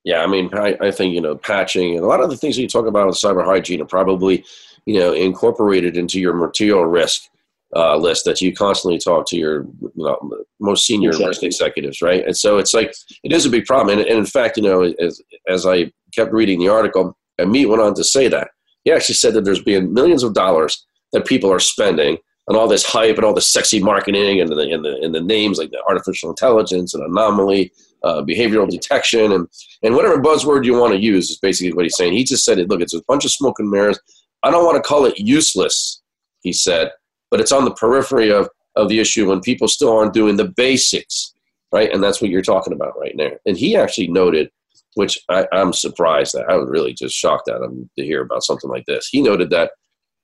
Yeah, 0.04 0.22
I 0.22 0.28
mean, 0.28 0.50
I, 0.54 0.76
I 0.82 0.92
think 0.92 1.14
you 1.14 1.22
know 1.22 1.36
patching 1.36 1.96
and 1.96 2.04
a 2.04 2.08
lot 2.08 2.22
of 2.22 2.30
the 2.30 2.36
things 2.36 2.56
that 2.56 2.62
you 2.62 2.68
talk 2.68 2.88
about 2.88 3.08
with 3.08 3.16
cyber 3.16 3.46
hygiene 3.46 3.82
are 3.82 3.86
probably 3.86 4.44
you 4.86 5.00
know 5.00 5.14
incorporated 5.14 5.96
into 5.96 6.20
your 6.20 6.34
material 6.34 6.86
risk 6.86 7.30
uh, 7.76 7.98
list 7.98 8.26
that 8.26 8.42
you 8.42 8.54
constantly 8.54 9.00
talk 9.00 9.28
to 9.28 9.38
your 9.38 9.64
you 9.82 9.92
know, 9.96 10.18
most 10.60 10.86
senior 10.86 11.10
exactly. 11.10 11.28
risk 11.28 11.44
executives, 11.44 12.02
right? 12.02 12.26
And 12.26 12.38
so 12.38 12.58
it's 12.58 12.74
like 12.74 12.94
it 13.24 13.32
is 13.32 13.46
a 13.46 13.50
big 13.50 13.66
problem. 13.66 13.98
And, 13.98 14.08
and 14.08 14.20
in 14.20 14.26
fact, 14.26 14.58
you 14.58 14.64
know, 14.64 14.84
as 14.84 15.22
as 15.48 15.66
I 15.66 15.92
kept 16.14 16.34
reading 16.34 16.60
the 16.60 16.70
article, 16.70 17.18
Amit 17.40 17.68
went 17.68 17.82
on 17.82 17.94
to 17.96 18.04
say 18.04 18.28
that. 18.28 18.50
He 18.84 18.92
actually 18.92 19.16
said 19.16 19.34
that 19.34 19.46
there's 19.46 19.62
been 19.62 19.94
millions 19.94 20.24
of 20.24 20.34
dollars 20.34 20.86
that 21.14 21.26
people 21.26 21.52
are 21.52 21.60
spending 21.60 22.18
on 22.50 22.56
all 22.56 22.68
this 22.68 22.86
hype 22.86 23.16
and 23.16 23.24
all 23.24 23.34
the 23.34 23.42
sexy 23.42 23.80
marketing 23.80 24.42
and 24.42 24.50
the, 24.50 24.60
and 24.60 24.84
the, 24.84 25.00
and 25.02 25.16
the 25.16 25.22
names 25.22 25.58
like 25.58 25.72
the 25.72 25.82
artificial 25.88 26.30
intelligence 26.30 26.94
and 26.94 27.04
anomaly, 27.04 27.72
uh, 28.04 28.22
behavioral 28.22 28.70
detection, 28.70 29.32
and, 29.32 29.48
and 29.82 29.96
whatever 29.96 30.22
buzzword 30.22 30.66
you 30.66 30.74
want 30.74 30.94
to 30.94 31.00
use 31.00 31.30
is 31.30 31.40
basically 31.40 31.72
what 31.72 31.86
he's 31.86 31.96
saying. 31.96 32.12
He 32.12 32.26
just 32.26 32.44
said, 32.44 32.60
it. 32.60 32.70
look, 32.70 32.82
it's 32.82 32.94
a 32.94 33.02
bunch 33.08 33.24
of 33.24 33.32
smoke 33.32 33.60
and 33.60 33.70
mirrors. 33.70 33.98
I 34.44 34.52
don't 34.52 34.66
want 34.66 34.76
to 34.76 34.88
call 34.88 35.06
it 35.06 35.18
useless, 35.18 36.02
he 36.42 36.52
said, 36.52 36.92
but 37.34 37.42
it's 37.42 37.52
on 37.52 37.66
the 37.66 37.74
periphery 37.74 38.32
of, 38.32 38.48
of 38.76 38.90
the 38.90 39.00
issue 39.00 39.28
when 39.28 39.42
people 39.42 39.68
still 39.68 39.98
aren't 39.98 40.14
doing 40.14 40.36
the 40.36 40.48
basics, 40.48 41.34
right? 41.72 41.92
And 41.92 42.04
that's 42.04 42.22
what 42.22 42.30
you're 42.30 42.44
talking 42.44 42.74
about 42.74 42.94
right 43.00 43.16
now. 43.16 43.32
And 43.48 43.58
he 43.58 43.76
actually 43.76 44.08
noted, 44.10 44.52
which 44.94 45.18
I, 45.30 45.48
I'm 45.52 45.74
surprised 45.74 46.36
that 46.36 46.48
I 46.48 46.56
was 46.58 46.70
really 46.70 46.94
just 46.94 47.16
shocked 47.16 47.50
at 47.50 47.64
him 47.64 47.90
to 47.98 48.06
hear 48.06 48.22
about 48.22 48.44
something 48.44 48.70
like 48.70 48.86
this. 48.86 49.10
He 49.12 49.20
noted 49.20 49.50
that 49.50 49.72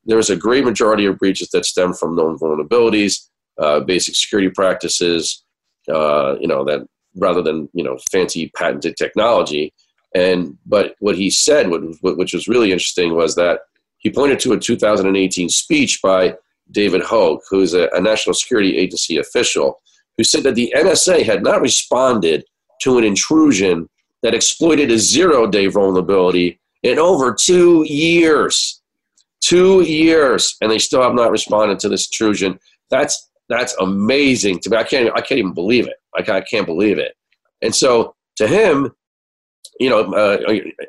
there's 0.05 0.29
a 0.29 0.35
great 0.35 0.65
majority 0.65 1.07
of 1.07 1.17
breaches 1.17 1.49
that 1.49 1.65
stem 1.65 1.93
from 1.93 2.15
known 2.15 2.37
vulnerabilities, 2.37 3.27
uh, 3.57 3.79
basic 3.79 4.13
security 4.13 4.51
practices, 4.51 5.43
uh, 5.91 6.35
you 6.39 6.47
know, 6.47 6.63
that 6.63 6.85
rather 7.15 7.41
than, 7.41 7.69
you 7.73 7.83
know, 7.83 7.97
fancy 8.11 8.51
patented 8.55 8.95
technology. 8.97 9.73
And, 10.13 10.59
but 10.63 10.93
what 10.99 11.15
he 11.15 11.31
said, 11.31 11.71
which 11.71 12.33
was 12.33 12.47
really 12.47 12.71
interesting, 12.71 13.15
was 13.15 13.33
that 13.33 13.61
he 13.97 14.11
pointed 14.11 14.39
to 14.41 14.53
a 14.53 14.59
2018 14.59 15.49
speech 15.49 16.03
by 16.03 16.35
David 16.71 17.01
Hogue, 17.01 17.41
who's 17.49 17.73
a, 17.73 17.89
a 17.93 18.01
National 18.01 18.33
Security 18.33 18.77
Agency 18.77 19.17
official, 19.17 19.81
who 20.17 20.23
said 20.23 20.43
that 20.43 20.55
the 20.55 20.73
NSA 20.75 21.23
had 21.25 21.43
not 21.43 21.61
responded 21.61 22.43
to 22.81 22.97
an 22.97 23.03
intrusion 23.03 23.89
that 24.23 24.33
exploited 24.33 24.91
a 24.91 24.97
zero 24.97 25.47
day 25.47 25.67
vulnerability 25.67 26.59
in 26.83 26.99
over 26.99 27.33
two 27.33 27.83
years 27.87 28.79
two 29.41 29.81
years, 29.81 30.55
and 30.61 30.71
they 30.71 30.79
still 30.79 31.01
have 31.01 31.13
not 31.13 31.31
responded 31.31 31.79
to 31.79 31.89
this 31.89 32.07
intrusion. 32.07 32.59
That's 32.89 33.29
that's 33.47 33.75
amazing 33.79 34.59
to 34.59 34.69
me. 34.69 34.77
I 34.77 34.83
can't 34.83 35.11
I 35.15 35.21
can't 35.21 35.39
even 35.39 35.53
believe 35.53 35.87
it. 35.87 35.95
Like 36.15 36.29
I 36.29 36.41
can't 36.41 36.65
believe 36.65 36.97
it. 36.97 37.13
And 37.61 37.75
so 37.75 38.15
to 38.37 38.47
him, 38.47 38.91
you 39.79 39.89
know, 39.89 40.13
uh, 40.13 40.37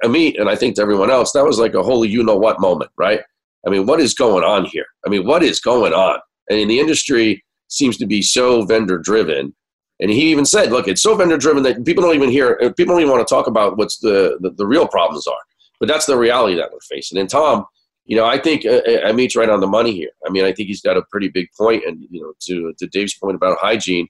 Amit, 0.04 0.40
and 0.40 0.48
I 0.48 0.56
think 0.56 0.76
to 0.76 0.82
everyone 0.82 1.10
else, 1.10 1.32
that 1.32 1.44
was 1.44 1.58
like 1.58 1.74
a 1.74 1.82
holy 1.82 2.08
you 2.08 2.22
know 2.22 2.36
what 2.36 2.60
moment, 2.60 2.90
right? 2.96 3.20
I 3.66 3.70
mean, 3.70 3.86
what 3.86 4.00
is 4.00 4.14
going 4.14 4.44
on 4.44 4.64
here? 4.64 4.86
I 5.06 5.08
mean, 5.08 5.26
what 5.26 5.42
is 5.42 5.60
going 5.60 5.92
on? 5.92 6.18
And 6.48 6.70
the 6.70 6.80
industry 6.80 7.44
seems 7.68 7.96
to 7.98 8.06
be 8.06 8.22
so 8.22 8.62
vendor 8.62 8.98
driven. 8.98 9.54
And 10.00 10.10
he 10.10 10.30
even 10.30 10.46
said, 10.46 10.70
look, 10.72 10.88
it's 10.88 11.02
so 11.02 11.14
vendor 11.14 11.36
driven 11.36 11.62
that 11.64 11.84
people 11.84 12.02
don't 12.02 12.14
even 12.14 12.30
hear, 12.30 12.56
people 12.76 12.94
don't 12.94 13.02
even 13.02 13.12
want 13.12 13.26
to 13.26 13.34
talk 13.34 13.46
about 13.46 13.76
what's 13.76 13.98
the, 13.98 14.38
the, 14.40 14.50
the 14.50 14.66
real 14.66 14.88
problems 14.88 15.26
are. 15.26 15.38
But 15.78 15.88
that's 15.88 16.06
the 16.06 16.16
reality 16.16 16.56
that 16.56 16.70
we're 16.72 16.80
facing. 16.80 17.18
And 17.18 17.28
Tom, 17.28 17.66
you 18.06 18.16
know, 18.16 18.26
I 18.26 18.38
think 18.38 18.66
uh, 18.66 18.80
uh, 18.86 19.08
Amit's 19.08 19.36
right 19.36 19.48
on 19.48 19.60
the 19.60 19.66
money 19.66 19.92
here. 19.94 20.10
I 20.26 20.30
mean, 20.30 20.44
I 20.44 20.52
think 20.52 20.68
he's 20.68 20.80
got 20.80 20.96
a 20.96 21.02
pretty 21.10 21.28
big 21.28 21.46
point. 21.56 21.84
point, 21.84 21.86
and 21.86 22.06
you 22.10 22.20
know, 22.20 22.32
to 22.40 22.74
to 22.78 22.86
Dave's 22.88 23.14
point 23.14 23.36
about 23.36 23.58
hygiene, 23.58 24.08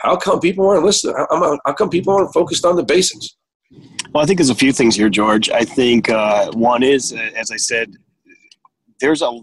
how 0.00 0.16
come 0.16 0.38
people 0.38 0.68
aren't 0.68 0.84
listening? 0.84 1.14
How, 1.16 1.58
how 1.64 1.72
come 1.72 1.88
people 1.88 2.14
aren't 2.14 2.32
focused 2.32 2.64
on 2.64 2.76
the 2.76 2.82
basics? 2.82 3.36
Well, 4.12 4.22
I 4.22 4.26
think 4.26 4.38
there's 4.38 4.50
a 4.50 4.54
few 4.54 4.72
things 4.72 4.96
here, 4.96 5.08
George. 5.08 5.50
I 5.50 5.64
think 5.64 6.08
uh, 6.08 6.50
one 6.52 6.82
is, 6.82 7.12
uh, 7.12 7.30
as 7.36 7.50
I 7.50 7.56
said, 7.56 7.94
there's 9.00 9.22
a 9.22 9.38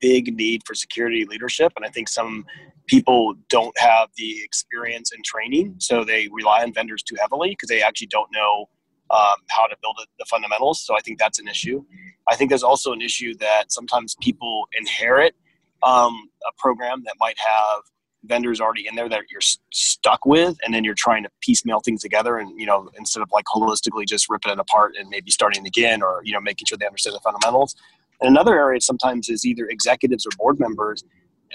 big 0.00 0.34
need 0.34 0.62
for 0.66 0.74
security 0.74 1.24
leadership, 1.24 1.72
and 1.76 1.84
I 1.84 1.88
think 1.88 2.08
some 2.08 2.44
people 2.86 3.34
don't 3.48 3.76
have 3.78 4.08
the 4.16 4.42
experience 4.42 5.12
and 5.12 5.24
training, 5.24 5.76
so 5.78 6.04
they 6.04 6.28
rely 6.32 6.62
on 6.62 6.72
vendors 6.72 7.02
too 7.02 7.16
heavily 7.20 7.50
because 7.50 7.68
they 7.68 7.82
actually 7.82 8.08
don't 8.08 8.28
know 8.32 8.68
um, 9.10 9.34
how 9.48 9.66
to 9.66 9.76
build 9.82 9.98
the 10.18 10.24
fundamentals. 10.24 10.82
So 10.82 10.96
I 10.96 11.00
think 11.00 11.18
that's 11.18 11.38
an 11.38 11.48
issue. 11.48 11.84
I 12.28 12.36
think 12.36 12.50
there's 12.50 12.62
also 12.62 12.92
an 12.92 13.00
issue 13.00 13.34
that 13.38 13.72
sometimes 13.72 14.16
people 14.20 14.68
inherit 14.78 15.34
um, 15.82 16.30
a 16.46 16.52
program 16.58 17.02
that 17.04 17.14
might 17.18 17.38
have 17.38 17.80
vendors 18.24 18.60
already 18.60 18.86
in 18.86 18.94
there 18.94 19.08
that 19.08 19.22
you're 19.30 19.40
stuck 19.72 20.26
with 20.26 20.56
and 20.64 20.74
then 20.74 20.84
you're 20.84 20.94
trying 20.94 21.22
to 21.22 21.30
piecemeal 21.40 21.80
things 21.80 22.02
together 22.02 22.36
and 22.36 22.60
you 22.60 22.66
know 22.66 22.90
instead 22.98 23.22
of 23.22 23.28
like 23.32 23.46
holistically 23.46 24.06
just 24.06 24.28
ripping 24.28 24.52
it 24.52 24.58
apart 24.58 24.94
and 24.98 25.08
maybe 25.08 25.30
starting 25.30 25.66
again 25.66 26.02
or 26.02 26.20
you 26.22 26.32
know 26.34 26.40
making 26.40 26.66
sure 26.66 26.76
they 26.76 26.86
understand 26.86 27.16
the 27.16 27.20
fundamentals 27.20 27.74
another 28.20 28.58
area 28.58 28.80
sometimes 28.80 29.28
is 29.28 29.44
either 29.44 29.66
executives 29.68 30.26
or 30.26 30.30
board 30.36 30.58
members 30.58 31.04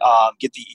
uh, 0.03 0.31
get 0.39 0.53
the 0.53 0.65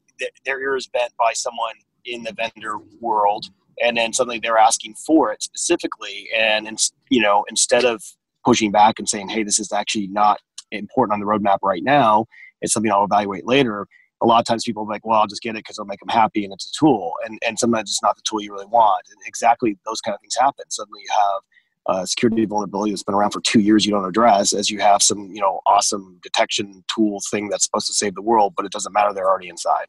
their 0.45 0.61
ears 0.61 0.86
bent 0.93 1.12
by 1.18 1.32
someone 1.32 1.74
in 2.05 2.22
the 2.22 2.32
vendor 2.32 2.76
world 3.01 3.47
and 3.82 3.97
then 3.97 4.12
suddenly 4.12 4.38
they're 4.38 4.59
asking 4.59 4.95
for 4.95 5.32
it 5.32 5.43
specifically 5.43 6.28
and 6.36 6.78
you 7.09 7.20
know 7.20 7.45
instead 7.49 7.84
of 7.84 8.03
pushing 8.45 8.70
back 8.70 8.99
and 8.99 9.09
saying 9.09 9.28
hey 9.28 9.43
this 9.43 9.59
is 9.59 9.72
actually 9.72 10.07
not 10.09 10.41
important 10.72 11.14
on 11.14 11.20
the 11.20 11.26
roadmap 11.26 11.59
right 11.62 11.82
now 11.82 12.26
it's 12.61 12.72
something 12.72 12.93
i'll 12.93 13.05
evaluate 13.05 13.47
later 13.47 13.86
a 14.22 14.26
lot 14.26 14.38
of 14.38 14.45
times 14.45 14.62
people 14.64 14.82
are 14.84 14.88
like 14.93 15.05
well 15.07 15.20
i'll 15.20 15.26
just 15.26 15.43
get 15.43 15.51
it 15.51 15.61
because 15.61 15.78
it'll 15.78 15.86
make 15.86 16.01
them 16.01 16.09
happy 16.09 16.45
and 16.45 16.53
it's 16.53 16.66
a 16.66 16.78
tool 16.78 17.12
and, 17.24 17.38
and 17.47 17.59
sometimes 17.59 17.91
it's 17.91 18.03
not 18.03 18.16
the 18.16 18.22
tool 18.28 18.41
you 18.43 18.53
really 18.53 18.66
want 18.66 19.05
and 19.11 19.18
exactly 19.26 19.78
those 19.86 20.01
kind 20.01 20.14
of 20.14 20.20
things 20.20 20.36
happen. 20.38 20.64
Suddenly 20.68 21.01
you 21.03 21.09
have 21.11 21.43
a 21.87 22.07
security 22.07 22.45
vulnerability 22.45 22.93
that's 22.93 23.03
been 23.03 23.14
around 23.14 23.31
for 23.31 23.41
two 23.41 23.61
years 23.61 23.87
you 23.87 23.93
don't 23.93 24.05
address 24.05 24.53
as 24.53 24.70
you 24.70 24.78
have 24.81 25.03
some 25.03 25.31
you 25.33 25.41
know 25.41 25.61
awesome 25.66 26.18
detection 26.22 26.85
tool 26.95 27.20
thing 27.31 27.49
that's 27.49 27.64
supposed 27.64 27.87
to 27.87 27.95
save 27.95 28.14
the 28.14 28.22
world 28.22 28.53
but 28.57 28.66
it 28.66 28.72
doesn't 28.72 28.93
matter 28.93 29.12
they're 29.12 29.28
already 29.28 29.49
inside. 29.49 29.87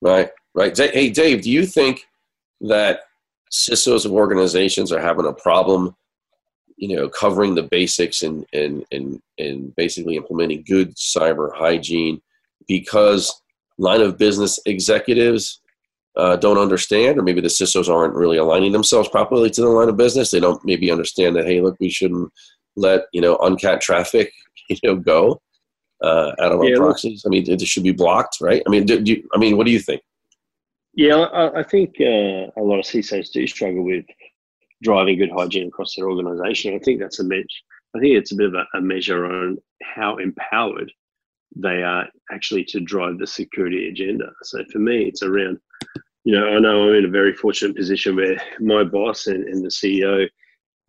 Right 0.00 0.30
right. 0.54 0.76
Hey 0.76 1.10
dave 1.10 1.42
do 1.42 1.50
you 1.50 1.64
think 1.64 2.06
that 2.60 3.00
CISOs 3.52 4.04
of 4.04 4.12
organizations 4.12 4.92
are 4.92 5.00
having 5.00 5.26
a 5.26 5.32
problem, 5.32 5.96
you 6.76 6.96
know, 6.96 7.08
covering 7.08 7.54
the 7.54 7.62
basics 7.62 8.22
and 8.22 8.44
and 8.52 8.84
and 8.92 9.20
and 9.38 9.74
basically 9.76 10.16
implementing 10.16 10.64
good 10.66 10.94
cyber 10.96 11.50
hygiene 11.54 12.20
because 12.66 13.40
line 13.78 14.00
of 14.00 14.18
business 14.18 14.58
executives 14.66 15.60
uh, 16.16 16.36
don't 16.36 16.58
understand, 16.58 17.18
or 17.18 17.22
maybe 17.22 17.40
the 17.40 17.48
CISOs 17.48 17.88
aren't 17.88 18.14
really 18.14 18.38
aligning 18.38 18.72
themselves 18.72 19.08
properly 19.08 19.50
to 19.50 19.60
the 19.60 19.68
line 19.68 19.88
of 19.88 19.96
business. 19.96 20.30
They 20.30 20.40
don't 20.40 20.64
maybe 20.64 20.90
understand 20.90 21.36
that 21.36 21.46
hey, 21.46 21.60
look, 21.60 21.76
we 21.80 21.90
shouldn't 21.90 22.32
let 22.76 23.02
you 23.12 23.20
know 23.20 23.36
uncat 23.38 23.80
traffic 23.80 24.32
you 24.68 24.76
know 24.84 24.96
go 24.96 25.40
uh, 26.02 26.32
out 26.40 26.52
of 26.52 26.60
our 26.60 26.68
yeah, 26.68 26.76
proxies. 26.76 27.24
I 27.26 27.28
mean, 27.28 27.48
it 27.48 27.60
should 27.60 27.82
be 27.82 27.92
blocked, 27.92 28.38
right? 28.40 28.62
I 28.66 28.70
mean, 28.70 28.86
do, 28.86 29.00
do 29.00 29.12
you, 29.12 29.28
I 29.34 29.38
mean, 29.38 29.56
what 29.56 29.66
do 29.66 29.72
you 29.72 29.80
think? 29.80 30.02
Yeah, 30.94 31.16
I, 31.16 31.60
I 31.60 31.62
think 31.62 31.96
uh, 32.00 32.50
a 32.56 32.62
lot 32.62 32.78
of 32.78 32.84
CISOs 32.84 33.30
do 33.32 33.46
struggle 33.46 33.84
with 33.84 34.04
driving 34.82 35.18
good 35.18 35.30
hygiene 35.30 35.68
across 35.68 35.94
their 35.94 36.08
organisation. 36.08 36.74
I 36.74 36.78
think 36.78 37.00
that's 37.00 37.20
a 37.20 37.24
measure. 37.24 37.44
I 37.94 38.00
think 38.00 38.16
it's 38.16 38.32
a 38.32 38.36
bit 38.36 38.48
of 38.48 38.54
a, 38.54 38.64
a 38.76 38.80
measure 38.80 39.26
on 39.26 39.58
how 39.82 40.16
empowered 40.16 40.90
they 41.56 41.82
are 41.82 42.06
actually 42.30 42.64
to 42.64 42.80
drive 42.80 43.18
the 43.18 43.26
security 43.26 43.88
agenda. 43.88 44.26
So 44.42 44.62
for 44.70 44.78
me, 44.78 45.04
it's 45.04 45.22
around, 45.22 45.58
you 46.28 46.34
know, 46.38 46.46
I 46.46 46.58
know 46.58 46.90
I'm 46.90 46.94
in 46.94 47.06
a 47.06 47.08
very 47.08 47.32
fortunate 47.32 47.74
position 47.74 48.14
where 48.14 48.38
my 48.60 48.84
boss 48.84 49.28
and, 49.28 49.44
and 49.44 49.64
the 49.64 49.70
CEO, 49.70 50.26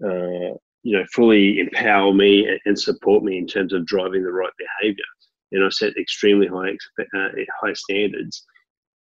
uh, 0.04 0.58
you 0.84 0.98
know, 0.98 1.06
fully 1.14 1.62
empower 1.62 2.14
me 2.14 2.46
and, 2.46 2.60
and, 2.66 2.78
support 2.78 3.24
me 3.24 3.38
in 3.38 3.48
terms 3.48 3.72
of 3.72 3.86
driving 3.86 4.22
the 4.22 4.34
right 4.34 4.52
behavior. 4.58 5.06
And 5.54 5.64
I 5.64 5.70
set 5.70 5.96
extremely 5.96 6.48
high 6.48 6.76
uh, 7.16 7.30
high 7.62 7.72
standards 7.72 8.46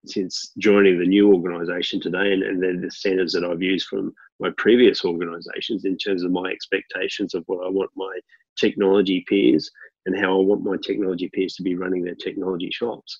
since 0.05 0.53
joining 0.57 0.97
the 0.97 1.05
new 1.05 1.33
organization 1.33 1.99
today 1.99 2.31
and, 2.31 2.43
and 2.43 2.63
then 2.63 2.79
the 2.79 2.89
standards 2.89 3.33
that 3.33 3.43
I've 3.43 3.61
used 3.61 3.87
from 3.89 4.13
my 4.39 4.49
previous 4.55 5.03
organizations 5.03 5.83
in 5.83 5.97
terms 5.97 6.23
of 6.23 6.31
my 6.31 6.49
expectations 6.49 7.33
of 7.33 7.43
what 7.47 7.67
I 7.67 7.69
want 7.69 7.91
my 7.97 8.17
technology 8.57 9.25
peers 9.27 9.69
and 10.05 10.19
how 10.19 10.39
I 10.39 10.43
want 10.43 10.63
my 10.63 10.77
technology 10.77 11.29
peers 11.33 11.55
to 11.55 11.63
be 11.63 11.75
running 11.75 12.03
their 12.03 12.15
technology 12.15 12.69
shops. 12.71 13.19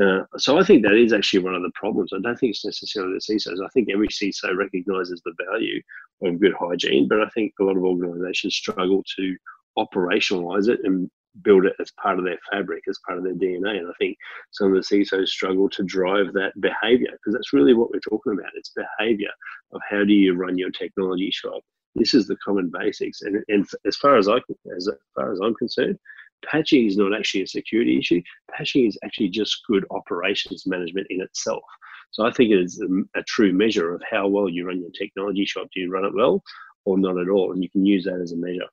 Uh, 0.00 0.22
so 0.36 0.58
I 0.58 0.64
think 0.64 0.82
that 0.82 0.94
is 0.94 1.12
actually 1.12 1.44
one 1.44 1.54
of 1.54 1.62
the 1.62 1.70
problems. 1.74 2.10
I 2.12 2.20
don't 2.20 2.36
think 2.38 2.50
it's 2.50 2.64
necessarily 2.64 3.14
the 3.14 3.34
CISOs. 3.34 3.64
I 3.64 3.68
think 3.68 3.88
every 3.92 4.08
CISO 4.08 4.56
recognizes 4.56 5.22
the 5.24 5.34
value 5.50 5.80
of 6.22 6.40
good 6.40 6.54
hygiene, 6.58 7.08
but 7.08 7.20
I 7.20 7.28
think 7.30 7.52
a 7.60 7.64
lot 7.64 7.76
of 7.76 7.84
organizations 7.84 8.54
struggle 8.54 9.02
to 9.16 9.36
operationalize 9.78 10.68
it 10.68 10.80
and 10.84 11.10
build 11.42 11.66
it 11.66 11.74
as 11.80 11.92
part 12.02 12.18
of 12.18 12.24
their 12.24 12.38
fabric, 12.50 12.82
as 12.88 12.98
part 13.06 13.18
of 13.18 13.24
their 13.24 13.34
DNA. 13.34 13.78
And 13.78 13.88
I 13.88 13.92
think 13.98 14.16
some 14.52 14.68
of 14.68 14.74
the 14.74 14.96
CISOs 14.96 15.28
struggle 15.28 15.68
to 15.70 15.82
drive 15.84 16.32
that 16.32 16.52
behavior 16.60 17.10
because 17.12 17.34
that's 17.34 17.52
really 17.52 17.74
what 17.74 17.90
we're 17.90 18.00
talking 18.00 18.32
about. 18.32 18.52
It's 18.54 18.72
behavior 18.98 19.30
of 19.72 19.80
how 19.88 20.04
do 20.04 20.12
you 20.12 20.34
run 20.34 20.58
your 20.58 20.70
technology 20.70 21.30
shop. 21.30 21.62
This 21.94 22.14
is 22.14 22.26
the 22.26 22.36
common 22.44 22.70
basics. 22.72 23.22
And, 23.22 23.42
and 23.48 23.66
as 23.86 23.96
far 23.96 24.16
as 24.18 24.28
I 24.28 24.36
as 24.76 24.88
far 25.14 25.32
as 25.32 25.40
I'm 25.42 25.54
concerned, 25.54 25.98
patching 26.44 26.86
is 26.86 26.96
not 26.96 27.14
actually 27.14 27.42
a 27.42 27.46
security 27.46 27.98
issue. 27.98 28.22
Patching 28.50 28.86
is 28.86 28.98
actually 29.04 29.28
just 29.28 29.62
good 29.68 29.84
operations 29.90 30.66
management 30.66 31.06
in 31.10 31.20
itself. 31.20 31.62
So 32.10 32.24
I 32.24 32.30
think 32.30 32.50
it 32.50 32.60
is 32.60 32.80
a, 32.80 33.18
a 33.18 33.22
true 33.24 33.52
measure 33.52 33.94
of 33.94 34.02
how 34.10 34.28
well 34.28 34.48
you 34.48 34.66
run 34.66 34.80
your 34.80 34.90
technology 34.90 35.44
shop. 35.44 35.68
Do 35.74 35.80
you 35.80 35.90
run 35.90 36.04
it 36.04 36.14
well 36.14 36.42
or 36.84 36.98
not 36.98 37.18
at 37.18 37.28
all? 37.28 37.52
And 37.52 37.62
you 37.62 37.68
can 37.68 37.84
use 37.84 38.04
that 38.04 38.20
as 38.20 38.32
a 38.32 38.36
measure. 38.36 38.68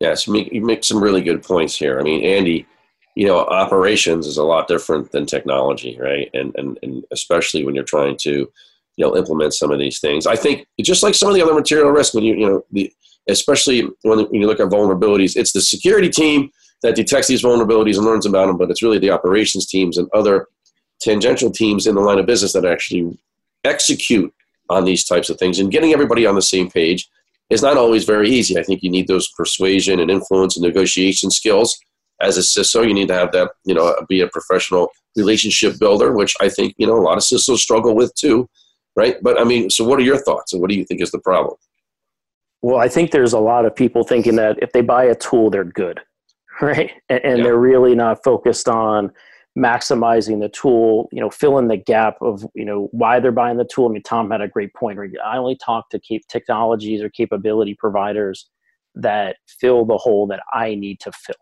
Yes, 0.00 0.26
you 0.26 0.60
make 0.60 0.84
some 0.84 1.02
really 1.02 1.22
good 1.22 1.42
points 1.42 1.74
here. 1.74 1.98
I 1.98 2.02
mean, 2.02 2.22
Andy, 2.22 2.66
you 3.14 3.26
know, 3.26 3.38
operations 3.38 4.26
is 4.26 4.36
a 4.36 4.44
lot 4.44 4.68
different 4.68 5.10
than 5.10 5.24
technology, 5.24 5.98
right? 5.98 6.28
And 6.34 6.54
and 6.56 6.78
and 6.82 7.04
especially 7.12 7.64
when 7.64 7.74
you're 7.74 7.84
trying 7.84 8.18
to, 8.18 8.30
you 8.96 9.04
know, 9.04 9.16
implement 9.16 9.54
some 9.54 9.70
of 9.70 9.78
these 9.78 9.98
things. 9.98 10.26
I 10.26 10.36
think 10.36 10.66
just 10.82 11.02
like 11.02 11.14
some 11.14 11.30
of 11.30 11.34
the 11.34 11.42
other 11.42 11.54
material 11.54 11.90
risk, 11.90 12.12
when 12.12 12.24
you 12.24 12.34
you 12.34 12.46
know 12.46 12.62
the 12.70 12.92
especially 13.28 13.88
when, 14.02 14.26
you 14.32 14.46
look 14.46 14.60
at 14.60 14.68
vulnerabilities. 14.68 15.36
It's 15.36 15.52
the 15.52 15.60
security 15.60 16.08
team 16.08 16.50
that 16.82 16.94
detects 16.94 17.28
these 17.28 17.42
vulnerabilities 17.42 17.96
and 17.96 18.04
learns 18.04 18.26
about 18.26 18.46
them, 18.46 18.58
but 18.58 18.70
it's 18.70 18.82
really 18.82 18.98
the 18.98 19.10
operations 19.10 19.66
teams 19.66 19.98
and 19.98 20.08
other 20.12 20.46
tangential 21.00 21.50
teams 21.50 21.86
in 21.86 21.94
the 21.94 22.00
line 22.00 22.18
of 22.18 22.26
business 22.26 22.52
that 22.52 22.64
actually 22.64 23.18
execute 23.64 24.32
on 24.68 24.84
these 24.84 25.04
types 25.04 25.30
of 25.30 25.38
things. 25.38 25.58
And 25.58 25.70
getting 25.70 25.92
everybody 25.92 26.26
on 26.26 26.34
the 26.34 26.42
same 26.42 26.70
page 26.70 27.08
is 27.50 27.62
not 27.62 27.76
always 27.76 28.04
very 28.04 28.28
easy. 28.28 28.58
I 28.58 28.62
think 28.62 28.82
you 28.82 28.90
need 28.90 29.08
those 29.08 29.28
persuasion 29.30 30.00
and 30.00 30.10
influence 30.10 30.56
and 30.56 30.64
negotiation 30.64 31.30
skills. 31.30 31.78
As 32.20 32.36
a 32.36 32.40
CISO, 32.40 32.86
you 32.86 32.94
need 32.94 33.08
to 33.08 33.14
have 33.14 33.32
that, 33.32 33.50
you 33.64 33.74
know, 33.74 33.94
be 34.08 34.20
a 34.20 34.28
professional 34.28 34.90
relationship 35.16 35.78
builder, 35.78 36.12
which 36.12 36.34
I 36.40 36.48
think, 36.48 36.74
you 36.78 36.86
know, 36.86 36.96
a 36.96 37.02
lot 37.02 37.18
of 37.18 37.24
CISOs 37.24 37.58
struggle 37.58 37.94
with 37.94 38.14
too, 38.14 38.48
right? 38.96 39.16
But 39.22 39.40
I 39.40 39.44
mean, 39.44 39.70
so 39.70 39.84
what 39.84 39.98
are 39.98 40.02
your 40.02 40.18
thoughts 40.18 40.52
and 40.52 40.60
what 40.60 40.70
do 40.70 40.76
you 40.76 40.84
think 40.84 41.00
is 41.00 41.10
the 41.10 41.20
problem? 41.20 41.56
Well, 42.62 42.78
I 42.78 42.88
think 42.88 43.10
there's 43.10 43.32
a 43.32 43.38
lot 43.38 43.64
of 43.64 43.74
people 43.74 44.02
thinking 44.02 44.36
that 44.36 44.58
if 44.62 44.72
they 44.72 44.80
buy 44.80 45.04
a 45.04 45.14
tool, 45.14 45.50
they're 45.50 45.64
good, 45.64 46.00
right? 46.60 46.92
And, 47.08 47.24
and 47.24 47.38
yeah. 47.38 47.44
they're 47.44 47.58
really 47.58 47.94
not 47.94 48.22
focused 48.24 48.68
on 48.68 49.12
maximizing 49.56 50.40
the 50.40 50.50
tool, 50.50 51.08
you 51.12 51.20
know, 51.20 51.30
fill 51.30 51.58
in 51.58 51.68
the 51.68 51.76
gap 51.76 52.16
of, 52.20 52.44
you 52.54 52.64
know, 52.64 52.88
why 52.92 53.18
they're 53.18 53.32
buying 53.32 53.56
the 53.56 53.64
tool. 53.64 53.88
I 53.88 53.92
mean, 53.92 54.02
Tom 54.02 54.30
had 54.30 54.42
a 54.42 54.48
great 54.48 54.74
point. 54.74 54.98
Right? 54.98 55.10
I 55.24 55.38
only 55.38 55.56
talk 55.56 55.88
to 55.90 56.00
technologies 56.28 57.02
or 57.02 57.08
capability 57.08 57.74
providers 57.74 58.48
that 58.96 59.36
fill 59.46 59.84
the 59.84 59.96
hole 59.96 60.26
that 60.26 60.42
I 60.52 60.74
need 60.74 61.00
to 61.00 61.12
fill, 61.12 61.34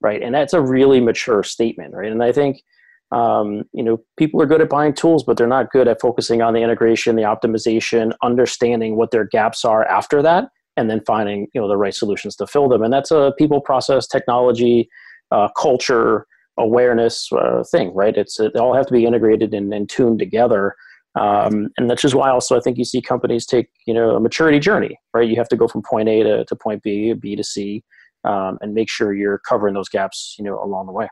right? 0.00 0.22
And 0.22 0.34
that's 0.34 0.52
a 0.52 0.60
really 0.60 1.00
mature 1.00 1.42
statement, 1.42 1.94
right? 1.94 2.10
And 2.10 2.22
I 2.22 2.32
think, 2.32 2.62
um, 3.14 3.62
you 3.72 3.82
know, 3.84 3.98
people 4.16 4.42
are 4.42 4.46
good 4.46 4.60
at 4.60 4.68
buying 4.68 4.92
tools, 4.92 5.22
but 5.22 5.36
they're 5.36 5.46
not 5.46 5.70
good 5.70 5.86
at 5.86 6.00
focusing 6.00 6.42
on 6.42 6.52
the 6.52 6.60
integration, 6.60 7.14
the 7.14 7.22
optimization, 7.22 8.12
understanding 8.24 8.96
what 8.96 9.12
their 9.12 9.24
gaps 9.24 9.64
are 9.64 9.84
after 9.84 10.20
that, 10.20 10.48
and 10.76 10.90
then 10.90 11.00
finding, 11.06 11.46
you 11.54 11.60
know, 11.60 11.68
the 11.68 11.76
right 11.76 11.94
solutions 11.94 12.34
to 12.36 12.46
fill 12.46 12.68
them. 12.68 12.82
And 12.82 12.92
that's 12.92 13.12
a 13.12 13.32
people 13.38 13.60
process 13.60 14.08
technology, 14.08 14.88
uh, 15.30 15.48
culture, 15.56 16.26
awareness 16.58 17.30
uh, 17.32 17.62
thing, 17.70 17.94
right? 17.94 18.16
It's 18.16 18.36
they 18.36 18.58
all 18.58 18.74
have 18.74 18.86
to 18.86 18.92
be 18.92 19.06
integrated 19.06 19.54
and, 19.54 19.72
and 19.72 19.88
tuned 19.88 20.18
together. 20.18 20.74
Um, 21.16 21.68
and 21.78 21.88
that's 21.88 22.02
just 22.02 22.16
why 22.16 22.30
also 22.30 22.56
I 22.56 22.60
think 22.60 22.78
you 22.78 22.84
see 22.84 23.00
companies 23.00 23.46
take 23.46 23.68
you 23.86 23.94
know 23.94 24.16
a 24.16 24.20
maturity 24.20 24.58
journey, 24.58 24.98
right? 25.12 25.28
You 25.28 25.36
have 25.36 25.48
to 25.50 25.56
go 25.56 25.68
from 25.68 25.82
point 25.82 26.08
A 26.08 26.24
to, 26.24 26.44
to 26.44 26.56
point 26.56 26.82
B, 26.82 27.12
B 27.12 27.36
to 27.36 27.44
C, 27.44 27.84
um, 28.24 28.58
and 28.60 28.74
make 28.74 28.90
sure 28.90 29.14
you're 29.14 29.40
covering 29.48 29.74
those 29.74 29.88
gaps, 29.88 30.34
you 30.36 30.44
know, 30.44 30.60
along 30.60 30.86
the 30.86 30.92
way. 30.92 31.08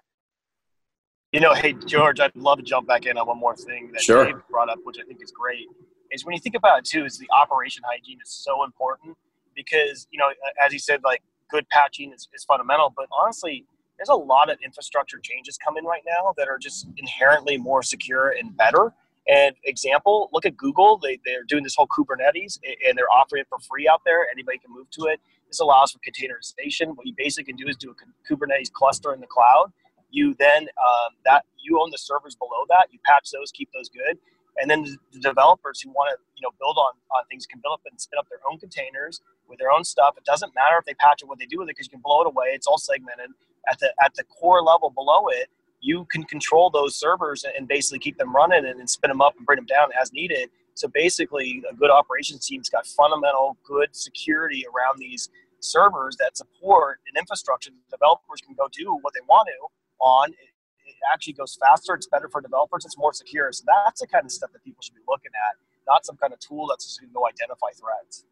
You 1.33 1.41
know, 1.41 1.55
hey 1.55 1.73
George, 1.87 2.21
I'd 2.21 2.37
love 2.37 2.59
to 2.59 2.63
jump 2.63 2.87
back 2.87 3.07
in 3.07 3.17
on 3.17 3.27
one 3.27 3.39
more 3.39 3.57
thing 3.57 3.91
that 3.93 4.03
sure. 4.03 4.27
Dave 4.27 4.37
brought 4.51 4.69
up, 4.69 4.79
which 4.85 4.99
I 5.01 5.03
think 5.05 5.23
is 5.23 5.31
great. 5.31 5.67
Is 6.11 6.27
when 6.27 6.35
you 6.35 6.41
think 6.41 6.55
about 6.55 6.81
it 6.81 6.85
too, 6.85 7.07
is 7.07 7.17
the 7.17 7.29
operation 7.31 7.83
hygiene 7.91 8.19
is 8.23 8.31
so 8.31 8.65
important 8.65 9.17
because 9.57 10.07
you 10.11 10.19
know, 10.19 10.27
as 10.63 10.73
he 10.73 10.79
said, 10.79 11.01
like 11.03 11.23
good 11.51 11.67
patching 11.71 12.13
is, 12.13 12.29
is 12.35 12.45
fundamental, 12.45 12.93
but 12.95 13.07
honestly, 13.19 13.65
there's 13.97 14.11
a 14.11 14.15
lot 14.15 14.51
of 14.51 14.59
infrastructure 14.63 15.19
changes 15.23 15.57
coming 15.57 15.85
right 15.85 16.03
now 16.07 16.35
that 16.37 16.49
are 16.49 16.59
just 16.59 16.87
inherently 16.99 17.57
more 17.57 17.83
secure 17.83 18.31
and 18.31 18.55
better. 18.55 18.93
And 19.27 19.55
example, 19.65 20.29
look 20.33 20.45
at 20.45 20.57
Google. 20.57 20.99
They, 20.99 21.19
they're 21.25 21.45
doing 21.45 21.63
this 21.63 21.77
whole 21.77 21.87
Kubernetes 21.87 22.59
and 22.87 22.99
they're 22.99 23.11
offering 23.11 23.41
it 23.41 23.47
for 23.49 23.59
free 23.61 23.89
out 23.89 24.03
there. 24.05 24.27
Anybody 24.31 24.59
can 24.59 24.73
move 24.75 24.91
to 24.91 25.05
it. 25.05 25.21
This 25.49 25.61
allows 25.61 25.93
for 25.93 25.99
containerization. 26.01 26.97
What 26.97 27.07
you 27.07 27.15
basically 27.17 27.45
can 27.45 27.57
do 27.57 27.69
is 27.69 27.77
do 27.77 27.95
a 27.95 28.35
Kubernetes 28.35 28.73
cluster 28.73 29.15
in 29.15 29.21
the 29.21 29.27
cloud. 29.27 29.73
You 30.13 30.37
then 30.39 30.69
um, 30.79 31.17
that 31.25 31.45
you 31.59 31.81
own 31.83 31.91
the 31.91 31.99
servers 31.99 32.37
below 32.37 32.65
that. 32.69 32.89
You 32.93 33.01
patch 33.05 33.31
those, 33.33 33.51
keep 33.51 33.71
those 33.75 33.89
good, 33.89 34.19
and 34.61 34.71
then 34.71 34.85
the 35.13 35.19
developers 35.21 35.81
who 35.81 35.91
want 35.91 36.15
to 36.15 36.23
you 36.37 36.43
know 36.43 36.55
build 36.61 36.79
on, 36.79 36.93
on 37.11 37.25
things 37.31 37.47
can 37.47 37.61
build 37.65 37.75
up 37.75 37.83
and 37.91 38.01
spin 38.01 38.19
up 38.19 38.29
their 38.31 38.45
own 38.51 38.59
containers 38.59 39.21
with 39.49 39.59
their 39.59 39.73
own 39.73 39.83
stuff. 39.83 40.15
It 40.17 40.25
doesn't 40.25 40.55
matter 40.55 40.77
if 40.79 40.85
they 40.85 40.95
patch 40.95 41.23
it, 41.23 41.29
what 41.29 41.41
they 41.41 41.47
do 41.47 41.59
with 41.59 41.69
it, 41.69 41.75
because 41.75 41.89
you 41.89 41.97
can 41.99 42.05
blow 42.05 42.23
it 42.23 42.29
away. 42.29 42.55
It's 42.55 42.69
all 42.69 42.79
segmented 42.79 43.31
at 43.71 43.79
the 43.79 43.93
at 44.03 44.15
the 44.15 44.25
core 44.25 44.63
level 44.63 44.91
below 44.91 45.29
it, 45.29 45.49
you 45.81 46.07
can 46.11 46.25
control 46.25 46.71
those 46.71 46.97
servers 46.97 47.45
and 47.45 47.69
basically 47.69 47.99
keep 47.99 48.19
them 48.19 48.35
running 48.35 48.65
and, 48.65 48.81
and 48.81 48.89
spin 48.89 49.09
them 49.09 49.21
up 49.21 49.35
and 49.37 49.47
bring 49.47 49.57
them 49.57 49.67
down 49.67 49.89
as 50.01 50.13
needed. 50.13 50.51
So 50.75 50.89
basically, 50.89 51.63
a 51.71 51.75
good 51.75 51.91
operations 51.91 52.47
team's 52.47 52.69
got 52.69 52.87
fundamental 52.87 53.57
good 53.65 53.95
security 53.95 54.65
around 54.67 54.99
these 54.99 55.29
servers 55.61 56.17
that 56.17 56.37
support 56.37 57.01
an 57.13 57.19
infrastructure 57.19 57.71
that 57.71 57.97
developers 57.97 58.41
can 58.45 58.55
go 58.55 58.69
do 58.73 58.99
what 59.03 59.13
they 59.15 59.21
want 59.29 59.49
to 59.49 59.82
on. 60.03 60.31
It, 60.31 60.53
it 60.85 60.97
actually 61.13 61.35
goes 61.35 61.57
faster. 61.61 61.95
It's 61.95 62.07
better 62.07 62.29
for 62.29 62.41
developers. 62.41 62.85
It's 62.85 62.99
more 62.99 63.13
secure. 63.13 63.53
So 63.53 63.65
that's 63.67 64.01
the 64.01 64.07
kind 64.07 64.25
of 64.25 64.33
stuff 64.33 64.53
that 64.53 64.65
people 64.65 64.83
should 64.83 64.95
be 64.95 65.03
looking 65.09 65.31
at, 65.49 65.57
not 65.87 66.05
some 66.05 66.17
kind 66.17 66.33
of 66.33 66.41
tool 66.41 66.67
that's 66.69 66.85
just 66.85 67.01
going 67.01 67.11
to 67.11 67.15
go 67.15 67.27
identify 67.27 67.69
threats. 67.79 68.25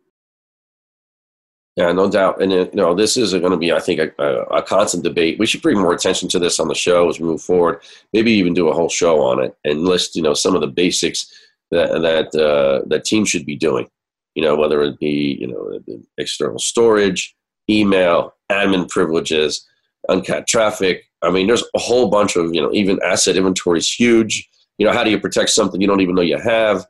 Yeah, 1.76 1.92
no 1.92 2.10
doubt. 2.10 2.42
And 2.42 2.52
you 2.52 2.70
know, 2.74 2.94
this 2.94 3.16
is 3.16 3.32
going 3.32 3.52
to 3.52 3.56
be, 3.56 3.72
I 3.72 3.80
think, 3.80 4.00
a, 4.00 4.42
a, 4.50 4.62
constant 4.62 5.04
debate. 5.04 5.38
We 5.38 5.46
should 5.46 5.62
bring 5.62 5.78
more 5.78 5.94
attention 5.94 6.28
to 6.30 6.38
this 6.38 6.58
on 6.58 6.68
the 6.68 6.74
show 6.74 7.08
as 7.08 7.20
we 7.20 7.26
move 7.26 7.42
forward. 7.42 7.80
Maybe 8.12 8.32
even 8.32 8.54
do 8.54 8.68
a 8.68 8.74
whole 8.74 8.88
show 8.88 9.22
on 9.22 9.42
it 9.42 9.56
and 9.64 9.84
list, 9.84 10.16
you 10.16 10.22
know, 10.22 10.34
some 10.34 10.54
of 10.54 10.60
the 10.60 10.66
basics 10.66 11.32
that 11.70 12.02
that 12.02 12.38
uh, 12.38 12.82
that 12.88 13.04
teams 13.04 13.30
should 13.30 13.46
be 13.46 13.56
doing. 13.56 13.88
You 14.34 14.42
know, 14.42 14.56
whether 14.56 14.82
it 14.82 14.98
be 14.98 15.38
you 15.40 15.46
know 15.46 15.80
external 16.18 16.58
storage, 16.58 17.34
email, 17.68 18.34
admin 18.50 18.88
privileges, 18.88 19.66
uncapped 20.08 20.48
traffic. 20.48 21.04
I 21.22 21.30
mean, 21.30 21.46
there's 21.46 21.64
a 21.74 21.78
whole 21.78 22.08
bunch 22.08 22.36
of 22.36 22.54
you 22.54 22.62
know, 22.62 22.72
even 22.72 22.98
asset 23.04 23.36
inventory 23.36 23.78
is 23.78 23.90
huge. 23.90 24.48
You 24.78 24.86
know, 24.86 24.92
how 24.92 25.04
do 25.04 25.10
you 25.10 25.20
protect 25.20 25.50
something 25.50 25.80
you 25.80 25.86
don't 25.86 26.00
even 26.00 26.14
know 26.14 26.22
you 26.22 26.38
have? 26.38 26.86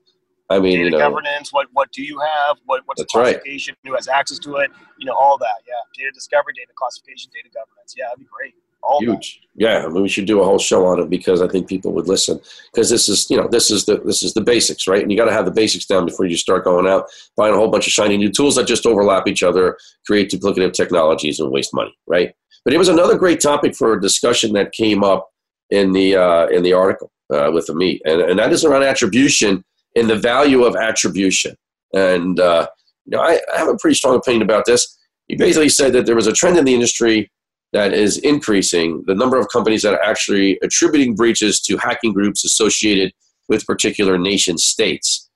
I 0.51 0.59
mean, 0.59 0.79
data 0.79 0.85
you 0.85 0.91
know, 0.91 0.99
governance. 0.99 1.53
What 1.53 1.69
what 1.73 1.91
do 1.93 2.03
you 2.03 2.19
have? 2.21 2.59
What 2.67 2.83
what's 2.87 3.01
the 3.01 3.07
classification? 3.07 3.77
Right. 3.85 3.91
Who 3.91 3.95
has 3.95 4.09
access 4.09 4.39
to 4.41 4.57
it? 4.57 4.71
You 4.99 5.07
know, 5.07 5.15
all 5.15 5.39
that. 5.39 5.63
Yeah, 5.67 5.75
data 5.97 6.11
discovery, 6.13 6.55
data 6.55 6.73
classification, 6.77 7.31
data 7.33 7.49
governance. 7.55 7.95
Yeah, 7.97 8.07
that'd 8.07 8.19
be 8.19 8.27
great. 8.31 8.55
All 8.83 9.01
Huge. 9.01 9.41
That. 9.41 9.63
Yeah, 9.63 9.85
I 9.85 9.89
mean, 9.89 10.03
we 10.03 10.09
should 10.09 10.27
do 10.27 10.41
a 10.41 10.45
whole 10.45 10.59
show 10.59 10.87
on 10.87 11.01
it 11.01 11.11
because 11.11 11.43
I 11.43 11.49
think 11.49 11.69
people 11.69 11.93
would 11.93 12.09
listen. 12.09 12.41
Because 12.73 12.89
this 12.89 13.09
is, 13.09 13.29
you 13.31 13.37
know, 13.37 13.49
this 13.49 13.71
is 13.71 13.85
the 13.85 13.99
this 13.99 14.23
is 14.23 14.33
the 14.33 14.41
basics, 14.41 14.87
right? 14.87 15.03
And 15.03 15.11
you 15.11 15.19
got 15.19 15.27
to 15.27 15.33
have 15.33 15.45
the 15.45 15.51
basics 15.51 15.87
down 15.87 16.07
before 16.07 16.27
you 16.27 16.37
start 16.37 16.65
going 16.65 16.87
out 16.87 17.07
buying 17.37 17.53
a 17.53 17.57
whole 17.57 17.69
bunch 17.69 17.87
of 17.87 17.93
shiny 17.93 18.17
new 18.17 18.31
tools 18.31 18.55
that 18.57 18.67
just 18.67 18.87
overlap 18.87 19.27
each 19.27 19.43
other, 19.43 19.77
create 20.07 20.31
duplicative 20.31 20.73
technologies, 20.73 21.41
and 21.41 21.51
waste 21.51 21.75
money, 21.75 21.95
right? 22.07 22.35
But 22.65 22.75
it 22.75 22.79
was 22.79 22.89
another 22.89 23.19
great 23.19 23.41
topic 23.41 23.75
for 23.75 23.95
a 23.95 24.01
discussion 24.01 24.53
that 24.55 24.73
came 24.73 25.03
up 25.05 25.29
in 25.71 25.93
the 25.93 26.17
uh, 26.17 26.47
in 26.47 26.63
the 26.63 26.73
article 26.73 27.11
uh, 27.33 27.51
with 27.53 27.67
Amit, 27.67 28.01
and, 28.05 28.21
and 28.21 28.39
that 28.39 28.53
is 28.53 28.65
around 28.65 28.85
attribution 28.85 29.65
and 29.97 30.09
the 30.09 30.17
value 30.17 30.65
of 30.65 30.77
attribution. 30.77 31.57
And 31.93 32.39
uh, 32.39 32.69
you 33.07 33.17
know, 33.17 33.23
I, 33.23 33.41
I, 33.53 33.59
have 33.59 33.69
a 33.69 33.77
pretty 33.77 33.97
strong 33.97 34.17
opinion 34.17 34.43
about 34.43 34.65
this. 34.65 34.97
He 35.29 35.37
basically 35.37 35.69
said 35.69 35.93
that 35.93 36.07
there 36.07 36.17
was 36.17 36.27
a 36.27 36.33
trend 36.33 36.57
in 36.57 36.65
the 36.65 36.75
industry 36.75 37.31
that 37.73 37.93
is 37.93 38.19
increasing 38.19 39.03
the 39.07 39.15
number 39.15 39.39
of 39.39 39.49
companies 39.49 39.83
that 39.83 39.95
are 39.95 40.03
actually 40.03 40.59
attributing 40.63 41.15
breaches 41.15 41.61
to 41.61 41.77
hacking 41.77 42.13
groups 42.13 42.45
associated 42.45 43.13
with 43.49 43.67
particular 43.67 44.19
nation 44.19 44.59
states. 44.59 45.29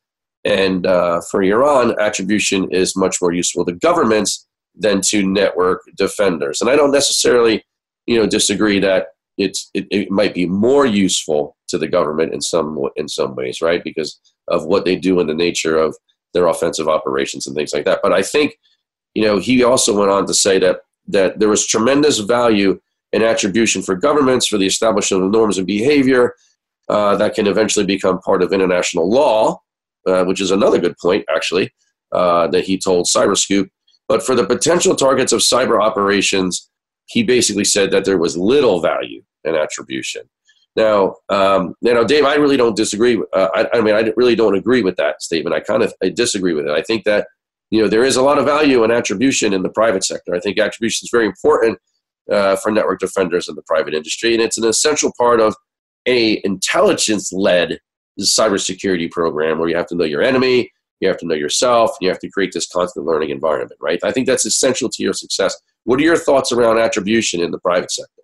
And 0.44 0.86
uh, 0.86 1.20
for 1.30 1.42
Iran, 1.42 1.94
attribution 2.00 2.70
is 2.70 2.96
much 2.96 3.16
more 3.20 3.32
useful 3.32 3.64
to 3.64 3.72
governments 3.72 4.46
than 4.74 5.00
to 5.02 5.24
network 5.26 5.82
defenders. 5.96 6.60
And 6.60 6.68
I 6.68 6.76
don't 6.76 6.92
necessarily, 6.92 7.64
you 8.06 8.18
know, 8.18 8.26
disagree 8.26 8.78
that 8.80 9.08
it's 9.38 9.70
it, 9.74 9.86
it 9.90 10.10
might 10.10 10.34
be 10.34 10.46
more 10.46 10.86
useful 10.86 11.56
to 11.68 11.78
the 11.78 11.88
government 11.88 12.34
in 12.34 12.40
some 12.40 12.78
in 12.96 13.08
some 13.08 13.34
ways, 13.34 13.60
right? 13.60 13.82
Because 13.82 14.20
of 14.48 14.66
what 14.66 14.84
they 14.84 14.96
do 14.96 15.20
in 15.20 15.26
the 15.26 15.34
nature 15.34 15.76
of 15.76 15.96
their 16.34 16.46
offensive 16.46 16.88
operations 16.88 17.46
and 17.46 17.56
things 17.56 17.72
like 17.72 17.84
that. 17.84 18.00
But 18.02 18.12
I 18.12 18.22
think, 18.22 18.58
you 19.14 19.22
know, 19.22 19.38
he 19.38 19.64
also 19.64 19.96
went 19.96 20.10
on 20.10 20.26
to 20.26 20.34
say 20.34 20.58
that 20.58 20.80
that 21.08 21.38
there 21.38 21.48
was 21.48 21.66
tremendous 21.66 22.18
value 22.18 22.80
in 23.12 23.22
attribution 23.22 23.82
for 23.82 23.94
governments 23.94 24.46
for 24.46 24.58
the 24.58 24.66
establishment 24.66 25.22
of 25.24 25.30
norms 25.30 25.58
and 25.58 25.66
behavior 25.66 26.34
uh, 26.88 27.16
that 27.16 27.34
can 27.34 27.46
eventually 27.46 27.86
become 27.86 28.20
part 28.20 28.42
of 28.42 28.52
international 28.52 29.08
law, 29.08 29.60
uh, 30.06 30.24
which 30.24 30.40
is 30.40 30.50
another 30.50 30.78
good 30.78 30.96
point, 30.98 31.24
actually, 31.34 31.72
uh, 32.12 32.46
that 32.48 32.64
he 32.64 32.78
told 32.78 33.06
Cyberscoop. 33.06 33.68
But 34.08 34.22
for 34.22 34.34
the 34.34 34.46
potential 34.46 34.94
targets 34.94 35.32
of 35.32 35.40
cyber 35.40 35.80
operations, 35.80 36.68
he 37.06 37.22
basically 37.22 37.64
said 37.64 37.90
that 37.90 38.04
there 38.04 38.18
was 38.18 38.36
little 38.36 38.80
value 38.80 39.22
in 39.44 39.54
attribution. 39.54 40.22
Now, 40.76 41.16
um, 41.28 41.74
you 41.80 41.94
know, 41.94 42.04
Dave, 42.04 42.24
I 42.24 42.34
really 42.34 42.56
don't 42.56 42.76
disagree. 42.76 43.22
Uh, 43.32 43.48
I, 43.54 43.78
I, 43.78 43.80
mean, 43.80 43.94
I 43.94 44.12
really 44.16 44.34
don't 44.34 44.56
agree 44.56 44.82
with 44.82 44.96
that 44.96 45.22
statement. 45.22 45.54
I 45.54 45.60
kind 45.60 45.82
of 45.82 45.94
I 46.02 46.08
disagree 46.08 46.52
with 46.52 46.66
it. 46.66 46.72
I 46.72 46.82
think 46.82 47.04
that 47.04 47.28
you 47.74 47.82
know 47.82 47.88
there 47.88 48.04
is 48.04 48.14
a 48.14 48.22
lot 48.22 48.38
of 48.38 48.44
value 48.44 48.84
in 48.84 48.92
attribution 48.92 49.52
in 49.52 49.62
the 49.64 49.68
private 49.68 50.04
sector. 50.04 50.32
I 50.32 50.38
think 50.38 50.58
attribution 50.58 51.06
is 51.06 51.10
very 51.10 51.26
important 51.26 51.76
uh, 52.30 52.54
for 52.54 52.70
network 52.70 53.00
defenders 53.00 53.48
in 53.48 53.56
the 53.56 53.62
private 53.62 53.94
industry, 53.94 54.32
and 54.32 54.40
it's 54.40 54.58
an 54.58 54.64
essential 54.64 55.12
part 55.18 55.40
of 55.40 55.56
a 56.06 56.40
intelligence-led 56.44 57.80
cybersecurity 58.20 59.10
program 59.10 59.58
where 59.58 59.68
you 59.68 59.74
have 59.74 59.88
to 59.88 59.96
know 59.96 60.04
your 60.04 60.22
enemy, 60.22 60.70
you 61.00 61.08
have 61.08 61.16
to 61.18 61.26
know 61.26 61.34
yourself, 61.34 61.90
and 61.90 62.04
you 62.04 62.10
have 62.10 62.20
to 62.20 62.30
create 62.30 62.52
this 62.52 62.68
constant 62.68 63.06
learning 63.06 63.30
environment. 63.30 63.80
Right? 63.80 63.98
I 64.04 64.12
think 64.12 64.28
that's 64.28 64.46
essential 64.46 64.88
to 64.90 65.02
your 65.02 65.12
success. 65.12 65.60
What 65.82 65.98
are 65.98 66.04
your 66.04 66.16
thoughts 66.16 66.52
around 66.52 66.78
attribution 66.78 67.40
in 67.40 67.50
the 67.50 67.58
private 67.58 67.90
sector? 67.90 68.22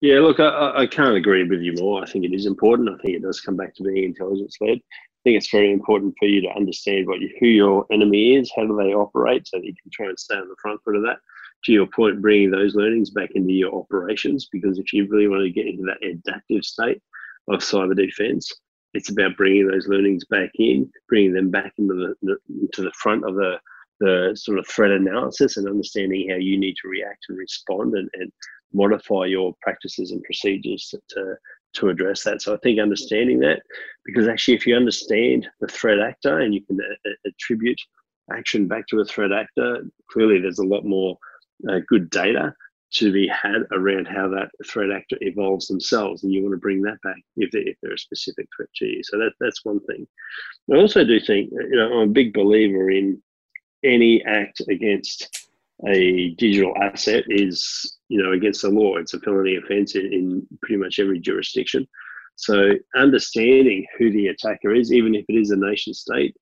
Yeah, 0.00 0.18
look, 0.20 0.40
I, 0.40 0.72
I 0.82 0.86
can't 0.88 1.16
agree 1.16 1.44
with 1.48 1.60
you 1.60 1.74
more. 1.78 2.02
I 2.02 2.06
think 2.06 2.24
it 2.24 2.34
is 2.34 2.46
important. 2.46 2.88
I 2.88 3.00
think 3.00 3.16
it 3.16 3.22
does 3.22 3.40
come 3.40 3.56
back 3.56 3.76
to 3.76 3.84
being 3.84 4.04
intelligence 4.04 4.56
led. 4.60 4.80
Think 5.24 5.36
it's 5.38 5.50
very 5.50 5.72
important 5.72 6.14
for 6.18 6.28
you 6.28 6.40
to 6.42 6.54
understand 6.54 7.06
what 7.06 7.20
you, 7.20 7.30
who 7.40 7.46
your 7.46 7.86
enemy 7.90 8.36
is, 8.36 8.52
how 8.54 8.66
do 8.66 8.76
they 8.76 8.94
operate, 8.94 9.48
so 9.48 9.58
that 9.58 9.64
you 9.64 9.74
can 9.82 9.90
try 9.90 10.06
and 10.06 10.18
stay 10.18 10.36
on 10.36 10.48
the 10.48 10.56
front 10.60 10.80
foot 10.84 10.96
of 10.96 11.02
that. 11.02 11.16
To 11.64 11.72
your 11.72 11.86
point, 11.86 12.20
bringing 12.20 12.50
those 12.50 12.74
learnings 12.74 13.10
back 13.10 13.30
into 13.34 13.52
your 13.52 13.74
operations, 13.74 14.48
because 14.52 14.78
if 14.78 14.92
you 14.92 15.08
really 15.08 15.28
want 15.28 15.42
to 15.42 15.50
get 15.50 15.66
into 15.66 15.84
that 15.84 16.06
adaptive 16.06 16.62
state 16.62 17.00
of 17.48 17.60
cyber 17.60 17.96
defense, 17.96 18.52
it's 18.92 19.10
about 19.10 19.36
bringing 19.36 19.66
those 19.66 19.88
learnings 19.88 20.24
back 20.26 20.50
in, 20.56 20.90
bringing 21.08 21.32
them 21.32 21.50
back 21.50 21.72
into 21.78 21.94
the, 21.94 22.14
the 22.22 22.36
into 22.60 22.82
the 22.82 22.92
front 22.92 23.24
of 23.24 23.34
the 23.34 23.58
the 24.00 24.32
sort 24.34 24.58
of 24.58 24.66
threat 24.66 24.90
analysis 24.90 25.56
and 25.56 25.68
understanding 25.68 26.28
how 26.28 26.36
you 26.36 26.58
need 26.58 26.74
to 26.82 26.88
react 26.88 27.24
and 27.28 27.38
respond 27.38 27.94
and, 27.94 28.10
and 28.14 28.30
modify 28.72 29.24
your 29.24 29.54
practices 29.62 30.10
and 30.10 30.22
procedures 30.24 30.88
to, 30.90 31.00
to, 31.08 31.36
to 31.74 31.88
address 31.88 32.24
that. 32.24 32.42
So 32.42 32.54
I 32.54 32.58
think 32.58 32.78
understanding 32.78 33.38
that, 33.40 33.62
because 34.04 34.28
actually, 34.28 34.54
if 34.54 34.66
you 34.66 34.76
understand 34.76 35.48
the 35.60 35.68
threat 35.68 35.98
actor 35.98 36.40
and 36.40 36.54
you 36.54 36.62
can 36.64 36.78
a- 36.80 37.28
attribute 37.28 37.80
action 38.32 38.66
back 38.66 38.86
to 38.88 39.00
a 39.00 39.04
threat 39.04 39.32
actor, 39.32 39.84
clearly 40.10 40.40
there's 40.40 40.60
a 40.60 40.64
lot 40.64 40.84
more 40.84 41.18
uh, 41.68 41.80
good 41.88 42.10
data 42.10 42.54
to 42.92 43.12
be 43.12 43.26
had 43.26 43.62
around 43.72 44.06
how 44.06 44.28
that 44.28 44.48
threat 44.66 44.90
actor 44.90 45.18
evolves 45.20 45.66
themselves, 45.66 46.22
and 46.22 46.32
you 46.32 46.42
want 46.42 46.52
to 46.52 46.58
bring 46.58 46.80
that 46.82 47.00
back 47.02 47.16
if 47.36 47.50
they're, 47.50 47.68
if 47.68 47.76
they're 47.82 47.94
a 47.94 47.98
specific 47.98 48.46
threat 48.56 48.68
to 48.76 48.86
you. 48.86 49.02
So 49.02 49.18
that 49.18 49.32
that's 49.40 49.64
one 49.64 49.80
thing. 49.80 50.06
I 50.72 50.76
also 50.76 51.04
do 51.04 51.18
think, 51.18 51.52
uh, 51.52 51.66
you 51.66 51.76
know, 51.76 51.92
I'm 51.92 52.10
a 52.10 52.12
big 52.12 52.32
believer 52.32 52.90
in 52.90 53.20
any 53.82 54.22
act 54.24 54.62
against 54.68 55.48
a 55.86 56.30
digital 56.38 56.72
asset 56.80 57.24
is, 57.28 57.93
you 58.08 58.22
know, 58.22 58.32
against 58.32 58.62
the 58.62 58.70
law. 58.70 58.96
It's 58.96 59.14
a 59.14 59.20
felony 59.20 59.56
offence 59.56 59.94
in, 59.94 60.12
in 60.12 60.46
pretty 60.62 60.76
much 60.76 60.98
every 60.98 61.20
jurisdiction. 61.20 61.86
So 62.36 62.72
understanding 62.96 63.86
who 63.98 64.10
the 64.10 64.28
attacker 64.28 64.74
is, 64.74 64.92
even 64.92 65.14
if 65.14 65.24
it 65.28 65.34
is 65.34 65.50
a 65.50 65.56
nation 65.56 65.94
state, 65.94 66.34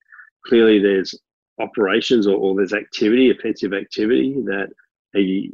clearly 0.47 0.79
there's 0.79 1.15
operations 1.61 2.27
or, 2.27 2.37
or 2.37 2.57
there's 2.57 2.73
activity, 2.73 3.31
offensive 3.31 3.75
activity 3.75 4.35
that 4.47 4.69
a, 5.15 5.51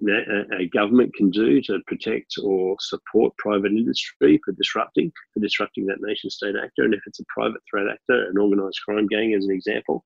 a, 0.56 0.68
government 0.68 1.12
can 1.14 1.30
do 1.30 1.60
to 1.62 1.80
protect 1.88 2.34
or 2.42 2.76
support 2.78 3.36
private 3.38 3.72
industry 3.72 4.40
for 4.44 4.52
disrupting, 4.52 5.10
for 5.34 5.40
disrupting 5.40 5.84
that 5.86 6.00
nation 6.00 6.30
state 6.30 6.54
actor. 6.54 6.84
And 6.84 6.94
if 6.94 7.00
it's 7.06 7.18
a 7.18 7.24
private 7.28 7.60
threat 7.68 7.86
actor, 7.88 8.28
an 8.28 8.38
organized 8.38 8.80
crime 8.84 9.08
gang 9.08 9.34
as 9.34 9.46
an 9.46 9.50
example, 9.50 10.04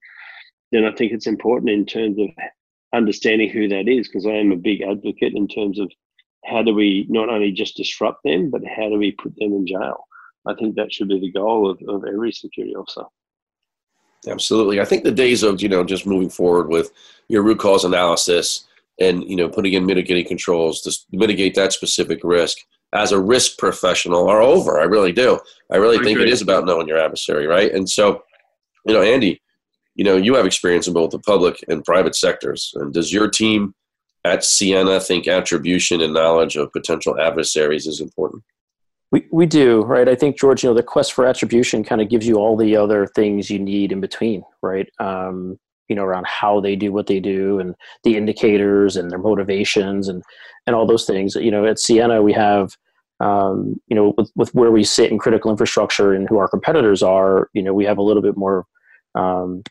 then 0.71 0.87
I 0.87 0.93
think 0.93 1.13
it's 1.13 1.27
important 1.27 1.71
in 1.71 1.85
terms 1.85 2.19
of 2.19 2.29
understanding 2.93 3.51
who 3.51 3.69
that 3.69 3.89
is, 3.89 4.09
because 4.09 4.27
I 4.27 4.33
am 4.33 4.53
a 4.53 4.57
big 4.57 4.83
advocate 4.83 5.35
in 5.35 5.49
terms 5.49 5.79
of 5.79 5.91
how 6.45 6.63
do 6.63 6.75
we 6.75 7.07
not 7.09 7.29
only 7.29 7.53
just 7.53 7.77
disrupt 7.77 8.23
them, 8.25 8.51
but 8.51 8.63
how 8.65 8.89
do 8.89 8.99
we 8.99 9.13
put 9.13 9.35
them 9.37 9.53
in 9.53 9.67
jail? 9.67 10.07
I 10.47 10.55
think 10.55 10.75
that 10.75 10.93
should 10.93 11.09
be 11.09 11.21
the 11.21 11.33
goal 11.33 11.71
of, 11.71 11.81
of 11.89 12.05
every 12.05 12.33
security 12.33 12.75
officer. 12.75 13.05
Absolutely. 14.27 14.81
I 14.81 14.85
think 14.85 15.05
the 15.05 15.13
days 15.13 15.43
of, 15.43 15.61
you 15.63 15.69
know, 15.69 15.85
just 15.85 16.07
moving 16.07 16.31
forward 16.31 16.69
with 16.69 16.93
your 17.29 17.43
root 17.43 17.59
cause 17.59 17.85
analysis 17.85 18.67
and, 19.01 19.25
you 19.25 19.37
know, 19.37 19.49
putting 19.49 19.73
in 19.73 19.87
mitigating 19.87 20.27
controls 20.27 20.81
to 20.83 21.17
mitigate 21.17 21.55
that 21.55 21.73
specific 21.73 22.21
risk 22.23 22.59
as 22.93 23.11
a 23.11 23.21
risk 23.21 23.59
professional 23.59 24.29
are 24.29 24.43
over. 24.43 24.81
I 24.81 24.85
really 24.85 25.13
do. 25.13 25.41
I 25.71 25.77
really 25.77 25.99
I 25.99 26.03
think 26.03 26.19
agree. 26.19 26.29
it 26.29 26.33
is 26.33 26.43
about 26.43 26.67
knowing 26.67 26.87
your 26.87 26.99
adversary, 26.99 27.47
right? 27.47 27.73
And 27.73 27.89
so, 27.89 28.23
you 28.85 28.93
know, 28.93 29.03
Andy, 29.03 29.41
you 29.95 30.05
know, 30.05 30.17
you 30.17 30.35
have 30.35 30.47
experience 30.47 30.87
in 30.87 30.95
both 30.95 31.11
the 31.11 31.19
public 31.19 31.63
and 31.69 31.85
private 31.85 32.15
sectors. 32.15 32.73
And 32.77 32.93
does 32.93 33.13
your 33.13 33.29
team 33.29 33.75
at 34.25 34.41
Ciena 34.41 35.05
think 35.05 35.29
attribution 35.29 36.01
and 36.01 36.15
knowledge 36.15 36.57
of 36.57 36.73
potential 36.73 37.21
adversaries 37.21 37.87
is 37.87 38.01
important? 38.01 38.43
We, 39.11 39.27
we 39.31 39.45
do, 39.45 39.83
right? 39.83 40.09
I 40.09 40.15
think, 40.15 40.39
George, 40.39 40.63
you 40.63 40.71
know, 40.71 40.75
the 40.75 40.83
quest 40.83 41.13
for 41.13 41.27
attribution 41.27 41.85
kind 41.85 42.01
of 42.01 42.09
gives 42.09 42.27
you 42.27 42.37
all 42.37 42.57
the 42.57 42.77
other 42.77 43.07
things 43.07 43.51
you 43.51 43.59
need 43.59 43.93
in 43.93 44.01
between, 44.01 44.43
right? 44.63 44.89
Um, 44.99 45.59
you 45.89 45.97
know, 45.97 46.05
around 46.05 46.27
how 46.27 46.61
they 46.61 46.77
do 46.77 46.93
what 46.93 47.07
they 47.07 47.21
do 47.21 47.59
and 47.59 47.75
the 48.05 48.17
indicators 48.17 48.97
and 48.97 49.11
their 49.11 49.19
motivations 49.19 50.09
and, 50.09 50.23
and 50.67 50.75
all 50.75 50.87
those 50.87 51.05
things. 51.05 51.35
You 51.35 51.51
know, 51.51 51.67
at 51.67 51.77
Ciena, 51.77 52.23
we 52.23 52.33
have, 52.33 52.75
um, 53.21 53.79
you 53.89 53.97
know, 53.97 54.15
with, 54.17 54.31
with 54.35 54.55
where 54.55 54.71
we 54.71 54.85
sit 54.85 55.11
in 55.11 55.19
critical 55.19 55.51
infrastructure 55.51 56.15
and 56.15 56.27
who 56.27 56.39
our 56.39 56.49
competitors 56.49 57.03
are, 57.03 57.51
you 57.53 57.63
know, 57.63 57.75
we 57.75 57.85
have 57.85 57.99
a 57.99 58.03
little 58.03 58.23
bit 58.23 58.39
more 58.39 58.65
um, 59.15 59.63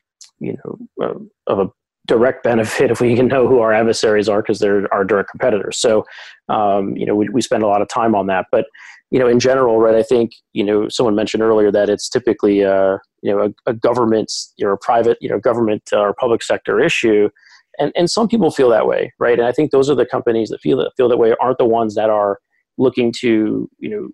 you 0.41 0.57
know 0.65 0.77
uh, 1.01 1.51
of 1.51 1.59
a 1.59 1.69
direct 2.07 2.43
benefit 2.43 2.91
if 2.91 2.99
we 2.99 3.15
can 3.15 3.27
know 3.27 3.47
who 3.47 3.59
our 3.59 3.71
adversaries 3.71 4.27
are 4.27 4.41
because 4.41 4.59
they're 4.59 4.91
our 4.93 5.05
direct 5.05 5.29
competitors. 5.29 5.77
So, 5.77 6.03
um, 6.49 6.95
you 6.97 7.05
know, 7.05 7.15
we, 7.15 7.29
we 7.29 7.41
spend 7.41 7.63
a 7.63 7.67
lot 7.67 7.81
of 7.81 7.87
time 7.87 8.15
on 8.15 8.27
that. 8.27 8.47
But, 8.51 8.65
you 9.11 9.19
know, 9.19 9.27
in 9.27 9.39
general, 9.39 9.79
right, 9.79 9.95
I 9.95 10.03
think, 10.03 10.31
you 10.53 10.63
know, 10.63 10.89
someone 10.89 11.15
mentioned 11.15 11.43
earlier 11.43 11.71
that 11.71 11.89
it's 11.89 12.09
typically, 12.09 12.65
uh, 12.65 12.97
you 13.21 13.31
know, 13.31 13.53
a, 13.67 13.69
a 13.69 13.73
government 13.73 14.31
or 14.61 14.71
a 14.71 14.77
private, 14.77 15.17
you 15.21 15.29
know, 15.29 15.39
government 15.39 15.83
or 15.93 16.15
public 16.15 16.41
sector 16.41 16.79
issue. 16.79 17.29
And, 17.77 17.91
and 17.95 18.09
some 18.09 18.27
people 18.27 18.51
feel 18.51 18.69
that 18.69 18.87
way, 18.87 19.13
right? 19.19 19.37
And 19.37 19.47
I 19.47 19.51
think 19.51 19.71
those 19.71 19.89
are 19.89 19.95
the 19.95 20.05
companies 20.05 20.49
that 20.49 20.59
feel 20.59 20.77
that, 20.77 20.91
feel 20.97 21.07
that 21.07 21.17
way 21.17 21.35
aren't 21.39 21.59
the 21.59 21.65
ones 21.65 21.95
that 21.95 22.09
are 22.09 22.39
looking 22.77 23.13
to, 23.19 23.69
you 23.77 23.89
know, 23.89 24.09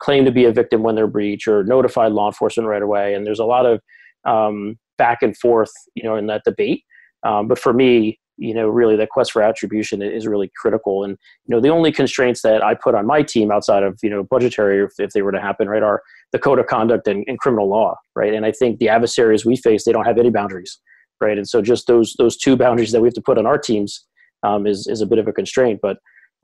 claim 0.00 0.24
to 0.24 0.32
be 0.32 0.44
a 0.44 0.52
victim 0.52 0.82
when 0.82 0.96
they're 0.96 1.06
breached 1.06 1.48
or 1.48 1.62
notify 1.64 2.08
law 2.08 2.26
enforcement 2.26 2.68
right 2.68 2.82
away. 2.82 3.14
And 3.14 3.24
there's 3.24 3.38
a 3.38 3.44
lot 3.44 3.64
of, 3.64 3.80
um, 4.24 4.76
back 4.98 5.22
and 5.22 5.36
forth, 5.36 5.70
you 5.94 6.02
know, 6.02 6.16
in 6.16 6.26
that 6.26 6.42
debate. 6.44 6.82
Um, 7.26 7.48
but 7.48 7.58
for 7.58 7.72
me, 7.72 8.18
you 8.36 8.54
know, 8.54 8.68
really 8.68 8.94
the 8.94 9.06
quest 9.06 9.32
for 9.32 9.42
attribution 9.42 10.00
is 10.00 10.26
really 10.26 10.50
critical. 10.56 11.02
And, 11.02 11.18
you 11.46 11.54
know, 11.54 11.60
the 11.60 11.70
only 11.70 11.90
constraints 11.90 12.42
that 12.42 12.62
I 12.62 12.74
put 12.74 12.94
on 12.94 13.04
my 13.04 13.22
team 13.22 13.50
outside 13.50 13.82
of, 13.82 13.98
you 14.02 14.10
know, 14.10 14.22
budgetary, 14.22 14.84
if, 14.84 14.92
if 14.98 15.10
they 15.10 15.22
were 15.22 15.32
to 15.32 15.40
happen, 15.40 15.68
right, 15.68 15.82
are 15.82 16.02
the 16.30 16.38
code 16.38 16.60
of 16.60 16.66
conduct 16.66 17.08
and, 17.08 17.24
and 17.26 17.38
criminal 17.40 17.68
law, 17.68 17.96
right? 18.14 18.32
And 18.32 18.46
I 18.46 18.52
think 18.52 18.78
the 18.78 18.88
adversaries 18.88 19.44
we 19.44 19.56
face, 19.56 19.84
they 19.84 19.90
don't 19.90 20.04
have 20.04 20.18
any 20.18 20.30
boundaries, 20.30 20.78
right? 21.20 21.36
And 21.36 21.48
so 21.48 21.60
just 21.60 21.88
those, 21.88 22.14
those 22.18 22.36
two 22.36 22.56
boundaries 22.56 22.92
that 22.92 23.00
we 23.00 23.08
have 23.08 23.14
to 23.14 23.22
put 23.22 23.38
on 23.38 23.46
our 23.46 23.58
teams 23.58 24.06
um, 24.44 24.68
is, 24.68 24.86
is 24.86 25.00
a 25.00 25.06
bit 25.06 25.18
of 25.18 25.26
a 25.26 25.32
constraint. 25.32 25.80
But, 25.82 25.96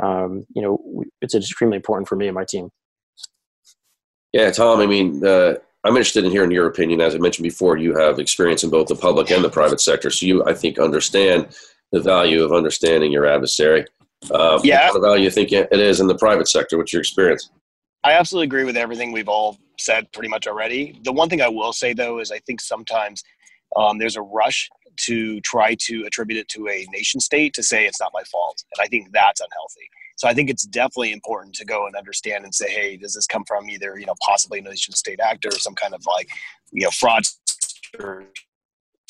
um, 0.02 0.44
you 0.57 0.62
know, 0.62 1.05
it's 1.20 1.36
extremely 1.36 1.76
important 1.76 2.09
for 2.09 2.16
me 2.16 2.26
and 2.26 2.34
my 2.34 2.44
team. 2.44 2.70
Yeah, 4.32 4.50
Tom, 4.50 4.80
I 4.80 4.86
mean, 4.86 5.24
uh, 5.24 5.55
I'm 5.85 5.93
interested 5.93 6.24
in 6.24 6.30
hearing 6.30 6.51
your 6.51 6.66
opinion. 6.66 7.01
As 7.03 7.14
I 7.14 7.18
mentioned 7.18 7.43
before, 7.43 7.76
you 7.76 7.95
have 7.97 8.18
experience 8.18 8.64
in 8.64 8.70
both 8.70 8.89
the 8.89 8.97
public 8.97 9.30
and 9.30 9.45
the 9.45 9.51
private 9.51 9.80
sector, 9.80 10.11
so 10.11 10.24
you, 10.24 10.45
I 10.45 10.55
think, 10.55 10.78
understand 10.78 11.49
the 11.93 12.01
value 12.01 12.43
of 12.43 12.53
understanding 12.53 13.12
your 13.12 13.26
adversary. 13.26 13.85
Um, 14.32 14.61
yeah, 14.64 14.91
what 14.91 15.03
value 15.03 15.24
you 15.24 15.30
think 15.30 15.53
it 15.53 15.70
is 15.72 16.01
in 16.01 16.07
the 16.07 16.16
private 16.16 16.49
sector? 16.49 16.78
What's 16.78 16.93
your 16.93 17.01
experience? 17.01 17.51
I 18.03 18.12
absolutely 18.12 18.47
agree 18.47 18.64
with 18.64 18.76
everything 18.76 19.12
we've 19.12 19.28
all 19.28 19.59
said 19.78 20.11
pretty 20.12 20.28
much 20.28 20.47
already. 20.47 20.99
The 21.05 21.12
one 21.12 21.28
thing 21.28 21.43
I 21.43 21.49
will 21.49 21.72
say 21.72 21.93
though 21.93 22.20
is 22.20 22.30
I 22.30 22.39
think 22.41 22.61
sometimes 22.61 23.22
um, 23.76 23.99
there's 23.99 24.16
a 24.16 24.22
rush 24.22 24.70
to 24.97 25.41
try 25.41 25.74
to 25.80 26.05
attribute 26.07 26.39
it 26.39 26.49
to 26.49 26.68
a 26.68 26.87
nation 26.93 27.20
state 27.20 27.53
to 27.55 27.62
say 27.62 27.87
it's 27.87 28.01
not 28.01 28.12
my 28.14 28.22
fault, 28.24 28.62
and 28.72 28.85
I 28.85 28.89
think 28.89 29.11
that's 29.12 29.41
unhealthy. 29.41 29.89
So 30.16 30.28
I 30.28 30.34
think 30.34 30.48
it's 30.50 30.64
definitely 30.64 31.12
important 31.12 31.54
to 31.56 31.64
go 31.64 31.86
and 31.86 31.96
understand 31.96 32.44
and 32.44 32.54
say, 32.54 32.70
hey, 32.70 32.96
does 32.96 33.14
this 33.14 33.26
come 33.26 33.44
from 33.46 33.68
either 33.68 33.98
you 33.98 34.06
know 34.06 34.14
possibly 34.24 34.58
a 34.58 34.62
nation 34.62 34.94
state 34.94 35.20
actor 35.20 35.48
or 35.48 35.58
some 35.58 35.74
kind 35.74 35.94
of 35.94 36.04
like 36.06 36.28
you 36.72 36.84
know 36.84 36.90
fraud 36.90 37.24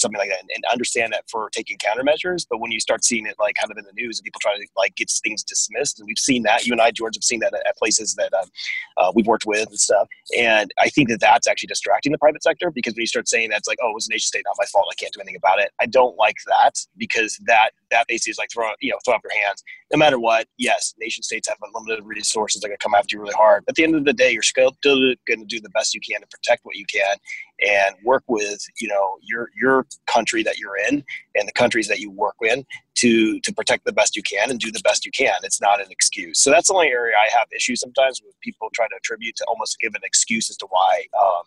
something 0.05 0.19
like 0.19 0.29
that 0.29 0.41
and, 0.41 0.51
and, 0.55 0.65
understand 0.73 1.13
that 1.13 1.25
for 1.29 1.51
taking 1.51 1.77
countermeasures. 1.79 2.47
But 2.49 2.61
when 2.61 2.71
you 2.71 2.81
start 2.81 3.05
seeing 3.05 3.27
it 3.27 3.37
like 3.39 3.55
kind 3.57 3.71
of 3.71 3.79
in 3.79 3.85
the 3.85 3.93
news 3.93 4.19
and 4.19 4.25
people 4.25 4.41
try 4.41 4.57
to 4.57 4.67
like 4.77 4.95
get 4.97 5.11
things 5.23 5.43
dismissed, 5.43 5.99
and 5.99 6.07
we've 6.07 6.19
seen 6.19 6.43
that, 6.45 6.67
you 6.67 6.73
and 6.73 6.81
I, 6.81 6.91
George, 6.91 7.17
have 7.17 7.25
seen 7.25 7.41
that 7.41 7.55
at, 7.55 7.67
at 7.67 7.77
places 7.77 8.15
that 8.15 8.33
um, 8.35 8.49
uh, 8.97 9.13
we've 9.15 9.27
worked 9.27 9.47
with 9.47 9.69
and 9.69 9.79
stuff. 9.79 10.09
And 10.39 10.71
I 10.81 10.89
think 10.89 11.09
that 11.09 11.21
that's 11.21 11.47
actually 11.47 11.69
distracting 11.69 12.13
the 12.13 12.19
private 12.19 12.43
sector 12.43 12.71
because 12.71 12.95
when 12.95 13.01
you 13.01 13.07
start 13.07 13.29
saying 13.29 13.51
that's 13.51 13.69
like, 13.69 13.79
oh, 13.83 13.91
it 13.91 13.95
was 13.95 14.09
a 14.09 14.11
nation 14.11 14.27
state, 14.27 14.43
not 14.47 14.57
my 14.59 14.67
fault, 14.67 14.87
I 14.91 14.95
can't 14.95 15.13
do 15.13 15.21
anything 15.21 15.37
about 15.37 15.61
it. 15.61 15.71
I 15.81 15.87
don't 15.87 16.17
like 16.17 16.37
that 16.47 16.73
because 16.97 17.39
that 17.47 17.71
that 17.91 18.07
basically 18.09 18.33
is 18.33 18.39
like 18.39 18.51
throw 18.53 18.71
you 18.81 18.91
know 18.91 18.99
throw 19.05 19.15
up 19.15 19.23
your 19.23 19.45
hands. 19.45 19.63
No 19.93 19.99
matter 19.99 20.19
what, 20.19 20.49
yes, 20.59 20.95
nation 20.99 21.23
states 21.23 21.49
have 21.49 21.59
unlimited 21.63 22.05
resources. 22.05 22.61
They're 22.61 22.71
to 22.71 22.79
come 22.79 22.95
after 22.95 23.17
you 23.17 23.23
really 23.23 23.35
hard. 23.35 23.65
At 23.69 23.77
the 23.77 23.85
end 23.85 23.95
of 23.95 24.05
the 24.05 24.13
day, 24.13 24.33
you're 24.33 24.43
still 24.43 24.75
going 24.83 25.17
to 25.27 25.45
do 25.47 25.61
the 25.61 25.71
best 25.71 25.95
you 25.95 26.01
can 26.01 26.21
to 26.21 26.27
protect 26.27 26.65
what 26.65 26.77
you 26.77 26.85
can 26.87 27.17
and 27.65 27.97
work 28.05 28.23
with 28.29 28.65
you 28.79 28.89
know 28.89 29.17
your 29.23 29.49
your 29.59 29.87
country 30.07 30.43
that 30.43 30.59
you're 30.59 30.77
in 30.89 31.05
and 31.35 31.49
the 31.49 31.53
countries 31.53 31.89
that 31.89 32.01
you 32.01 32.11
work 32.11 32.35
in 32.43 32.65
to 32.97 33.41
to 33.41 33.53
protect 33.53 33.85
the 33.85 33.93
best 33.93 34.17
you 34.17 34.23
can 34.23 34.51
and 34.51 34.61
do 34.61 34.71
the 34.71 34.81
best 34.85 35.05
you 35.05 35.13
can. 35.13 35.35
It's 35.43 35.61
not 35.61 35.81
an 35.81 35.87
excuse. 35.91 36.41
So 36.41 36.51
that's 36.51 36.69
the 36.69 36.75
only 36.75 36.89
area 36.89 37.15
i 37.17 37.37
have 37.37 37.49
issues 37.55 37.81
sometimes 37.81 38.21
with 38.25 38.39
people 38.41 38.69
trying 38.75 38.91
to 38.91 38.97
attribute 38.97 39.37
to 39.37 39.45
almost 39.47 39.79
give 39.81 39.95
an 39.95 40.03
excuse 40.05 40.51
as 40.51 40.57
to 40.59 40.67
why 40.71 41.05
um, 41.19 41.43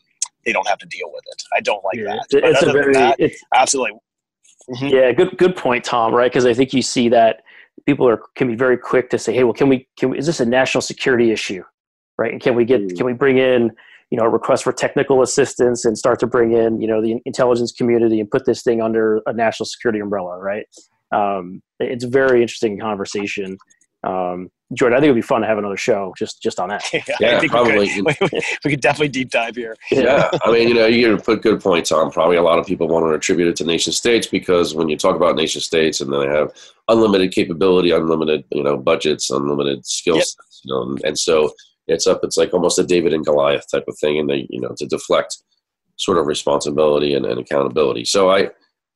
they 0.45 0.53
don't 0.53 0.68
have 0.68 0.80
to 0.80 0.86
deal 0.88 1.11
with 1.11 1.24
it. 1.28 1.43
I 1.53 1.61
don't 1.61 1.84
like 1.84 1.97
yeah, 1.97 2.15
that. 2.32 2.43
it's 2.43 2.63
a 2.63 2.72
very 2.72 2.93
that, 2.93 3.15
it's, 3.20 3.43
absolutely. 3.53 3.99
Mm-hmm. 4.70 4.88
yeah 4.88 5.11
good 5.13 5.38
good 5.38 5.55
point 5.55 5.86
tom 5.86 6.13
right? 6.13 6.30
Because 6.30 6.45
i 6.45 6.53
think 6.53 6.74
you 6.74 6.82
see 6.82 7.07
that 7.09 7.43
people 7.86 8.07
are 8.07 8.22
can 8.36 8.47
be 8.47 8.55
very 8.55 8.78
quick 8.78 9.09
to 9.11 9.18
say 9.18 9.34
hey 9.34 9.43
well 9.43 9.53
can 9.53 9.70
we 9.70 9.88
can 9.97 10.09
we, 10.09 10.18
is 10.18 10.26
this 10.26 10.39
a 10.39 10.45
national 10.45 10.82
security 10.82 11.32
issue? 11.32 11.63
Right? 12.18 12.32
And 12.32 12.41
can 12.41 12.55
we 12.55 12.65
get 12.65 12.82
mm. 12.82 12.97
can 12.97 13.05
we 13.05 13.13
bring 13.13 13.38
in 13.38 13.72
you 14.10 14.18
know 14.18 14.26
request 14.26 14.64
for 14.64 14.72
technical 14.72 15.22
assistance 15.22 15.86
and 15.86 15.97
start 15.97 16.20
to 16.20 16.28
bring 16.28 16.53
in 16.53 16.80
you 16.82 16.88
know 16.88 17.01
the 17.01 17.20
intelligence 17.26 17.72
community 17.72 18.20
and 18.20 18.30
put 18.30 18.45
this 18.45 18.64
thing 18.64 18.82
under 18.82 19.22
a 19.26 19.34
national 19.34 19.66
security 19.66 19.99
umbrella 19.99 20.38
right 20.39 20.66
um, 21.14 21.62
it's 21.80 22.03
a 22.03 22.10
very 22.10 22.41
interesting 22.41 22.80
conversation 22.80 23.58
um, 24.03 24.49
Jordan, 24.74 24.97
I 24.97 24.99
think 24.99 25.10
it 25.10 25.12
would 25.14 25.20
be 25.20 25.22
fun 25.22 25.41
to 25.41 25.47
have 25.47 25.58
another 25.58 25.78
show 25.78 26.14
just 26.18 26.41
just 26.41 26.60
on 26.60 26.70
that. 26.70 26.84
yeah, 26.93 27.01
Yeah, 27.20 27.38
I 27.38 27.39
think 27.39 27.51
probably. 27.51 27.89
We 28.05 28.14
could, 28.14 28.32
we 28.66 28.72
could 28.72 28.82
definitely 28.82 29.10
deep 29.10 29.30
dive 29.30 29.55
here. 29.55 29.76
yeah, 29.91 30.30
I 30.43 30.51
mean, 30.51 30.68
you 30.68 30.74
know, 30.74 30.86
you 30.86 31.18
put 31.18 31.41
good 31.41 31.62
points 31.62 31.91
on. 31.91 32.12
Probably 32.12 32.36
a 32.36 32.41
lot 32.41 32.60
of 32.60 32.66
people 32.66 32.88
want 32.88 33.05
to 33.05 33.12
attribute 33.12 33.47
it 33.47 33.55
to 33.58 33.64
nation 33.64 33.93
states 33.93 34.28
because 34.28 34.76
when 34.76 34.89
you 34.89 34.97
talk 34.97 35.16
about 35.16 35.36
nation 35.36 35.62
states 35.62 36.01
and 36.01 36.12
they 36.12 36.28
have 36.28 36.51
unlimited 36.89 37.32
capability, 37.32 37.91
unlimited, 37.91 38.43
you 38.51 38.64
know, 38.64 38.78
budgets, 38.78 39.30
unlimited 39.30 39.86
skill 39.86 40.18
Yep. 40.18 40.26
sets, 40.26 40.62
you 40.66 40.74
know, 40.74 40.82
and, 40.84 41.01
and 41.05 41.18
so 41.18 41.51
it's 41.88 42.08
up. 42.08 42.22
It's 42.24 42.38
like 42.38 42.54
almost 42.54 42.80
a 42.80 42.84
David 42.84 43.14
and 43.14 43.26
Goliath 43.26 43.66
type 43.72 43.86
of 43.88 43.98
thing, 44.00 44.20
and 44.20 44.30
they, 44.30 44.48
you 44.50 44.60
know, 44.60 44.74
to 44.78 44.86
deflect 44.86 45.38
sort 45.98 46.18
of 46.18 46.28
responsibility 46.28 47.14
and, 47.14 47.26
and 47.26 47.40
accountability. 47.40 48.06
So 48.06 48.30
I, 48.30 48.50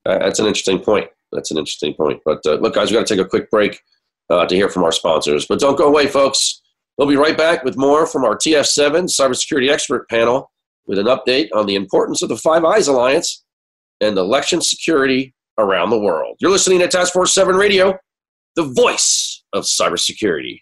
that's 0.06 0.40
an 0.40 0.46
interesting 0.46 0.80
point. 0.80 1.10
That's 1.32 1.52
an 1.52 1.58
interesting 1.58 1.94
point. 1.94 2.22
But 2.26 2.42
uh, 2.46 2.56
look, 2.56 2.76
guys, 2.76 2.90
we 2.90 2.98
got 2.98 3.08
to 3.08 3.16
take 3.16 3.26
a 3.26 3.30
quick 3.30 3.50
break 3.50 3.82
uh, 4.30 4.46
to 4.46 4.56
hear 4.56 4.70
from 4.70 4.84
our 4.84 4.92
sponsors. 4.92 5.46
But 5.48 5.60
don't 5.60 5.78
go 5.78 5.88
away, 5.88 6.08
folks. 6.08 6.62
We'll 6.98 7.08
be 7.08 7.16
right 7.16 7.38
back 7.38 7.64
with 7.64 7.78
more 7.78 8.06
from 8.06 8.24
our 8.24 8.36
TF7 8.36 9.10
cybersecurity 9.10 9.72
expert 9.72 10.10
panel 10.10 10.52
with 10.86 11.00
an 11.00 11.08
update 11.08 11.50
on 11.54 11.66
the 11.66 11.76
importance 11.76 12.22
of 12.22 12.30
the 12.30 12.38
Five 12.38 12.66
Eyes 12.66 12.88
Alliance 12.88 13.44
and 14.02 14.18
election 14.18 14.62
security 14.62 15.34
around 15.58 15.90
the 15.90 16.00
world. 16.00 16.38
You're 16.40 16.52
listening 16.52 16.80
to 16.80 16.88
Task 16.88 17.14
Force 17.14 17.34
7 17.34 17.56
Radio, 17.56 17.98
the 18.56 18.64
voice 18.64 19.44
of 19.54 19.64
cybersecurity. 19.64 20.62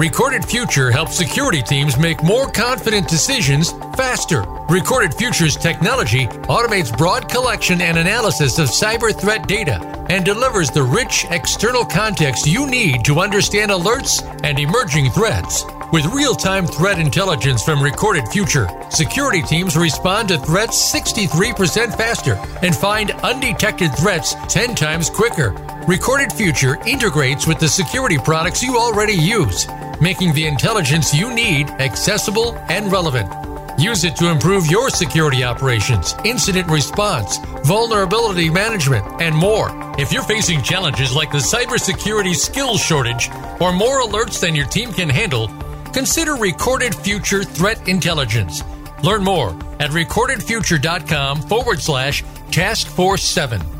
Recorded 0.00 0.46
Future 0.46 0.90
helps 0.90 1.14
security 1.14 1.60
teams 1.60 1.98
make 1.98 2.22
more 2.22 2.50
confident 2.50 3.06
decisions 3.06 3.72
faster. 3.98 4.46
Recorded 4.70 5.12
Future's 5.12 5.56
technology 5.56 6.26
automates 6.48 6.96
broad 6.96 7.28
collection 7.28 7.82
and 7.82 7.98
analysis 7.98 8.58
of 8.58 8.68
cyber 8.70 9.14
threat 9.14 9.46
data 9.46 9.78
and 10.08 10.24
delivers 10.24 10.70
the 10.70 10.82
rich 10.82 11.26
external 11.28 11.84
context 11.84 12.46
you 12.46 12.66
need 12.66 13.04
to 13.04 13.20
understand 13.20 13.70
alerts 13.70 14.24
and 14.42 14.58
emerging 14.58 15.10
threats. 15.10 15.66
With 15.92 16.06
real 16.06 16.34
time 16.34 16.66
threat 16.66 16.98
intelligence 16.98 17.62
from 17.62 17.82
Recorded 17.82 18.26
Future, 18.28 18.68
security 18.88 19.42
teams 19.42 19.76
respond 19.76 20.28
to 20.28 20.38
threats 20.38 20.78
63% 20.94 21.94
faster 21.94 22.36
and 22.62 22.74
find 22.74 23.10
undetected 23.22 23.94
threats 23.96 24.34
10 24.48 24.74
times 24.76 25.10
quicker. 25.10 25.50
Recorded 25.86 26.32
Future 26.32 26.78
integrates 26.86 27.46
with 27.46 27.58
the 27.58 27.68
security 27.68 28.16
products 28.16 28.62
you 28.62 28.78
already 28.78 29.14
use, 29.14 29.66
making 30.00 30.32
the 30.32 30.46
intelligence 30.46 31.14
you 31.14 31.32
need 31.34 31.70
accessible 31.70 32.56
and 32.68 32.90
relevant. 32.90 33.30
Use 33.78 34.04
it 34.04 34.16
to 34.16 34.28
improve 34.28 34.66
your 34.66 34.90
security 34.90 35.42
operations, 35.44 36.14
incident 36.24 36.68
response, 36.68 37.38
vulnerability 37.64 38.50
management, 38.50 39.04
and 39.22 39.34
more. 39.34 39.68
If 39.98 40.12
you're 40.12 40.22
facing 40.22 40.62
challenges 40.62 41.14
like 41.14 41.30
the 41.30 41.38
cybersecurity 41.38 42.34
skills 42.34 42.80
shortage 42.80 43.30
or 43.60 43.72
more 43.72 44.02
alerts 44.02 44.40
than 44.40 44.54
your 44.54 44.66
team 44.66 44.92
can 44.92 45.08
handle, 45.08 45.48
consider 45.92 46.34
Recorded 46.34 46.94
Future 46.94 47.42
Threat 47.42 47.88
Intelligence. 47.88 48.62
Learn 49.02 49.24
more 49.24 49.50
at 49.80 49.90
recordedfuture.com 49.90 51.42
forward 51.42 51.80
slash 51.80 52.22
task 52.50 52.86
force 52.86 53.22
7. 53.22 53.79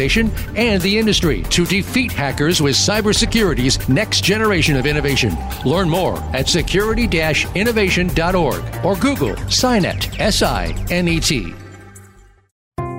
and 0.00 0.82
the 0.82 0.98
industry 0.98 1.42
to 1.50 1.66
defeat 1.66 2.12
hackers 2.12 2.60
with 2.60 2.76
cybersecurity's 2.76 3.88
next 3.88 4.22
generation 4.22 4.76
of 4.76 4.86
innovation. 4.86 5.34
Learn 5.64 5.88
more 5.88 6.18
at 6.34 6.48
security-innovation.org 6.48 8.84
or 8.84 8.96
Google 8.96 9.36
SINET, 9.48 10.20
S-I-N-E-T. 10.20 11.63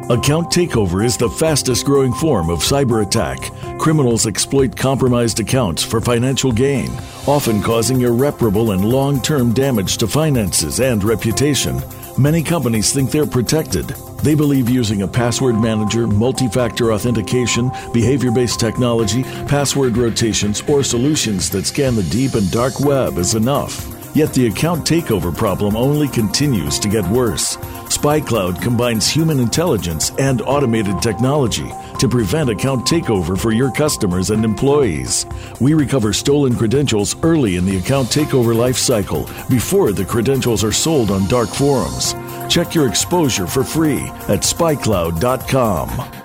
Account 0.08 0.52
takeover 0.52 1.04
is 1.04 1.18
the 1.18 1.28
fastest 1.28 1.84
growing 1.84 2.14
form 2.14 2.52
of 2.52 2.60
cyber 2.60 3.04
attack. 3.04 3.40
Criminals 3.80 4.28
exploit 4.28 4.78
compromised 4.78 5.40
accounts 5.40 5.82
for 5.82 6.00
financial 6.00 6.52
gain, 6.52 6.92
often 7.26 7.60
causing 7.60 8.02
irreparable 8.02 8.70
and 8.70 8.86
long 8.86 9.20
term 9.20 9.52
damage 9.52 9.98
to 9.98 10.08
finances 10.08 10.80
and 10.80 11.04
reputation. 11.04 11.82
Many 12.20 12.44
companies 12.44 12.94
think 12.94 13.10
they're 13.10 13.26
protected. 13.26 13.88
They 14.22 14.36
believe 14.36 14.70
using 14.70 15.02
a 15.02 15.08
password 15.08 15.56
manager, 15.56 16.06
multi 16.06 16.50
factor 16.50 16.94
authentication, 16.94 17.72
behavior 17.92 18.30
based 18.30 18.60
technology, 18.60 19.24
password 19.48 19.98
rotations, 19.98 20.62
or 20.68 20.84
solutions 20.84 21.50
that 21.50 21.66
scan 21.66 21.96
the 21.96 22.04
deep 22.04 22.36
and 22.36 22.52
dark 22.52 22.80
web 22.80 23.18
is 23.18 23.34
enough. 23.34 23.92
Yet 24.16 24.34
the 24.34 24.48
account 24.48 24.88
takeover 24.88 25.36
problem 25.36 25.76
only 25.76 26.08
continues 26.08 26.78
to 26.80 26.90
get 26.90 27.06
worse. 27.08 27.58
SpyCloud 28.06 28.62
combines 28.62 29.10
human 29.10 29.40
intelligence 29.40 30.12
and 30.20 30.40
automated 30.44 31.02
technology 31.02 31.68
to 31.98 32.08
prevent 32.08 32.52
account 32.52 32.86
takeover 32.86 33.36
for 33.36 33.52
your 33.52 33.72
customers 33.72 34.30
and 34.30 34.46
employees. 34.46 35.26
We 35.60 35.74
recover 35.74 36.14
stolen 36.14 36.56
credentials 36.56 37.16
early 37.24 37.56
in 37.56 37.66
the 37.66 37.78
account 37.78 38.10
takeover 38.10 38.56
life 38.56 38.78
cycle 38.78 39.28
before 39.50 39.92
the 39.92 40.06
credentials 40.06 40.64
are 40.64 40.72
sold 40.72 41.10
on 41.10 41.28
dark 41.28 41.50
forums. 41.50 42.14
Check 42.48 42.76
your 42.76 42.88
exposure 42.88 43.48
for 43.48 43.64
free 43.64 44.02
at 44.28 44.42
spycloud.com. 44.42 46.25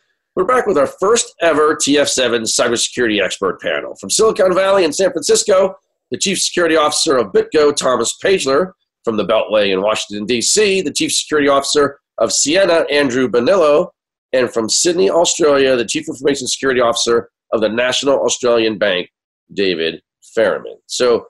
We're 0.33 0.45
back 0.45 0.65
with 0.65 0.77
our 0.77 0.87
first 0.87 1.35
ever 1.41 1.75
TF7 1.75 2.43
cybersecurity 2.43 3.21
expert 3.21 3.59
panel. 3.59 3.95
From 3.95 4.09
Silicon 4.09 4.55
Valley 4.55 4.85
and 4.85 4.95
San 4.95 5.11
Francisco, 5.11 5.75
the 6.09 6.17
Chief 6.17 6.39
Security 6.39 6.77
Officer 6.77 7.17
of 7.17 7.33
BitGo, 7.33 7.75
Thomas 7.75 8.17
Pageler. 8.23 8.71
From 9.03 9.17
the 9.17 9.25
Beltway 9.25 9.73
in 9.73 9.81
Washington, 9.81 10.25
D.C., 10.25 10.83
the 10.83 10.93
Chief 10.93 11.11
Security 11.11 11.49
Officer 11.49 11.99
of 12.17 12.29
Ciena, 12.29 12.89
Andrew 12.89 13.27
Bonillo. 13.27 13.89
And 14.31 14.49
from 14.53 14.69
Sydney, 14.69 15.09
Australia, 15.09 15.75
the 15.75 15.83
Chief 15.83 16.07
Information 16.07 16.47
Security 16.47 16.79
Officer 16.79 17.29
of 17.51 17.59
the 17.59 17.67
National 17.67 18.21
Australian 18.21 18.77
Bank, 18.77 19.09
David 19.51 20.01
Fairman. 20.37 20.77
So, 20.85 21.25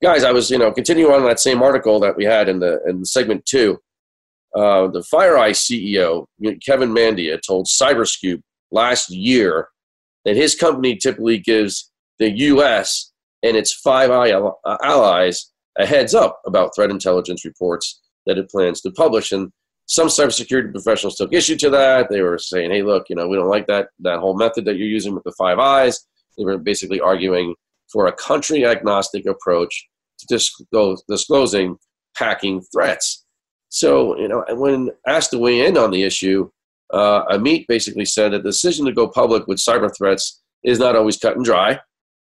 guys, 0.00 0.22
I 0.22 0.30
was 0.30 0.48
you 0.48 0.58
know 0.58 0.70
continuing 0.70 1.12
on 1.12 1.24
that 1.24 1.40
same 1.40 1.60
article 1.60 1.98
that 1.98 2.16
we 2.16 2.24
had 2.24 2.48
in 2.48 2.60
the 2.60 2.80
in 2.86 3.04
segment 3.04 3.46
two. 3.46 3.80
Uh, 4.54 4.86
the 4.88 5.04
FireEye 5.12 5.50
CEO 5.50 6.26
Kevin 6.64 6.90
Mandia 6.90 7.40
told 7.44 7.66
Cyberscoop 7.66 8.40
last 8.70 9.10
year 9.10 9.68
that 10.24 10.36
his 10.36 10.54
company 10.54 10.96
typically 10.96 11.38
gives 11.38 11.90
the 12.18 12.30
U.S. 12.30 13.12
and 13.42 13.56
its 13.56 13.72
Five 13.72 14.10
Eye 14.10 14.32
allies 14.82 15.50
a 15.78 15.86
heads 15.86 16.14
up 16.14 16.40
about 16.46 16.74
threat 16.74 16.90
intelligence 16.90 17.44
reports 17.44 18.00
that 18.26 18.38
it 18.38 18.48
plans 18.48 18.80
to 18.82 18.90
publish. 18.92 19.32
And 19.32 19.50
some 19.86 20.08
cybersecurity 20.08 20.72
professionals 20.72 21.16
took 21.16 21.32
issue 21.32 21.56
to 21.56 21.70
that. 21.70 22.08
They 22.08 22.22
were 22.22 22.38
saying, 22.38 22.70
"Hey, 22.70 22.82
look, 22.82 23.08
you 23.08 23.16
know, 23.16 23.28
we 23.28 23.36
don't 23.36 23.48
like 23.48 23.66
that 23.66 23.88
that 24.00 24.20
whole 24.20 24.36
method 24.36 24.64
that 24.66 24.76
you're 24.76 24.88
using 24.88 25.14
with 25.14 25.24
the 25.24 25.34
Five 25.36 25.58
Eyes." 25.58 26.06
They 26.38 26.44
were 26.44 26.58
basically 26.58 27.00
arguing 27.00 27.54
for 27.92 28.06
a 28.06 28.12
country 28.12 28.64
agnostic 28.64 29.26
approach 29.26 29.88
to 30.18 30.26
disclose, 30.26 31.02
disclosing 31.08 31.76
hacking 32.16 32.62
threats. 32.72 33.23
So, 33.74 34.16
you 34.20 34.28
know, 34.28 34.44
when 34.50 34.90
asked 35.04 35.32
to 35.32 35.38
weigh 35.38 35.66
in 35.66 35.76
on 35.76 35.90
the 35.90 36.04
issue, 36.04 36.48
uh, 36.92 37.24
Amit 37.24 37.66
basically 37.66 38.04
said 38.04 38.32
that 38.32 38.44
the 38.44 38.50
decision 38.50 38.86
to 38.86 38.92
go 38.92 39.08
public 39.08 39.48
with 39.48 39.58
cyber 39.58 39.90
threats 39.98 40.40
is 40.62 40.78
not 40.78 40.94
always 40.94 41.16
cut 41.16 41.34
and 41.34 41.44
dry, 41.44 41.80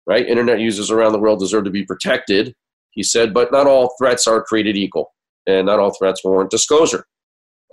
right? 0.07 0.27
Internet 0.27 0.61
users 0.61 0.91
around 0.91 1.13
the 1.13 1.19
world 1.19 1.41
deserve 1.41 1.65
to 1.65 1.71
be 1.71 1.85
protected, 1.85 2.55
he 2.93 3.03
said, 3.03 3.35
but 3.35 3.53
not 3.53 3.67
all 3.67 3.95
threats 3.99 4.27
are 4.27 4.43
created 4.43 4.75
equal, 4.75 5.13
and 5.47 5.67
not 5.67 5.79
all 5.79 5.93
threats 5.93 6.25
warrant 6.25 6.51
disclosure. 6.51 7.05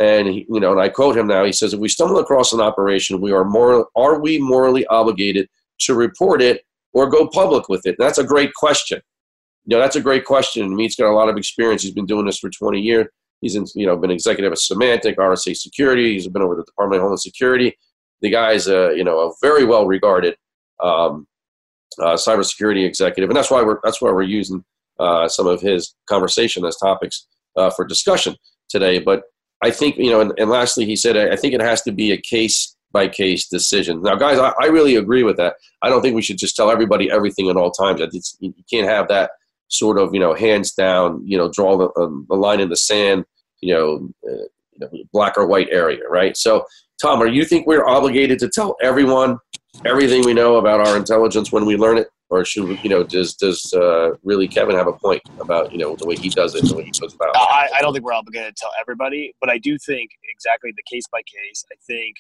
And 0.01 0.28
he, 0.28 0.45
you 0.49 0.59
know, 0.59 0.74
and 0.74 0.82
I 0.82 0.89
quote 0.89 1.15
him 1.15 1.28
now. 1.28 1.45
He 1.45 1.53
says, 1.53 1.74
"If 1.74 1.80
we 1.80 1.88
stumble 1.88 2.19
across 2.19 2.51
an 2.51 2.59
operation, 2.59 3.22
we 3.22 3.32
are 3.32 3.45
more 3.45 3.88
are 3.95 4.19
we 4.19 4.38
morally 4.38 4.86
obligated 4.88 5.47
to 5.82 5.95
report 5.95 6.41
it 6.41 6.65
or 6.91 7.07
go 7.07 7.30
public 7.30 7.69
with 7.69 7.86
it?" 7.86 7.95
that's 7.97 8.17
a 8.17 8.24
great 8.26 8.53
question. 8.53 8.99
You 9.65 9.78
know, 9.78 9.82
that's 9.82 9.95
a 9.95 10.01
great 10.01 10.26
question. 10.26 10.72
Amit's 10.72 10.95
got 10.97 11.09
a 11.09 11.15
lot 11.15 11.30
of 11.30 11.38
experience. 11.38 11.84
He's 11.84 11.93
been 11.93 12.05
doing 12.05 12.26
this 12.26 12.39
for 12.39 12.49
20 12.49 12.82
years. 12.82 13.07
He's 13.41 13.55
in, 13.55 13.65
you 13.75 13.85
know 13.85 13.97
been 13.97 14.11
executive 14.11 14.51
at 14.51 14.59
Symantec, 14.59 15.15
RSA 15.17 15.57
Security. 15.57 16.13
He's 16.13 16.27
been 16.27 16.41
over 16.43 16.55
the 16.55 16.63
Department 16.63 16.99
of 16.99 17.03
Homeland 17.03 17.21
Security. 17.21 17.75
The 18.21 18.29
guy's 18.29 18.67
a 18.67 18.93
you 18.95 19.03
know 19.03 19.19
a 19.19 19.33
very 19.41 19.65
well 19.65 19.87
regarded 19.87 20.35
um, 20.81 21.27
uh, 21.99 22.13
cybersecurity 22.13 22.85
executive, 22.85 23.29
and 23.29 23.35
that's 23.37 23.51
why 23.51 23.63
we're 23.63 23.79
that's 23.83 24.01
why 24.01 24.11
we're 24.11 24.21
using 24.21 24.63
uh, 24.99 25.27
some 25.27 25.47
of 25.47 25.59
his 25.59 25.95
conversation 26.07 26.63
as 26.65 26.77
topics 26.77 27.27
uh, 27.57 27.71
for 27.71 27.83
discussion 27.83 28.35
today. 28.69 28.99
But 28.99 29.23
I 29.63 29.71
think 29.71 29.97
you 29.97 30.11
know, 30.11 30.21
and, 30.21 30.33
and 30.37 30.49
lastly, 30.49 30.85
he 30.85 30.95
said 30.95 31.17
I 31.17 31.35
think 31.35 31.53
it 31.53 31.61
has 31.61 31.81
to 31.83 31.91
be 31.91 32.11
a 32.11 32.17
case 32.17 32.75
by 32.91 33.07
case 33.07 33.47
decision. 33.47 34.03
Now, 34.03 34.15
guys, 34.15 34.37
I, 34.37 34.53
I, 34.61 34.65
really 34.65 34.97
agree 34.97 35.23
with 35.23 35.37
that. 35.37 35.55
I 35.81 35.87
don't 35.87 36.01
think 36.01 36.13
we 36.13 36.21
should 36.21 36.37
just 36.37 36.57
tell 36.57 36.69
everybody 36.69 37.09
everything 37.09 37.49
at 37.49 37.55
all 37.55 37.71
times. 37.71 38.01
It's, 38.01 38.35
you 38.41 38.53
can't 38.69 38.85
have 38.85 39.07
that 39.07 39.31
sort 39.71 39.97
of 39.97 40.13
you 40.13 40.19
know 40.19 40.33
hands 40.33 40.73
down 40.73 41.21
you 41.25 41.37
know 41.37 41.49
draw 41.49 41.77
the, 41.77 41.89
um, 41.99 42.25
the 42.29 42.35
line 42.35 42.59
in 42.59 42.69
the 42.69 42.75
sand 42.75 43.25
you 43.62 43.74
know, 43.74 44.09
uh, 44.28 44.43
you 44.74 44.80
know 44.80 44.89
black 45.12 45.38
or 45.38 45.45
white 45.45 45.68
area 45.72 46.01
right? 46.09 46.36
So 46.38 46.66
tom 47.01 47.22
are 47.22 47.28
you 47.28 47.45
think 47.45 47.68
we're 47.68 47.88
obligated 47.88 48.39
to 48.39 48.49
tell 48.49 48.76
everyone 48.82 49.38
everything 49.86 50.24
we 50.24 50.34
know 50.34 50.57
about 50.57 50.86
our 50.86 50.97
intelligence 50.97 51.51
when 51.51 51.66
we 51.66 51.78
learn 51.78 51.97
it? 51.97 52.07
Or 52.30 52.45
should 52.45 52.64
we, 52.64 52.80
you 52.82 52.89
know 52.89 53.03
does 53.03 53.36
does 53.36 53.74
uh, 53.74 54.12
really 54.24 54.47
kevin 54.47 54.76
have 54.76 54.88
a 54.88 54.93
point 54.93 55.22
about 55.39 55.72
you 55.72 55.78
know 55.78 55.95
the 55.95 56.05
way 56.05 56.16
he 56.16 56.30
does 56.30 56.55
it 56.55 56.64
the 56.66 56.76
way 56.76 56.84
he 56.84 56.91
goes 56.91 57.14
about 57.14 57.30
it? 57.30 57.36
I, 57.36 57.70
I 57.76 57.82
don't 57.82 57.93
think 57.93 58.05
we're 58.05 58.14
obligated 58.14 58.55
to 58.55 58.62
tell 58.62 58.72
everybody 58.80 59.36
but 59.41 59.49
i 59.49 59.57
do 59.57 59.78
think 59.78 60.12
exactly 60.41 60.72
the 60.76 60.84
case 60.84 61.03
by 61.12 61.22
case. 61.22 61.64
I 61.72 61.76
think 61.86 62.16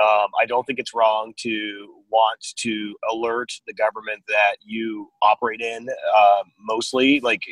um, 0.00 0.28
I 0.40 0.46
don't 0.46 0.64
think 0.64 0.78
it's 0.78 0.94
wrong 0.94 1.32
to 1.38 1.94
want 2.10 2.46
to 2.56 2.94
alert 3.10 3.52
the 3.66 3.74
government 3.74 4.22
that 4.28 4.56
you 4.60 5.10
operate 5.22 5.60
in, 5.60 5.88
uh, 5.88 6.42
mostly, 6.60 7.20
like 7.20 7.42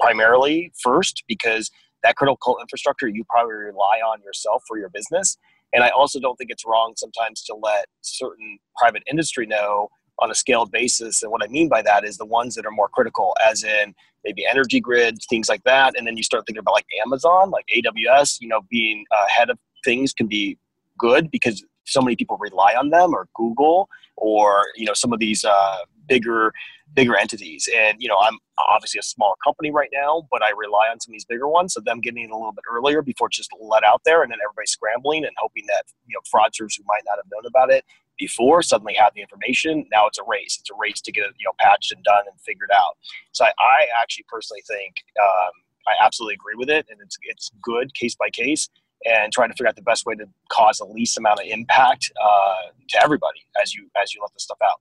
primarily 0.00 0.72
first, 0.80 1.24
because 1.26 1.70
that 2.02 2.16
critical 2.16 2.58
infrastructure 2.60 3.08
you 3.08 3.24
probably 3.28 3.54
rely 3.54 4.00
on 4.06 4.22
yourself 4.22 4.62
for 4.66 4.78
your 4.78 4.88
business. 4.88 5.36
And 5.72 5.84
I 5.84 5.90
also 5.90 6.18
don't 6.18 6.36
think 6.36 6.50
it's 6.50 6.64
wrong 6.66 6.94
sometimes 6.96 7.42
to 7.44 7.54
let 7.54 7.86
certain 8.00 8.58
private 8.76 9.02
industry 9.10 9.46
know 9.46 9.88
on 10.20 10.30
a 10.30 10.34
scaled 10.34 10.70
basis. 10.70 11.22
And 11.22 11.30
what 11.30 11.44
I 11.44 11.48
mean 11.48 11.68
by 11.68 11.82
that 11.82 12.04
is 12.04 12.16
the 12.16 12.26
ones 12.26 12.54
that 12.54 12.66
are 12.66 12.70
more 12.70 12.88
critical, 12.88 13.36
as 13.46 13.62
in 13.62 13.94
maybe 14.24 14.44
energy 14.50 14.80
grids, 14.80 15.26
things 15.28 15.48
like 15.48 15.62
that. 15.64 15.96
And 15.96 16.06
then 16.06 16.16
you 16.16 16.22
start 16.22 16.44
thinking 16.46 16.60
about 16.60 16.72
like 16.72 16.86
Amazon, 17.04 17.50
like 17.50 17.66
AWS, 17.76 18.38
you 18.40 18.48
know, 18.48 18.62
being 18.70 19.04
ahead 19.26 19.50
of 19.50 19.58
things 19.84 20.12
can 20.12 20.26
be 20.26 20.58
good 20.98 21.30
because 21.30 21.64
so 21.86 22.02
many 22.02 22.16
people 22.16 22.36
rely 22.38 22.74
on 22.78 22.90
them 22.90 23.14
or 23.14 23.28
google 23.34 23.88
or 24.16 24.66
you 24.76 24.84
know 24.84 24.92
some 24.94 25.12
of 25.12 25.18
these 25.18 25.44
uh, 25.44 25.78
bigger 26.06 26.52
bigger 26.94 27.16
entities. 27.16 27.68
And 27.74 27.96
you 28.00 28.08
know 28.08 28.18
i'm 28.18 28.38
obviously 28.58 28.98
a 28.98 29.02
smaller 29.02 29.34
company 29.44 29.70
right 29.70 29.90
now 29.92 30.26
but 30.30 30.42
i 30.42 30.50
rely 30.50 30.88
on 30.90 30.98
some 31.00 31.12
of 31.12 31.14
these 31.14 31.24
bigger 31.24 31.48
ones. 31.48 31.74
So 31.74 31.80
them 31.80 32.00
getting 32.00 32.24
it 32.24 32.30
a 32.30 32.36
little 32.36 32.52
bit 32.52 32.64
earlier 32.70 33.02
before 33.02 33.28
it's 33.28 33.36
just 33.36 33.50
let 33.60 33.84
out 33.84 34.02
there 34.04 34.22
and 34.22 34.32
then 34.32 34.38
everybody 34.44 34.66
scrambling 34.66 35.24
and 35.24 35.34
hoping 35.38 35.64
that 35.66 35.84
you 36.06 36.14
know 36.14 36.22
fraudsters 36.32 36.76
who 36.76 36.84
might 36.86 37.02
not 37.06 37.18
have 37.18 37.26
known 37.30 37.46
about 37.46 37.70
it 37.70 37.84
before 38.18 38.62
suddenly 38.62 38.94
have 38.94 39.14
the 39.14 39.20
information. 39.20 39.86
Now 39.92 40.08
it's 40.08 40.18
a 40.18 40.24
race. 40.26 40.56
It's 40.60 40.70
a 40.70 40.74
race 40.78 41.00
to 41.02 41.12
get 41.12 41.22
it 41.22 41.34
you 41.38 41.46
know 41.46 41.52
patched 41.60 41.92
and 41.92 42.02
done 42.04 42.24
and 42.30 42.40
figured 42.40 42.70
out. 42.74 42.96
So 43.32 43.44
i, 43.44 43.48
I 43.48 43.86
actually 44.02 44.24
personally 44.28 44.62
think 44.66 44.94
um, 45.20 45.52
i 45.86 46.04
absolutely 46.04 46.34
agree 46.34 46.56
with 46.56 46.70
it. 46.70 46.86
And 46.90 47.00
it's 47.00 47.16
it's 47.22 47.50
good 47.62 47.94
case 47.94 48.14
by 48.14 48.30
case 48.30 48.68
and 49.04 49.32
trying 49.32 49.48
to 49.48 49.54
figure 49.54 49.68
out 49.68 49.76
the 49.76 49.82
best 49.82 50.06
way 50.06 50.14
to 50.16 50.26
cause 50.48 50.78
the 50.78 50.84
least 50.84 51.18
amount 51.18 51.40
of 51.40 51.46
impact 51.46 52.10
uh, 52.22 52.72
to 52.88 53.02
everybody 53.02 53.40
as 53.60 53.74
you 53.74 53.88
as 54.00 54.14
you 54.14 54.20
let 54.20 54.32
this 54.34 54.42
stuff 54.44 54.58
out. 54.62 54.80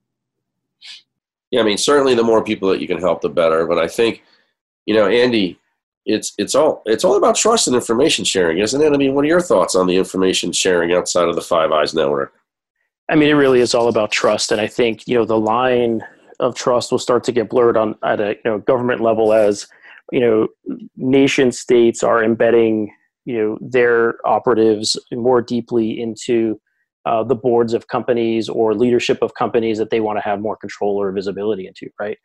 Yeah, 1.52 1.62
I 1.62 1.64
mean, 1.64 1.78
certainly 1.78 2.14
the 2.14 2.24
more 2.24 2.44
people 2.44 2.70
that 2.70 2.82
you 2.82 2.88
can 2.88 3.00
help, 3.00 3.22
the 3.22 3.30
better. 3.30 3.66
But 3.66 3.80
I 3.80 3.88
think, 3.88 4.24
you 4.86 4.94
know, 4.94 5.08
Andy, 5.08 5.60
it's 6.06 6.34
it's 6.38 6.56
all 6.56 6.82
it's 6.86 7.04
all 7.04 7.18
about 7.18 7.36
trust 7.36 7.68
and 7.68 7.76
information 7.76 8.26
sharing, 8.26 8.60
isn't 8.60 8.82
it? 8.82 8.94
I 8.94 8.98
mean, 8.98 9.14
what 9.14 9.26
are 9.26 9.30
your 9.30 9.42
thoughts 9.42 9.76
on 9.76 9.88
the 9.88 9.98
information 9.98 10.52
sharing 10.52 10.94
outside 10.94 11.28
of 11.28 11.36
the 11.36 11.42
Five 11.42 11.72
Eyes 11.72 11.94
network? 11.94 12.34
I 13.10 13.16
mean, 13.16 13.30
it 13.30 13.34
really 13.34 13.60
is 13.60 13.74
all 13.74 13.88
about 13.88 14.12
trust, 14.12 14.52
and 14.52 14.60
I 14.60 14.68
think 14.68 15.08
you 15.08 15.16
know 15.16 15.26
the 15.26 15.40
line 15.40 16.02
of 16.40 16.56
trust 16.56 16.92
will 16.92 17.00
start 17.00 17.24
to 17.26 17.32
get 17.32 17.50
blurred 17.50 17.78
on 17.78 17.96
at 18.04 18.20
a 18.20 18.30
you 18.30 18.52
know 18.52 18.60
government 18.60 19.02
level 19.02 19.34
as 19.34 19.68
you 20.12 20.20
know 20.20 20.48
nation 20.96 21.52
states 21.52 22.04
are 22.04 22.24
embedding 22.24 22.94
you 23.26 23.38
know 23.38 23.58
their 23.62 24.16
operatives 24.26 24.98
more 25.12 25.42
deeply 25.42 26.00
into 26.00 26.60
uh, 27.08 27.24
the 27.24 27.36
boards 27.36 27.74
of 27.74 27.88
companies 27.88 28.50
or 28.50 28.76
leadership 28.76 29.20
of 29.22 29.34
companies 29.34 29.78
that 29.78 29.90
they 29.92 30.02
want 30.02 30.18
to 30.18 30.22
have 30.22 30.42
more 30.42 30.58
control 30.58 31.02
or 31.02 31.12
visibility 31.14 31.66
into, 31.66 31.90
right? 32.00 32.18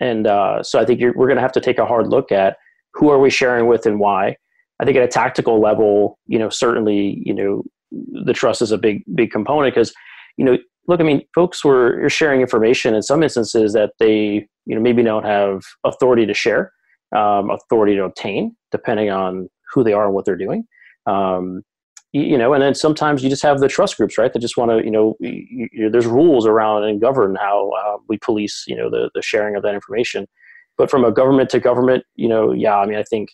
And 0.00 0.26
uh, 0.26 0.62
so 0.62 0.80
I 0.80 0.84
think 0.84 1.00
we're 1.00 1.28
going 1.28 1.36
to 1.36 1.42
have 1.42 1.52
to 1.52 1.60
take 1.60 1.78
a 1.78 1.86
hard 1.86 2.08
look 2.08 2.32
at 2.32 2.56
who 2.94 3.10
are 3.10 3.20
we 3.20 3.30
sharing 3.30 3.66
with 3.68 3.86
and 3.86 4.00
why. 4.00 4.36
I 4.80 4.84
think 4.84 4.96
at 4.96 5.04
a 5.04 5.08
tactical 5.08 5.60
level, 5.60 6.18
you 6.26 6.38
know, 6.38 6.48
certainly, 6.48 7.22
you 7.24 7.32
know, 7.32 7.62
the 8.26 8.32
trust 8.32 8.60
is 8.60 8.72
a 8.72 8.78
big, 8.78 9.04
big 9.14 9.30
component 9.30 9.72
because, 9.72 9.94
you 10.36 10.44
know, 10.44 10.58
look, 10.88 11.00
I 11.00 11.04
mean, 11.04 11.22
folks 11.32 11.64
were 11.64 12.08
sharing 12.08 12.40
information 12.40 12.92
in 12.94 13.02
some 13.02 13.22
instances 13.22 13.72
that 13.74 13.92
they, 14.00 14.48
you 14.66 14.74
know, 14.74 14.80
maybe 14.80 15.04
don't 15.04 15.24
have 15.24 15.62
authority 15.84 16.26
to 16.26 16.34
share, 16.34 16.72
um, 17.16 17.50
authority 17.50 17.94
to 17.94 18.02
obtain, 18.04 18.56
depending 18.72 19.10
on 19.10 19.48
who 19.72 19.84
they 19.84 19.92
are 19.92 20.06
and 20.06 20.14
what 20.14 20.24
they're 20.24 20.36
doing. 20.36 20.64
Um, 21.06 21.62
you, 22.14 22.38
know, 22.38 22.54
and 22.54 22.62
then 22.62 22.76
sometimes 22.76 23.24
you 23.24 23.28
just 23.28 23.42
have 23.42 23.58
the 23.58 23.66
trust 23.66 23.96
groups, 23.96 24.16
right? 24.16 24.32
That 24.32 24.38
just 24.38 24.56
want 24.56 24.70
to, 24.70 24.84
you 24.84 24.90
know, 24.90 25.16
you, 25.18 25.68
you, 25.72 25.90
there's 25.90 26.06
rules 26.06 26.46
around 26.46 26.84
and 26.84 27.00
govern 27.00 27.34
how 27.34 27.72
uh, 27.72 27.96
we 28.08 28.18
police, 28.18 28.64
you 28.68 28.76
know, 28.76 28.88
the 28.88 29.10
the 29.14 29.20
sharing 29.22 29.56
of 29.56 29.64
that 29.64 29.74
information. 29.74 30.28
But 30.78 30.90
from 30.90 31.04
a 31.04 31.10
government 31.10 31.50
to 31.50 31.60
government, 31.60 32.04
you 32.14 32.28
know, 32.28 32.52
yeah, 32.52 32.76
I 32.76 32.86
mean, 32.86 32.98
I 32.98 33.02
think 33.02 33.30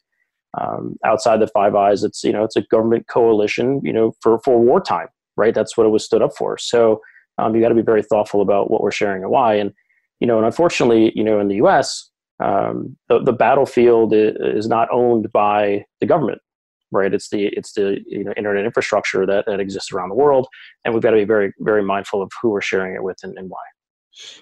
um, 0.59 0.97
outside 1.05 1.41
the 1.41 1.47
Five 1.49 1.74
Eyes, 1.74 2.03
it's 2.03 2.24
you 2.24 2.33
know, 2.33 2.43
it's 2.43 2.57
a 2.57 2.62
government 2.62 3.07
coalition, 3.07 3.83
you 3.85 3.93
know, 3.93 4.14
for 4.22 4.41
for 4.41 4.59
wartime, 4.59 5.09
right? 5.37 5.55
That's 5.55 5.76
what 5.76 5.87
it 5.87 5.91
was 5.91 6.03
stood 6.03 6.22
up 6.22 6.35
for. 6.35 6.57
So 6.57 7.03
um, 7.37 7.55
you 7.55 7.61
got 7.61 7.68
to 7.68 7.74
be 7.74 7.83
very 7.83 8.03
thoughtful 8.03 8.41
about 8.41 8.70
what 8.70 8.83
we're 8.83 8.91
sharing 8.91 9.22
and 9.22 9.31
why. 9.31 9.57
And 9.57 9.72
you 10.20 10.26
know, 10.26 10.39
and 10.39 10.47
unfortunately, 10.47 11.12
you 11.14 11.22
know, 11.22 11.39
in 11.39 11.49
the 11.49 11.57
U.S., 11.57 12.11
um, 12.43 12.97
the, 13.11 13.22
the 13.22 13.35
battlefield 13.35 14.14
is 14.14 14.68
not 14.68 14.89
owned 14.91 15.31
by 15.33 15.85
the 16.01 16.07
government 16.07 16.41
right? 16.91 17.12
It's 17.12 17.28
the 17.28 17.47
it's 17.47 17.72
the 17.72 17.99
you 18.07 18.24
know 18.24 18.32
internet 18.36 18.64
infrastructure 18.64 19.26
that, 19.26 19.45
that 19.47 19.61
exists 19.61 19.93
around 19.93 20.09
the 20.09 20.14
world 20.14 20.47
and 20.84 20.95
we've 20.95 21.03
got 21.03 21.11
to 21.11 21.16
be 21.16 21.24
very 21.24 21.53
very 21.61 21.82
mindful 21.82 22.22
of 22.22 22.30
who 22.41 22.51
we're 22.51 22.61
sharing 22.61 22.95
it 22.95 23.03
with 23.03 23.18
and, 23.22 23.36
and 23.38 23.49
why. 23.49 23.59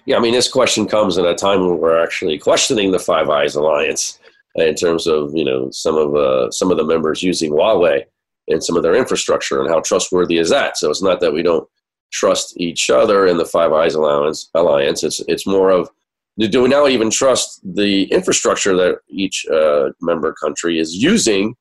Yeah 0.05 0.17
i 0.17 0.19
mean 0.19 0.33
this 0.33 0.47
question 0.47 0.87
comes 0.87 1.17
at 1.17 1.25
a 1.25 1.35
time 1.35 1.61
when 1.61 1.77
we're 1.77 2.01
actually 2.01 2.37
questioning 2.39 2.91
the 2.91 2.99
five 2.99 3.29
eyes 3.29 3.55
alliance 3.55 4.19
in 4.55 4.75
terms 4.75 5.07
of 5.07 5.31
you 5.35 5.45
know 5.45 5.69
some 5.71 5.95
of 5.95 6.15
uh, 6.15 6.49
some 6.51 6.71
of 6.71 6.77
the 6.77 6.83
members 6.83 7.21
using 7.21 7.51
huawei 7.51 8.03
and 8.49 8.63
some 8.63 8.75
of 8.75 8.83
their 8.83 8.95
infrastructure 8.95 9.61
and 9.61 9.69
how 9.69 9.79
trustworthy 9.79 10.37
is 10.37 10.49
that. 10.49 10.77
So 10.77 10.89
it's 10.89 11.03
not 11.03 11.19
that 11.21 11.33
we 11.33 11.43
don't 11.43 11.67
trust 12.11 12.59
each 12.59 12.89
other 12.89 13.27
in 13.27 13.37
the 13.37 13.45
five 13.45 13.71
eyes 13.71 13.93
alliance 13.95 14.49
alliance. 14.55 15.03
It's 15.03 15.21
it's 15.27 15.47
more 15.47 15.69
of 15.69 15.89
do 16.37 16.63
we 16.63 16.69
now 16.69 16.87
even 16.87 17.09
trust 17.09 17.59
the 17.63 18.03
infrastructure 18.05 18.75
that 18.75 18.99
each 19.09 19.45
uh, 19.47 19.89
member 20.01 20.33
country 20.33 20.79
is 20.79 20.95
using 20.95 21.55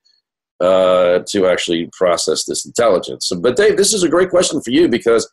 uh, 0.60 1.20
to 1.28 1.46
actually 1.46 1.88
process 1.92 2.44
this 2.44 2.66
intelligence? 2.66 3.30
But 3.40 3.56
Dave, 3.56 3.76
this 3.76 3.92
is 3.92 4.02
a 4.02 4.08
great 4.08 4.30
question 4.30 4.60
for 4.60 4.70
you 4.70 4.88
because 4.88 5.30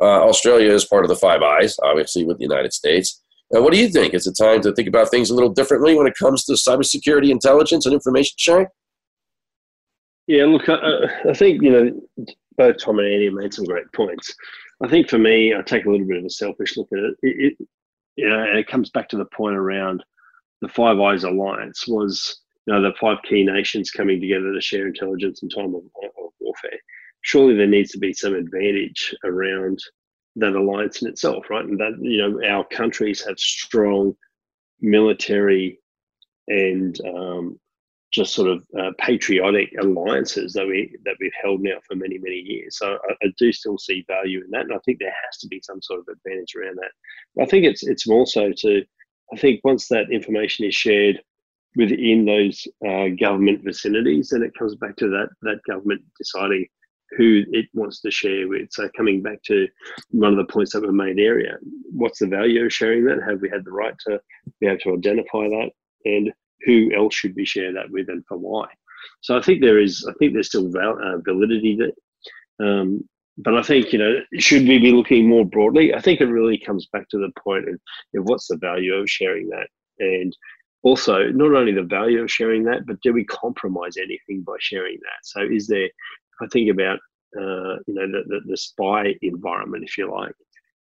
uh, 0.00 0.26
Australia 0.28 0.72
is 0.72 0.84
part 0.84 1.04
of 1.04 1.08
the 1.08 1.16
Five 1.16 1.42
Eyes, 1.42 1.76
obviously 1.82 2.24
with 2.24 2.38
the 2.38 2.44
United 2.44 2.72
States. 2.72 3.22
Uh, 3.54 3.62
what 3.62 3.72
do 3.72 3.78
you 3.78 3.88
think? 3.88 4.14
Is 4.14 4.26
it 4.26 4.36
time 4.40 4.60
to 4.62 4.72
think 4.72 4.88
about 4.88 5.10
things 5.10 5.30
a 5.30 5.34
little 5.34 5.52
differently 5.52 5.94
when 5.94 6.06
it 6.06 6.14
comes 6.18 6.44
to 6.44 6.52
cybersecurity 6.52 7.30
intelligence 7.30 7.86
and 7.86 7.94
information 7.94 8.34
sharing? 8.36 8.66
Yeah, 10.26 10.46
look, 10.46 10.68
I, 10.68 10.76
I 11.28 11.34
think, 11.34 11.62
you 11.62 11.70
know, 11.70 12.26
both 12.56 12.78
Tom 12.78 12.98
and 12.98 13.06
Andy 13.06 13.30
made 13.30 13.52
some 13.52 13.66
great 13.66 13.84
points. 13.92 14.34
I 14.82 14.88
think 14.88 15.08
for 15.08 15.18
me, 15.18 15.54
I 15.54 15.60
take 15.62 15.84
a 15.84 15.90
little 15.90 16.06
bit 16.06 16.18
of 16.18 16.24
a 16.24 16.30
selfish 16.30 16.76
look 16.76 16.88
at 16.92 16.98
it. 16.98 17.14
It, 17.22 17.52
it 17.60 17.68
you 18.16 18.28
know, 18.28 18.42
and 18.42 18.58
it 18.58 18.66
comes 18.66 18.90
back 18.90 19.08
to 19.10 19.16
the 19.16 19.26
point 19.26 19.56
around 19.56 20.02
the 20.62 20.68
Five 20.68 20.98
Eyes 20.98 21.24
Alliance 21.24 21.86
was, 21.86 22.40
you 22.66 22.74
know, 22.74 22.82
the 22.82 22.94
five 23.00 23.18
key 23.28 23.44
nations 23.44 23.90
coming 23.90 24.20
together 24.20 24.52
to 24.52 24.60
share 24.60 24.86
intelligence 24.86 25.42
in 25.42 25.48
time 25.48 25.74
of, 25.74 25.82
of 26.18 26.30
warfare. 26.40 26.78
Surely 27.22 27.56
there 27.56 27.66
needs 27.66 27.90
to 27.92 27.98
be 27.98 28.12
some 28.12 28.34
advantage 28.34 29.14
around 29.24 29.78
that 30.36 30.54
alliance 30.54 31.02
in 31.02 31.08
itself, 31.08 31.44
right? 31.50 31.64
And 31.64 31.78
that 31.78 31.96
you 32.00 32.18
know, 32.18 32.46
our 32.46 32.64
countries 32.64 33.24
have 33.26 33.38
strong 33.38 34.14
military 34.80 35.78
and 36.48 36.98
um, 37.06 37.58
just 38.12 38.34
sort 38.34 38.48
of 38.48 38.62
uh, 38.78 38.90
patriotic 38.98 39.70
alliances 39.80 40.52
that 40.52 40.66
we 40.66 40.94
that 41.04 41.16
we've 41.20 41.32
held 41.42 41.60
now 41.60 41.76
for 41.86 41.96
many 41.96 42.18
many 42.18 42.36
years. 42.36 42.78
So 42.78 42.98
I, 43.08 43.12
I, 43.24 43.32
do 43.38 43.52
still 43.52 43.78
see 43.78 44.04
value 44.06 44.40
in 44.40 44.50
that, 44.50 44.62
and 44.62 44.72
I 44.72 44.78
think 44.84 44.98
there 44.98 45.14
has 45.24 45.38
to 45.38 45.48
be 45.48 45.60
some 45.62 45.82
sort 45.82 46.00
of 46.00 46.06
advantage 46.08 46.54
around 46.54 46.76
that. 46.76 47.42
I 47.42 47.46
think 47.46 47.64
it's 47.64 47.82
it's 47.82 48.06
more 48.06 48.26
so 48.26 48.52
to 48.56 48.82
I 49.32 49.36
think 49.36 49.60
once 49.64 49.88
that 49.88 50.12
information 50.12 50.64
is 50.64 50.74
shared 50.74 51.20
within 51.76 52.24
those 52.24 52.66
uh, 52.86 53.08
government 53.20 53.62
vicinities, 53.64 54.32
and 54.32 54.44
it 54.44 54.56
comes 54.58 54.74
back 54.76 54.96
to 54.96 55.08
that 55.08 55.28
that 55.42 55.60
government 55.68 56.02
deciding 56.18 56.66
who 57.16 57.44
it 57.52 57.66
wants 57.74 58.00
to 58.00 58.10
share 58.10 58.48
with. 58.48 58.68
So 58.72 58.88
coming 58.96 59.22
back 59.22 59.42
to 59.44 59.68
one 60.10 60.32
of 60.32 60.36
the 60.38 60.52
points 60.52 60.72
that 60.72 60.82
were 60.82 60.92
made 60.92 61.18
earlier, 61.20 61.60
what's 61.92 62.18
the 62.18 62.26
value 62.26 62.64
of 62.64 62.72
sharing 62.72 63.04
that? 63.04 63.22
Have 63.28 63.40
we 63.40 63.48
had 63.48 63.64
the 63.64 63.70
right 63.70 63.94
to 64.06 64.20
be 64.60 64.66
able 64.66 64.78
to 64.80 64.94
identify 64.94 65.48
that? 65.48 65.70
And 66.04 66.32
who 66.64 66.90
else 66.94 67.14
should 67.14 67.34
we 67.36 67.44
share 67.44 67.72
that 67.72 67.90
with 67.90 68.08
and 68.08 68.24
for 68.26 68.36
why. 68.36 68.66
So 69.20 69.36
I 69.36 69.42
think 69.42 69.60
there 69.60 69.78
is, 69.78 70.06
I 70.08 70.12
think 70.14 70.32
there's 70.32 70.48
still 70.48 70.70
val- 70.70 70.98
uh, 71.02 71.18
validity 71.18 71.78
there. 71.78 72.66
Um, 72.66 73.08
but 73.38 73.54
I 73.54 73.62
think, 73.62 73.92
you 73.92 73.98
know, 73.98 74.20
should 74.38 74.66
we 74.66 74.78
be 74.78 74.92
looking 74.92 75.28
more 75.28 75.44
broadly? 75.44 75.92
I 75.94 76.00
think 76.00 76.20
it 76.20 76.26
really 76.26 76.58
comes 76.58 76.86
back 76.92 77.08
to 77.10 77.18
the 77.18 77.32
point 77.42 77.68
of, 77.68 77.74
of 77.74 78.24
what's 78.24 78.46
the 78.46 78.56
value 78.56 78.94
of 78.94 79.10
sharing 79.10 79.48
that? 79.48 79.68
And 79.98 80.36
also, 80.84 81.28
not 81.28 81.54
only 81.54 81.72
the 81.72 81.82
value 81.82 82.22
of 82.22 82.30
sharing 82.30 82.62
that, 82.64 82.86
but 82.86 83.00
do 83.00 83.14
we 83.14 83.24
compromise 83.24 83.96
anything 83.96 84.42
by 84.46 84.56
sharing 84.60 84.98
that? 85.00 85.24
So 85.24 85.40
is 85.40 85.66
there, 85.66 85.86
if 85.86 85.92
I 86.42 86.46
think 86.52 86.70
about, 86.70 86.98
uh, 87.36 87.80
you 87.86 87.94
know, 87.94 88.06
the, 88.06 88.22
the, 88.28 88.40
the 88.46 88.56
spy 88.56 89.14
environment, 89.22 89.84
if 89.84 89.96
you 89.96 90.12
like, 90.12 90.34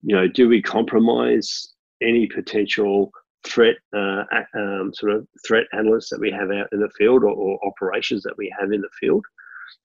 you 0.04 0.14
know, 0.14 0.28
do 0.28 0.50
we 0.50 0.62
compromise 0.62 1.66
any 2.02 2.28
potential 2.28 3.10
threat 3.48 3.78
uh, 3.96 4.24
um, 4.56 4.92
sort 4.94 5.14
of 5.14 5.26
threat 5.48 5.66
analysts 5.72 6.10
that 6.10 6.20
we 6.20 6.30
have 6.30 6.52
out 6.52 6.68
in 6.74 6.82
the 6.82 6.90
field 6.98 7.24
or, 7.24 7.30
or, 7.30 7.60
operations 7.66 8.22
that 8.24 8.38
we 8.38 8.54
have 8.60 8.74
in 8.74 8.82
the 8.82 8.90
field, 9.00 9.24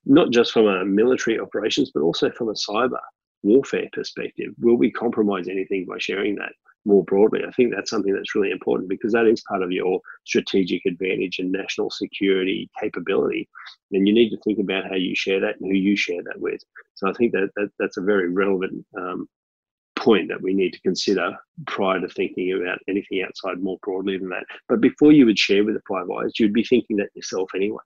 not 0.06 0.30
just 0.30 0.52
from 0.52 0.66
a 0.66 0.84
military 0.84 1.38
operations, 1.38 1.92
but 1.94 2.00
also 2.00 2.30
from 2.32 2.48
a 2.48 2.54
cyber 2.54 2.98
warfare 3.42 3.88
perspective. 3.92 4.52
Will 4.58 4.76
we 4.76 4.90
compromise 4.90 5.46
anything 5.48 5.86
by 5.88 5.98
sharing 5.98 6.34
that 6.36 6.52
more 6.84 7.04
broadly? 7.04 7.40
I 7.46 7.50
think 7.52 7.74
that's 7.74 7.90
something 7.90 8.12
that's 8.12 8.34
really 8.34 8.50
important 8.50 8.88
because 8.88 9.12
that 9.12 9.26
is 9.26 9.42
part 9.42 9.62
of 9.62 9.72
your 9.72 10.00
strategic 10.24 10.86
advantage 10.86 11.38
and 11.38 11.52
national 11.52 11.90
security 11.90 12.70
capability. 12.80 13.48
And 13.92 14.06
you 14.06 14.14
need 14.14 14.30
to 14.30 14.38
think 14.38 14.58
about 14.58 14.88
how 14.88 14.96
you 14.96 15.14
share 15.14 15.40
that 15.40 15.60
and 15.60 15.70
who 15.70 15.76
you 15.76 15.96
share 15.96 16.22
that 16.24 16.40
with. 16.40 16.60
So 16.94 17.08
I 17.08 17.12
think 17.14 17.32
that, 17.32 17.50
that 17.56 17.70
that's 17.78 17.96
a 17.96 18.02
very 18.02 18.28
relevant 18.30 18.84
um, 18.96 19.28
point 19.96 20.28
that 20.28 20.40
we 20.40 20.54
need 20.54 20.72
to 20.72 20.80
consider 20.80 21.36
prior 21.66 22.00
to 22.00 22.08
thinking 22.08 22.52
about 22.52 22.78
anything 22.88 23.22
outside 23.22 23.62
more 23.62 23.78
broadly 23.82 24.16
than 24.18 24.30
that. 24.30 24.44
But 24.68 24.80
before 24.80 25.12
you 25.12 25.26
would 25.26 25.38
share 25.38 25.64
with 25.64 25.74
the 25.74 25.82
Five 25.88 26.10
Eyes, 26.10 26.38
you'd 26.38 26.54
be 26.54 26.64
thinking 26.64 26.96
that 26.96 27.10
yourself 27.14 27.50
anyway. 27.54 27.82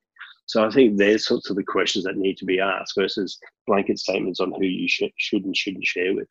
So 0.47 0.65
I 0.65 0.71
think 0.71 0.97
there's 0.97 1.27
sorts 1.27 1.51
of 1.51 1.57
the 1.57 1.65
questions 1.65 2.05
that 2.05 2.17
need 2.17 2.37
to 2.37 2.45
be 2.45 2.61
asked 2.61 2.95
versus 2.97 3.39
blanket 3.67 3.99
statements 3.99 4.41
on 4.41 4.53
who 4.53 4.65
you 4.65 4.87
sh- 4.87 5.05
should 5.17 5.45
and 5.45 5.57
shouldn't 5.57 5.87
share 5.87 6.15
with. 6.15 6.29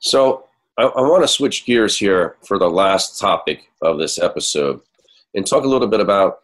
So 0.00 0.44
I, 0.78 0.84
I 0.84 1.00
want 1.00 1.22
to 1.22 1.28
switch 1.28 1.64
gears 1.64 1.96
here 1.96 2.36
for 2.44 2.58
the 2.58 2.70
last 2.70 3.18
topic 3.18 3.70
of 3.82 3.98
this 3.98 4.18
episode 4.18 4.80
and 5.34 5.46
talk 5.46 5.64
a 5.64 5.68
little 5.68 5.88
bit 5.88 6.00
about 6.00 6.38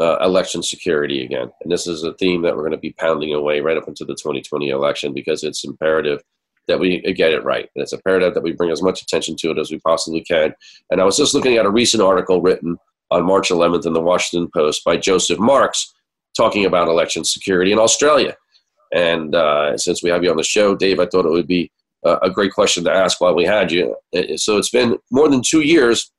uh, 0.00 0.18
election 0.18 0.62
security 0.62 1.24
again. 1.24 1.50
And 1.62 1.72
this 1.72 1.86
is 1.86 2.04
a 2.04 2.14
theme 2.14 2.42
that 2.42 2.54
we're 2.54 2.62
going 2.62 2.72
to 2.72 2.78
be 2.78 2.92
pounding 2.92 3.34
away 3.34 3.60
right 3.60 3.76
up 3.76 3.88
into 3.88 4.04
the 4.04 4.14
2020 4.14 4.68
election 4.70 5.12
because 5.12 5.42
it's 5.42 5.64
imperative 5.64 6.22
that 6.68 6.78
we 6.78 7.00
get 7.14 7.32
it 7.32 7.44
right. 7.44 7.68
And 7.74 7.82
it's 7.82 7.92
imperative 7.92 8.34
that 8.34 8.42
we 8.42 8.52
bring 8.52 8.70
as 8.70 8.82
much 8.82 9.02
attention 9.02 9.36
to 9.36 9.50
it 9.50 9.58
as 9.58 9.70
we 9.70 9.78
possibly 9.80 10.20
can. 10.20 10.54
And 10.90 11.00
I 11.00 11.04
was 11.04 11.16
just 11.16 11.34
looking 11.34 11.56
at 11.56 11.66
a 11.66 11.70
recent 11.70 12.02
article 12.02 12.42
written 12.42 12.76
on 13.10 13.24
March 13.24 13.48
11th 13.48 13.86
in 13.86 13.94
the 13.94 14.00
Washington 14.00 14.50
Post 14.54 14.84
by 14.84 14.96
Joseph 14.96 15.38
Marks 15.38 15.92
talking 16.36 16.66
about 16.66 16.88
election 16.88 17.24
security 17.24 17.72
in 17.72 17.78
Australia. 17.78 18.36
And 18.92 19.34
uh, 19.34 19.76
since 19.76 20.02
we 20.02 20.10
have 20.10 20.22
you 20.22 20.30
on 20.30 20.36
the 20.36 20.42
show, 20.42 20.76
Dave, 20.76 21.00
I 21.00 21.06
thought 21.06 21.26
it 21.26 21.30
would 21.30 21.46
be 21.46 21.70
a 22.04 22.30
great 22.30 22.52
question 22.52 22.84
to 22.84 22.92
ask 22.92 23.20
while 23.20 23.34
we 23.34 23.44
had 23.44 23.72
you. 23.72 23.96
So 24.36 24.56
it's 24.56 24.70
been 24.70 24.98
more 25.10 25.28
than 25.28 25.42
two 25.42 25.62
years 25.62 26.10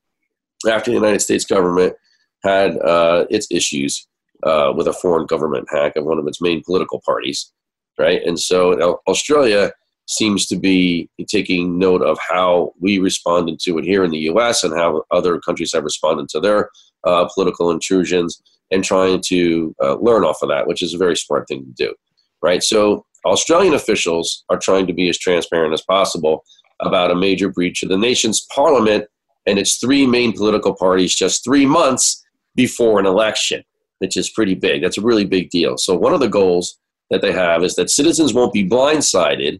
after 0.69 0.91
the 0.91 0.97
United 0.97 1.21
States 1.21 1.45
government 1.45 1.95
had 2.43 2.77
uh, 2.77 3.25
its 3.29 3.47
issues 3.51 4.07
uh, 4.43 4.73
with 4.75 4.87
a 4.87 4.93
foreign 4.93 5.25
government 5.25 5.67
hack 5.71 5.95
of 5.95 6.05
one 6.05 6.19
of 6.19 6.27
its 6.27 6.41
main 6.41 6.61
political 6.63 7.01
parties, 7.05 7.51
right? 7.97 8.21
And 8.23 8.39
so 8.39 8.99
Australia 9.07 9.71
seems 10.07 10.47
to 10.47 10.57
be 10.57 11.09
taking 11.27 11.77
note 11.77 12.01
of 12.01 12.17
how 12.27 12.73
we 12.79 12.97
responded 12.97 13.59
to 13.59 13.77
it 13.77 13.85
here 13.85 14.03
in 14.03 14.11
the 14.11 14.17
U.S. 14.19 14.63
and 14.63 14.75
how 14.77 15.03
other 15.11 15.39
countries 15.39 15.71
have 15.73 15.83
responded 15.83 16.29
to 16.29 16.39
their 16.39 16.69
uh, 17.03 17.27
political 17.33 17.71
intrusions, 17.71 18.41
and 18.71 18.83
trying 18.83 19.21
to 19.25 19.75
uh, 19.81 19.95
learn 19.95 20.23
off 20.23 20.41
of 20.41 20.49
that, 20.49 20.67
which 20.67 20.81
is 20.81 20.93
a 20.93 20.97
very 20.97 21.15
smart 21.15 21.47
thing 21.47 21.65
to 21.65 21.85
do, 21.85 21.93
right? 22.41 22.61
So 22.61 23.05
Australian 23.25 23.73
officials 23.73 24.43
are 24.49 24.57
trying 24.57 24.87
to 24.87 24.93
be 24.93 25.09
as 25.09 25.17
transparent 25.17 25.73
as 25.73 25.81
possible 25.81 26.43
about 26.81 27.11
a 27.11 27.15
major 27.15 27.49
breach 27.49 27.83
of 27.83 27.89
the 27.89 27.97
nation's 27.97 28.45
parliament 28.53 29.05
and 29.45 29.59
its 29.59 29.77
three 29.77 30.05
main 30.05 30.33
political 30.33 30.73
parties 30.73 31.15
just 31.15 31.43
three 31.43 31.65
months 31.65 32.23
before 32.55 32.99
an 32.99 33.05
election, 33.05 33.63
which 33.99 34.15
is 34.15 34.29
pretty 34.29 34.55
big. 34.55 34.81
That's 34.81 34.97
a 34.97 35.01
really 35.01 35.25
big 35.25 35.49
deal. 35.49 35.77
So 35.77 35.95
one 35.95 36.13
of 36.13 36.19
the 36.19 36.29
goals 36.29 36.77
that 37.09 37.21
they 37.21 37.31
have 37.31 37.63
is 37.63 37.75
that 37.75 37.89
citizens 37.89 38.33
won't 38.33 38.53
be 38.53 38.67
blindsided 38.67 39.59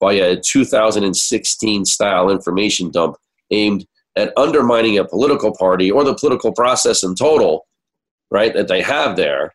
by 0.00 0.14
a 0.14 0.40
2016 0.40 1.84
style 1.84 2.30
information 2.30 2.90
dump 2.90 3.16
aimed 3.50 3.86
at 4.16 4.32
undermining 4.36 4.98
a 4.98 5.04
political 5.04 5.54
party 5.56 5.90
or 5.90 6.04
the 6.04 6.14
political 6.14 6.52
process 6.52 7.02
in 7.02 7.14
total, 7.14 7.66
right, 8.30 8.54
that 8.54 8.68
they 8.68 8.82
have 8.82 9.16
there. 9.16 9.52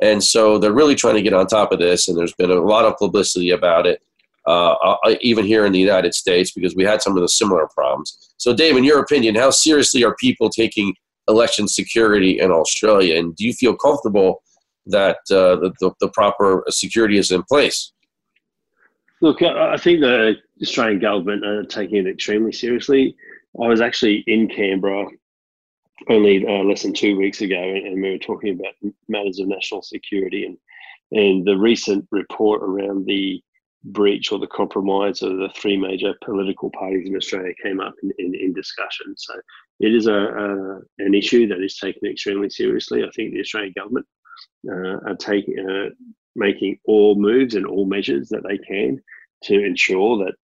And 0.00 0.22
so 0.22 0.58
they're 0.58 0.72
really 0.72 0.94
trying 0.94 1.14
to 1.14 1.22
get 1.22 1.32
on 1.32 1.46
top 1.46 1.72
of 1.72 1.78
this, 1.78 2.08
and 2.08 2.16
there's 2.16 2.34
been 2.34 2.50
a 2.50 2.54
lot 2.54 2.84
of 2.84 2.96
publicity 2.96 3.50
about 3.50 3.86
it, 3.86 4.02
uh, 4.46 4.72
uh 4.72 5.16
even 5.20 5.44
here 5.44 5.64
in 5.64 5.72
the 5.72 5.78
United 5.78 6.14
States, 6.14 6.52
because 6.52 6.74
we 6.76 6.84
had 6.84 7.00
some 7.00 7.16
of 7.16 7.22
the 7.22 7.28
similar 7.28 7.66
problems. 7.74 8.34
So, 8.36 8.54
Dave, 8.54 8.76
in 8.76 8.84
your 8.84 9.00
opinion, 9.00 9.34
how 9.34 9.50
seriously 9.50 10.04
are 10.04 10.14
people 10.16 10.50
taking 10.50 10.94
election 11.28 11.66
security 11.66 12.40
in 12.40 12.50
Australia, 12.50 13.18
and 13.18 13.34
do 13.36 13.44
you 13.44 13.54
feel 13.54 13.74
comfortable 13.74 14.42
that 14.86 15.16
uh, 15.30 15.56
the, 15.56 15.72
the, 15.80 15.90
the 16.00 16.08
proper 16.08 16.62
security 16.68 17.18
is 17.18 17.32
in 17.32 17.42
place? 17.44 17.92
Look, 19.22 19.42
I 19.42 19.78
think 19.78 20.00
the 20.00 20.36
Australian 20.60 21.00
government 21.00 21.44
are 21.44 21.64
taking 21.64 21.96
it 21.96 22.06
extremely 22.06 22.52
seriously. 22.52 23.16
I 23.60 23.66
was 23.66 23.80
actually 23.80 24.22
in 24.26 24.48
Canberra 24.48 25.06
only 26.08 26.46
uh, 26.46 26.62
less 26.62 26.82
than 26.82 26.92
two 26.92 27.16
weeks 27.16 27.40
ago, 27.40 27.56
and 27.56 28.02
we 28.02 28.10
were 28.10 28.18
talking 28.18 28.58
about 28.58 28.92
matters 29.08 29.38
of 29.38 29.48
national 29.48 29.82
security 29.82 30.44
and 30.44 30.58
and 31.12 31.46
the 31.46 31.56
recent 31.56 32.06
report 32.10 32.62
around 32.62 33.06
the 33.06 33.40
breach 33.84 34.32
or 34.32 34.38
the 34.38 34.46
compromise 34.48 35.22
of 35.22 35.36
the 35.36 35.48
three 35.54 35.76
major 35.76 36.14
political 36.24 36.70
parties 36.70 37.08
in 37.08 37.16
Australia 37.16 37.52
came 37.62 37.80
up 37.80 37.94
in, 38.02 38.10
in, 38.18 38.34
in 38.34 38.52
discussion. 38.52 39.14
So 39.16 39.34
it 39.78 39.94
is 39.94 40.08
a, 40.08 40.12
a, 40.12 40.80
an 40.98 41.14
issue 41.14 41.46
that 41.46 41.62
is 41.62 41.76
taken 41.76 42.10
extremely 42.10 42.50
seriously. 42.50 43.04
I 43.04 43.10
think 43.14 43.32
the 43.32 43.40
Australian 43.40 43.74
government 43.76 44.06
uh, 44.68 45.08
are 45.08 45.16
taking 45.16 45.58
uh, 45.58 45.90
making 46.34 46.78
all 46.84 47.14
moves 47.14 47.54
and 47.54 47.66
all 47.66 47.86
measures 47.86 48.28
that 48.30 48.42
they 48.42 48.58
can 48.58 49.00
to 49.44 49.64
ensure 49.64 50.24
that 50.24 50.34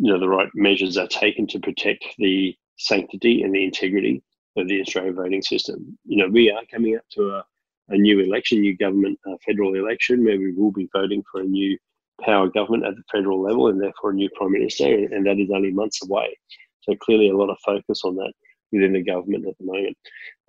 you 0.00 0.12
know 0.12 0.18
the 0.18 0.28
right 0.28 0.48
measures 0.54 0.96
are 0.96 1.08
taken 1.08 1.46
to 1.48 1.60
protect 1.60 2.04
the 2.18 2.56
sanctity 2.78 3.42
and 3.42 3.54
the 3.54 3.64
integrity 3.64 4.22
of 4.56 4.68
the 4.68 4.80
Australian 4.80 5.14
voting 5.14 5.42
system. 5.42 5.98
You 6.04 6.18
know, 6.18 6.28
we 6.28 6.50
are 6.50 6.62
coming 6.72 6.96
up 6.96 7.04
to 7.12 7.30
a, 7.30 7.44
a 7.88 7.96
new 7.96 8.20
election, 8.20 8.60
new 8.60 8.76
government, 8.76 9.18
uh, 9.28 9.36
federal 9.44 9.74
election, 9.74 10.24
where 10.24 10.38
we 10.38 10.52
will 10.52 10.72
be 10.72 10.88
voting 10.92 11.22
for 11.30 11.40
a 11.40 11.44
new 11.44 11.76
power 12.22 12.48
government 12.48 12.84
at 12.86 12.96
the 12.96 13.02
federal 13.12 13.42
level 13.42 13.68
and 13.68 13.80
therefore 13.80 14.10
a 14.10 14.14
new 14.14 14.30
prime 14.36 14.52
minister, 14.52 14.86
and 14.86 15.26
that 15.26 15.38
is 15.38 15.50
only 15.54 15.70
months 15.70 16.02
away. 16.02 16.36
So 16.82 16.94
clearly, 16.96 17.30
a 17.30 17.36
lot 17.36 17.50
of 17.50 17.58
focus 17.64 18.02
on 18.04 18.16
that 18.16 18.32
within 18.72 18.92
the 18.92 19.02
government 19.02 19.46
at 19.46 19.56
the 19.58 19.64
moment. 19.64 19.96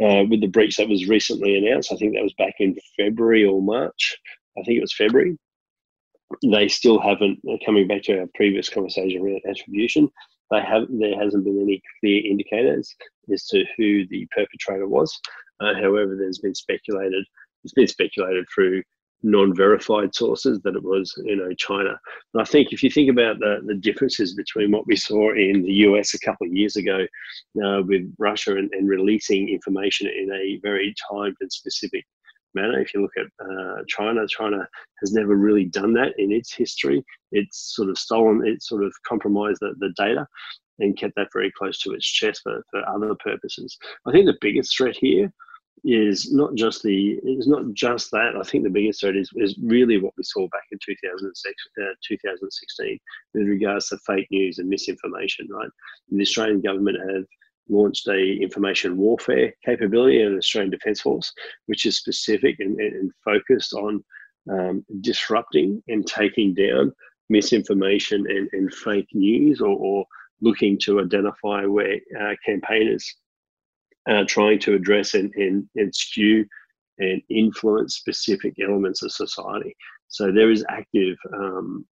Uh, 0.02 0.26
with 0.30 0.42
the 0.42 0.48
breach 0.48 0.78
that 0.78 0.90
was 0.90 1.08
recently 1.08 1.58
announced, 1.58 1.92
I 1.92 1.96
think 1.98 2.14
that 2.14 2.24
was 2.24 2.34
back 2.38 2.56
in 2.60 2.78
February 2.98 3.46
or 3.46 3.62
March. 3.62 4.18
I 4.58 4.64
think 4.64 4.78
it 4.78 4.82
was 4.82 4.96
February. 4.96 5.38
They 6.44 6.68
still 6.68 7.00
haven't, 7.00 7.40
uh, 7.50 7.58
coming 7.66 7.88
back 7.88 8.04
to 8.04 8.20
our 8.20 8.28
previous 8.36 8.70
conversation 8.70 9.22
around 9.22 9.42
attribution, 9.50 10.10
they 10.52 10.62
have 10.62 10.84
there 10.90 11.22
hasn't 11.22 11.44
been 11.44 11.62
any 11.62 11.82
clear 12.00 12.26
indicators 12.26 12.96
as 13.34 13.46
to 13.48 13.64
who 13.78 14.08
the 14.08 14.28
perpetrator 14.36 14.88
was. 14.88 15.18
Uh, 15.60 15.74
however, 15.76 16.16
there's 16.16 16.40
been 16.40 16.56
speculated. 16.56 17.26
It's 17.64 17.74
been 17.74 17.88
speculated 17.88 18.46
through 18.54 18.84
non-verified 19.24 20.14
sources 20.14 20.62
that 20.62 20.76
it 20.76 20.84
was, 20.84 21.14
you 21.26 21.36
know, 21.36 21.52
China. 21.54 22.00
And 22.34 22.42
I 22.42 22.46
think 22.46 22.72
if 22.72 22.84
you 22.84 22.90
think 22.90 23.10
about 23.10 23.40
the, 23.40 23.62
the 23.66 23.76
differences 23.76 24.36
between 24.36 24.72
what 24.72 24.86
we 24.86 24.96
saw 24.96 25.34
in 25.34 25.64
the 25.64 25.74
US 25.74 26.14
a 26.14 26.20
couple 26.20 26.48
of 26.48 26.54
years 26.54 26.76
ago 26.76 27.06
uh, 27.64 27.82
with 27.84 28.14
Russia 28.20 28.56
and, 28.58 28.70
and, 28.74 28.88
releasing 28.88 29.50
information 29.50 30.08
in 30.08 30.32
a 30.32 30.60
very 30.62 30.94
timed 31.10 31.36
and 31.42 31.52
specific 31.52 32.06
manner. 32.58 32.80
If 32.80 32.94
you 32.94 33.02
look 33.02 33.18
at 33.18 33.28
uh, 33.46 33.84
China, 33.88 34.28
China 34.28 34.68
has 35.02 35.14
never 35.14 35.36
really 35.36 35.66
done 35.66 35.94
that 35.94 36.14
in 36.18 36.32
its 36.32 36.54
history. 36.54 37.04
It's 37.32 37.76
sort 37.76 37.90
of 37.90 37.98
stolen, 37.98 38.44
it's 38.46 38.68
sort 38.68 38.84
of 38.84 38.94
compromised 39.08 39.60
the, 39.62 39.74
the 39.80 39.94
data 39.96 40.28
and 40.80 40.98
kept 40.98 41.14
that 41.16 41.30
very 41.34 41.52
close 41.58 41.80
to 41.80 41.94
its 41.94 42.06
chest 42.06 42.42
for, 42.44 42.64
for 42.72 42.88
other 42.88 43.16
purposes. 43.24 43.78
I 44.06 44.12
think 44.12 44.26
the 44.26 44.38
biggest 44.42 44.76
threat 44.78 44.96
here 44.96 45.32
is 45.84 46.34
not 46.34 46.56
just 46.56 46.84
the 46.84 47.20
it's 47.24 47.48
not 47.48 47.72
just 47.74 48.10
that. 48.12 48.34
I 48.40 48.44
think 48.44 48.64
the 48.64 48.70
biggest 48.70 49.02
threat 49.02 49.16
is, 49.16 49.30
is 49.36 49.58
really 49.62 50.00
what 50.00 50.14
we 50.18 50.24
saw 50.24 50.48
back 50.50 50.64
in 50.72 50.80
2006, 50.84 51.56
uh, 51.82 51.94
2016 52.08 53.00
with 53.34 53.48
regards 53.48 53.90
to 53.90 53.98
fake 54.06 54.28
news 54.32 54.58
and 54.58 54.70
misinformation. 54.70 55.48
Right, 55.50 55.70
the 56.10 56.22
Australian 56.22 56.62
government 56.62 56.98
have 57.14 57.24
launched 57.70 58.08
a 58.08 58.38
information 58.42 58.98
warfare 58.98 59.54
capability 59.66 60.22
in 60.22 60.34
the 60.34 60.38
Australian 60.38 60.72
Defence 60.72 61.02
Force, 61.02 61.32
which 61.66 61.86
is 61.86 61.98
specific 61.98 62.58
and, 62.60 62.80
and 62.80 63.12
focused 63.24 63.74
on 63.74 64.04
um, 64.52 64.86
disrupting 65.02 65.82
and 65.88 66.06
taking 66.08 66.54
down 66.54 66.94
misinformation 67.30 68.26
and, 68.30 68.50
and 68.54 68.74
fake 68.74 69.10
news 69.14 69.62
or, 69.62 69.76
or, 69.78 70.06
looking 70.40 70.78
to 70.78 71.02
identify 71.02 71.66
where 71.66 71.96
uh, 72.22 72.36
campaigners 72.46 73.16
uh, 74.08 74.24
trying 74.28 74.60
to 74.60 74.76
address 74.76 75.16
and, 75.16 75.34
and, 75.34 75.68
and 75.76 75.96
skew 75.96 76.46
and 77.00 77.24
influence 77.32 77.96
specific 77.96 78.54
elements 78.64 79.02
of 79.02 79.12
society. 79.12 79.76
So 80.10 80.32
there 80.32 80.52
is 80.52 80.64
active 80.70 81.18
um, 81.34 81.88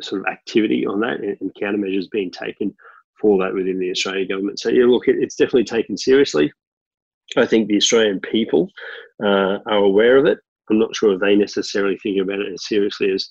sort 0.00 0.22
of 0.22 0.26
activity 0.28 0.86
on 0.86 1.00
that 1.00 1.20
and, 1.20 1.36
and, 1.40 1.54
countermeasures 1.54 2.10
being 2.10 2.30
taken 2.30 2.74
for 3.20 3.38
that 3.38 3.54
within 3.54 3.78
the 3.78 3.90
Australian 3.90 4.28
government. 4.28 4.58
So 4.60 4.68
yeah, 4.68 4.84
look, 4.86 5.08
it, 5.08 5.16
it's 5.18 5.36
definitely 5.36 5.64
taken 5.64 5.96
seriously. 5.96 6.52
I 7.36 7.46
think 7.46 7.68
the 7.68 7.76
Australian 7.76 8.20
people 8.20 8.68
uh, 9.22 9.58
are 9.66 9.84
aware 9.84 10.16
of 10.16 10.26
it. 10.26 10.38
I'm 10.70 10.78
not 10.78 10.94
sure 10.94 11.14
if 11.14 11.20
they 11.20 11.36
necessarily 11.36 11.98
think 11.98 12.20
about 12.20 12.40
it 12.40 12.52
as 12.52 12.66
seriously 12.66 13.12
as 13.12 13.28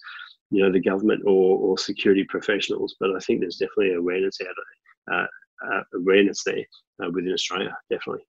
you 0.51 0.61
know 0.61 0.71
the 0.71 0.79
government 0.79 1.23
or, 1.25 1.57
or 1.57 1.77
security 1.77 2.25
professionals, 2.29 2.95
but 2.99 3.09
I 3.15 3.19
think 3.19 3.39
there's 3.39 3.57
definitely 3.57 3.93
awareness 3.93 4.37
out 4.41 5.13
uh, 5.13 5.25
uh, 5.71 5.81
awareness 5.95 6.43
there 6.43 6.63
uh, 7.03 7.09
within 7.11 7.33
Australia, 7.33 7.75
definitely. 7.89 8.23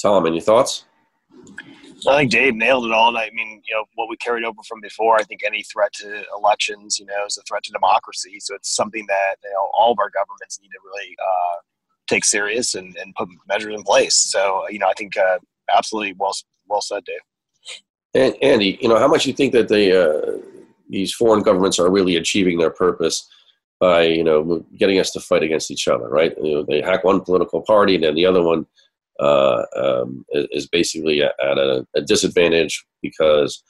Tom, 0.00 0.26
any 0.26 0.40
thoughts? 0.40 0.84
I 2.06 2.18
think 2.18 2.30
Dave 2.30 2.54
nailed 2.54 2.86
it 2.86 2.92
all. 2.92 3.16
I 3.16 3.30
mean, 3.32 3.60
you 3.68 3.74
know, 3.74 3.84
what 3.94 4.08
we 4.08 4.16
carried 4.18 4.44
over 4.44 4.60
from 4.68 4.80
before, 4.80 5.16
I 5.16 5.24
think 5.24 5.40
any 5.44 5.62
threat 5.64 5.92
to 5.94 6.22
elections, 6.36 6.98
you 6.98 7.06
know, 7.06 7.26
is 7.26 7.36
a 7.38 7.42
threat 7.42 7.64
to 7.64 7.72
democracy. 7.72 8.38
So 8.40 8.54
it's 8.54 8.74
something 8.74 9.04
that, 9.08 9.36
you 9.42 9.50
know, 9.50 9.68
all 9.76 9.92
of 9.92 9.98
our 9.98 10.10
governments 10.10 10.60
need 10.62 10.68
to 10.68 10.78
really 10.84 11.16
uh, 11.20 11.56
take 12.08 12.24
serious 12.24 12.74
and, 12.74 12.96
and 12.96 13.14
put 13.14 13.28
measures 13.48 13.74
in 13.74 13.82
place. 13.82 14.14
So, 14.14 14.68
you 14.70 14.78
know, 14.78 14.86
I 14.86 14.92
think 14.96 15.16
uh, 15.16 15.38
absolutely 15.76 16.14
well, 16.18 16.34
well 16.68 16.80
said, 16.80 17.02
Dave. 17.04 17.82
And 18.14 18.36
Andy, 18.42 18.78
you 18.80 18.88
know, 18.88 18.98
how 18.98 19.08
much 19.08 19.26
you 19.26 19.32
think 19.32 19.52
that 19.52 19.68
they, 19.68 19.92
uh, 19.92 20.38
these 20.88 21.12
foreign 21.12 21.42
governments 21.42 21.78
are 21.78 21.90
really 21.90 22.16
achieving 22.16 22.58
their 22.58 22.70
purpose 22.70 23.28
by 23.80 24.02
you 24.02 24.24
know 24.24 24.64
getting 24.76 24.98
us 24.98 25.10
to 25.12 25.20
fight 25.20 25.42
against 25.42 25.70
each 25.70 25.88
other, 25.88 26.08
right? 26.08 26.34
You 26.42 26.54
know, 26.54 26.62
they 26.64 26.80
hack 26.80 27.04
one 27.04 27.20
political 27.20 27.62
party, 27.62 27.94
and 27.94 28.04
then 28.04 28.14
the 28.14 28.26
other 28.26 28.42
one 28.42 28.66
uh, 29.18 29.62
um, 29.76 30.24
is 30.32 30.68
basically 30.68 31.22
at 31.22 31.32
a, 31.40 31.86
a, 31.96 32.02
disadvantage 32.02 32.84
because 33.02 33.62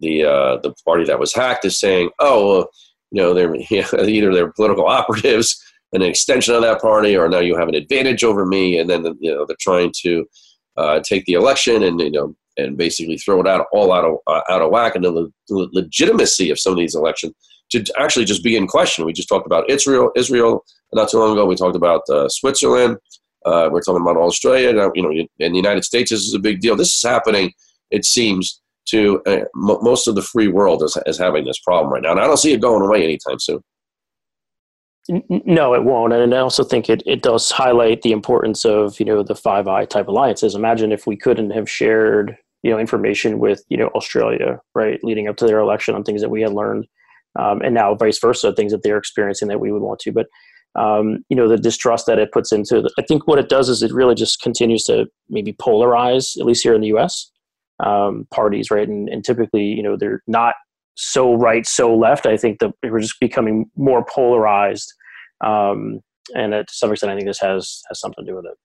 the 0.00 0.24
uh, 0.24 0.56
the 0.62 0.72
party 0.84 1.04
that 1.04 1.18
was 1.18 1.34
hacked 1.34 1.64
is 1.64 1.78
saying, 1.78 2.10
"Oh, 2.18 2.48
well, 2.48 2.70
you 3.10 3.22
know, 3.22 3.34
they're 3.34 3.54
either 4.08 4.32
they're 4.32 4.52
political 4.52 4.86
operatives, 4.86 5.62
an 5.92 6.02
extension 6.02 6.54
of 6.54 6.62
that 6.62 6.80
party, 6.80 7.16
or 7.16 7.28
now 7.28 7.40
you 7.40 7.56
have 7.56 7.68
an 7.68 7.74
advantage 7.74 8.24
over 8.24 8.46
me," 8.46 8.78
and 8.78 8.88
then 8.88 9.04
you 9.20 9.34
know 9.34 9.44
they're 9.46 9.56
trying 9.60 9.92
to 10.02 10.26
uh, 10.76 11.00
take 11.00 11.24
the 11.24 11.34
election 11.34 11.82
and 11.82 12.00
you 12.00 12.10
know 12.10 12.34
and 12.56 12.76
basically 12.76 13.18
throw 13.18 13.40
it 13.40 13.48
out 13.48 13.66
all 13.72 13.92
out 13.92 14.04
of 14.04 14.18
uh, 14.26 14.42
out 14.48 14.62
of 14.62 14.70
whack, 14.70 14.94
and 14.94 15.04
the, 15.04 15.30
the 15.48 15.68
legitimacy 15.72 16.50
of 16.50 16.60
some 16.60 16.72
of 16.72 16.78
these 16.78 16.94
elections 16.94 17.34
to 17.70 17.84
actually 17.98 18.24
just 18.24 18.44
be 18.44 18.56
in 18.56 18.66
question. 18.66 19.04
We 19.04 19.12
just 19.12 19.28
talked 19.28 19.46
about 19.46 19.68
Israel, 19.68 20.12
Israel 20.14 20.64
not 20.92 21.08
too 21.08 21.18
long 21.18 21.32
ago. 21.32 21.46
We 21.46 21.56
talked 21.56 21.76
about 21.76 22.02
uh, 22.08 22.28
Switzerland. 22.28 22.98
Uh, 23.44 23.68
we're 23.70 23.82
talking 23.82 24.02
about 24.02 24.16
Australia. 24.16 24.90
You 24.94 25.02
know, 25.02 25.10
in 25.10 25.52
the 25.52 25.56
United 25.56 25.84
States, 25.84 26.10
this 26.10 26.20
is 26.20 26.34
a 26.34 26.38
big 26.38 26.60
deal. 26.60 26.76
This 26.76 26.94
is 26.94 27.02
happening. 27.02 27.52
It 27.90 28.04
seems 28.04 28.60
to 28.86 29.22
uh, 29.26 29.30
m- 29.30 29.78
most 29.82 30.06
of 30.08 30.14
the 30.14 30.22
free 30.22 30.48
world 30.48 30.82
is, 30.82 30.96
is 31.06 31.18
having 31.18 31.44
this 31.44 31.58
problem 31.60 31.92
right 31.92 32.02
now, 32.02 32.12
and 32.12 32.20
I 32.20 32.26
don't 32.26 32.36
see 32.36 32.52
it 32.52 32.60
going 32.60 32.82
away 32.82 33.04
anytime 33.04 33.38
soon. 33.38 33.60
No, 35.28 35.74
it 35.74 35.84
won't. 35.84 36.14
And 36.14 36.34
I 36.34 36.38
also 36.38 36.64
think 36.64 36.88
it, 36.88 37.02
it 37.04 37.22
does 37.22 37.50
highlight 37.50 38.00
the 38.00 38.12
importance 38.12 38.64
of, 38.64 38.98
you 38.98 39.04
know, 39.04 39.22
the 39.22 39.34
Five 39.34 39.68
Eye 39.68 39.84
type 39.84 40.08
alliances. 40.08 40.54
Imagine 40.54 40.92
if 40.92 41.06
we 41.06 41.14
couldn't 41.14 41.50
have 41.50 41.68
shared, 41.68 42.38
you 42.62 42.70
know, 42.70 42.78
information 42.78 43.38
with, 43.38 43.62
you 43.68 43.76
know, 43.76 43.88
Australia, 43.88 44.60
right, 44.74 44.98
leading 45.02 45.28
up 45.28 45.36
to 45.36 45.46
their 45.46 45.58
election 45.58 45.94
on 45.94 46.04
things 46.04 46.22
that 46.22 46.30
we 46.30 46.40
had 46.40 46.54
learned 46.54 46.86
um, 47.38 47.60
and 47.62 47.74
now 47.74 47.94
vice 47.94 48.18
versa, 48.18 48.54
things 48.54 48.72
that 48.72 48.82
they're 48.82 48.96
experiencing 48.96 49.48
that 49.48 49.60
we 49.60 49.72
would 49.72 49.82
want 49.82 50.00
to. 50.00 50.12
But 50.12 50.26
um, 50.76 51.24
you 51.28 51.36
know, 51.36 51.48
the 51.48 51.56
distrust 51.56 52.06
that 52.06 52.18
it 52.18 52.32
puts 52.32 52.52
into, 52.52 52.82
the, 52.82 52.92
I 52.98 53.02
think 53.02 53.26
what 53.26 53.38
it 53.38 53.48
does 53.48 53.68
is 53.68 53.82
it 53.82 53.92
really 53.92 54.14
just 54.14 54.40
continues 54.40 54.84
to 54.84 55.06
maybe 55.28 55.52
polarize, 55.52 56.38
at 56.38 56.46
least 56.46 56.62
here 56.62 56.74
in 56.74 56.80
the 56.80 56.88
U.S. 56.88 57.30
Um, 57.84 58.26
parties, 58.32 58.70
right? 58.70 58.88
And, 58.88 59.08
and 59.08 59.24
typically, 59.24 59.64
you 59.64 59.82
know, 59.82 59.96
they're 59.96 60.22
not 60.26 60.54
so 60.96 61.34
right, 61.34 61.66
so 61.66 61.94
left. 61.94 62.26
I 62.26 62.36
think 62.36 62.58
that 62.58 62.72
we're 62.82 63.00
just 63.00 63.20
becoming 63.20 63.70
more 63.76 64.04
polarized, 64.04 64.92
um, 65.44 66.00
and 66.34 66.52
to 66.52 66.64
some 66.70 66.90
extent, 66.90 67.12
I 67.12 67.16
think 67.16 67.26
this 67.26 67.40
has 67.40 67.82
has 67.88 68.00
something 68.00 68.24
to 68.24 68.30
do 68.30 68.36
with 68.36 68.46
it. 68.46 68.56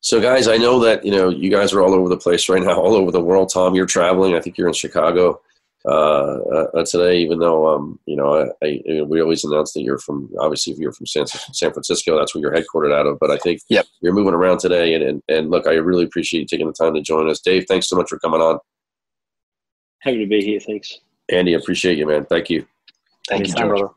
So, 0.00 0.20
guys, 0.20 0.48
I 0.48 0.56
know 0.56 0.78
that 0.80 1.04
you 1.04 1.10
know 1.10 1.28
you 1.30 1.50
guys 1.50 1.72
are 1.72 1.82
all 1.82 1.94
over 1.94 2.08
the 2.08 2.16
place 2.16 2.48
right 2.48 2.62
now, 2.62 2.74
all 2.80 2.94
over 2.94 3.10
the 3.10 3.22
world. 3.22 3.50
Tom, 3.52 3.74
you're 3.74 3.86
traveling. 3.86 4.34
I 4.34 4.40
think 4.40 4.58
you're 4.58 4.68
in 4.68 4.74
Chicago 4.74 5.40
uh, 5.84 6.38
uh, 6.74 6.84
today, 6.84 7.18
even 7.18 7.40
though 7.40 7.66
um, 7.66 7.98
you 8.06 8.14
know 8.14 8.52
I, 8.62 8.66
I, 8.66 9.02
we 9.02 9.20
always 9.20 9.44
announce 9.44 9.72
that 9.72 9.82
you're 9.82 9.98
from 9.98 10.30
obviously 10.38 10.72
if 10.72 10.78
you're 10.78 10.92
from 10.92 11.06
San, 11.06 11.26
San 11.26 11.72
Francisco, 11.72 12.16
that's 12.16 12.34
where 12.34 12.42
you're 12.42 12.54
headquartered 12.54 12.94
out 12.94 13.06
of. 13.06 13.18
But 13.18 13.30
I 13.30 13.36
think 13.38 13.62
yep. 13.68 13.86
you're 14.00 14.12
moving 14.12 14.34
around 14.34 14.58
today, 14.58 14.94
and, 14.94 15.02
and, 15.02 15.22
and 15.28 15.50
look, 15.50 15.66
I 15.66 15.72
really 15.72 16.04
appreciate 16.04 16.40
you 16.40 16.46
taking 16.46 16.66
the 16.66 16.72
time 16.72 16.94
to 16.94 17.00
join 17.00 17.28
us, 17.28 17.40
Dave. 17.40 17.66
Thanks 17.66 17.88
so 17.88 17.96
much 17.96 18.08
for 18.08 18.18
coming 18.20 18.40
on. 18.40 18.58
Happy 20.00 20.18
to 20.18 20.26
be 20.26 20.44
here. 20.44 20.60
Thanks, 20.60 21.00
Andy. 21.30 21.54
Appreciate 21.54 21.98
you, 21.98 22.06
man. 22.06 22.26
Thank 22.26 22.48
you. 22.48 22.64
Thank 23.28 23.48
you, 23.48 23.54
George. 23.54 23.90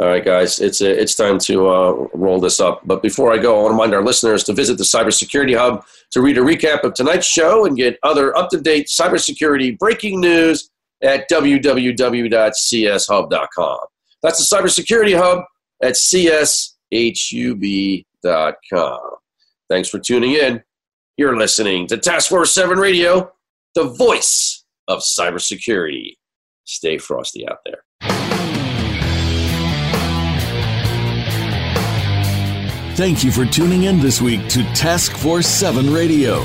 All 0.00 0.06
right, 0.06 0.24
guys, 0.24 0.60
it's 0.60 0.80
uh, 0.80 0.86
it's 0.86 1.16
time 1.16 1.38
to 1.40 1.68
uh, 1.68 1.92
roll 2.14 2.38
this 2.38 2.60
up. 2.60 2.82
But 2.86 3.02
before 3.02 3.34
I 3.34 3.38
go, 3.38 3.58
I 3.58 3.62
want 3.62 3.70
to 3.70 3.74
remind 3.74 3.94
our 3.94 4.04
listeners 4.04 4.44
to 4.44 4.52
visit 4.52 4.78
the 4.78 4.84
Cybersecurity 4.84 5.58
Hub 5.58 5.84
to 6.12 6.22
read 6.22 6.38
a 6.38 6.40
recap 6.40 6.84
of 6.84 6.94
tonight's 6.94 7.26
show 7.26 7.66
and 7.66 7.76
get 7.76 7.98
other 8.04 8.34
up 8.36 8.48
to 8.50 8.60
date 8.60 8.86
cybersecurity 8.86 9.76
breaking 9.76 10.20
news 10.20 10.70
at 11.02 11.28
www.cshub.com. 11.30 13.78
That's 14.22 14.48
the 14.48 14.56
Cybersecurity 14.56 15.16
Hub 15.16 15.44
at 15.82 15.94
cshub.com. 15.94 16.60
Thanks 19.70 19.88
for 19.88 19.98
tuning 19.98 20.32
in. 20.32 20.62
You're 21.16 21.36
listening 21.36 21.86
to 21.88 21.98
Task 21.98 22.28
Force 22.28 22.54
7 22.54 22.78
Radio, 22.78 23.32
the 23.74 23.84
voice 23.84 24.64
of 24.88 25.00
cybersecurity. 25.00 26.16
Stay 26.64 26.98
frosty 26.98 27.48
out 27.48 27.58
there. 27.64 27.82
Thank 32.94 33.22
you 33.22 33.30
for 33.30 33.46
tuning 33.46 33.84
in 33.84 34.00
this 34.00 34.20
week 34.20 34.48
to 34.48 34.64
Task 34.74 35.12
Force 35.12 35.46
7 35.46 35.92
Radio. 35.92 36.44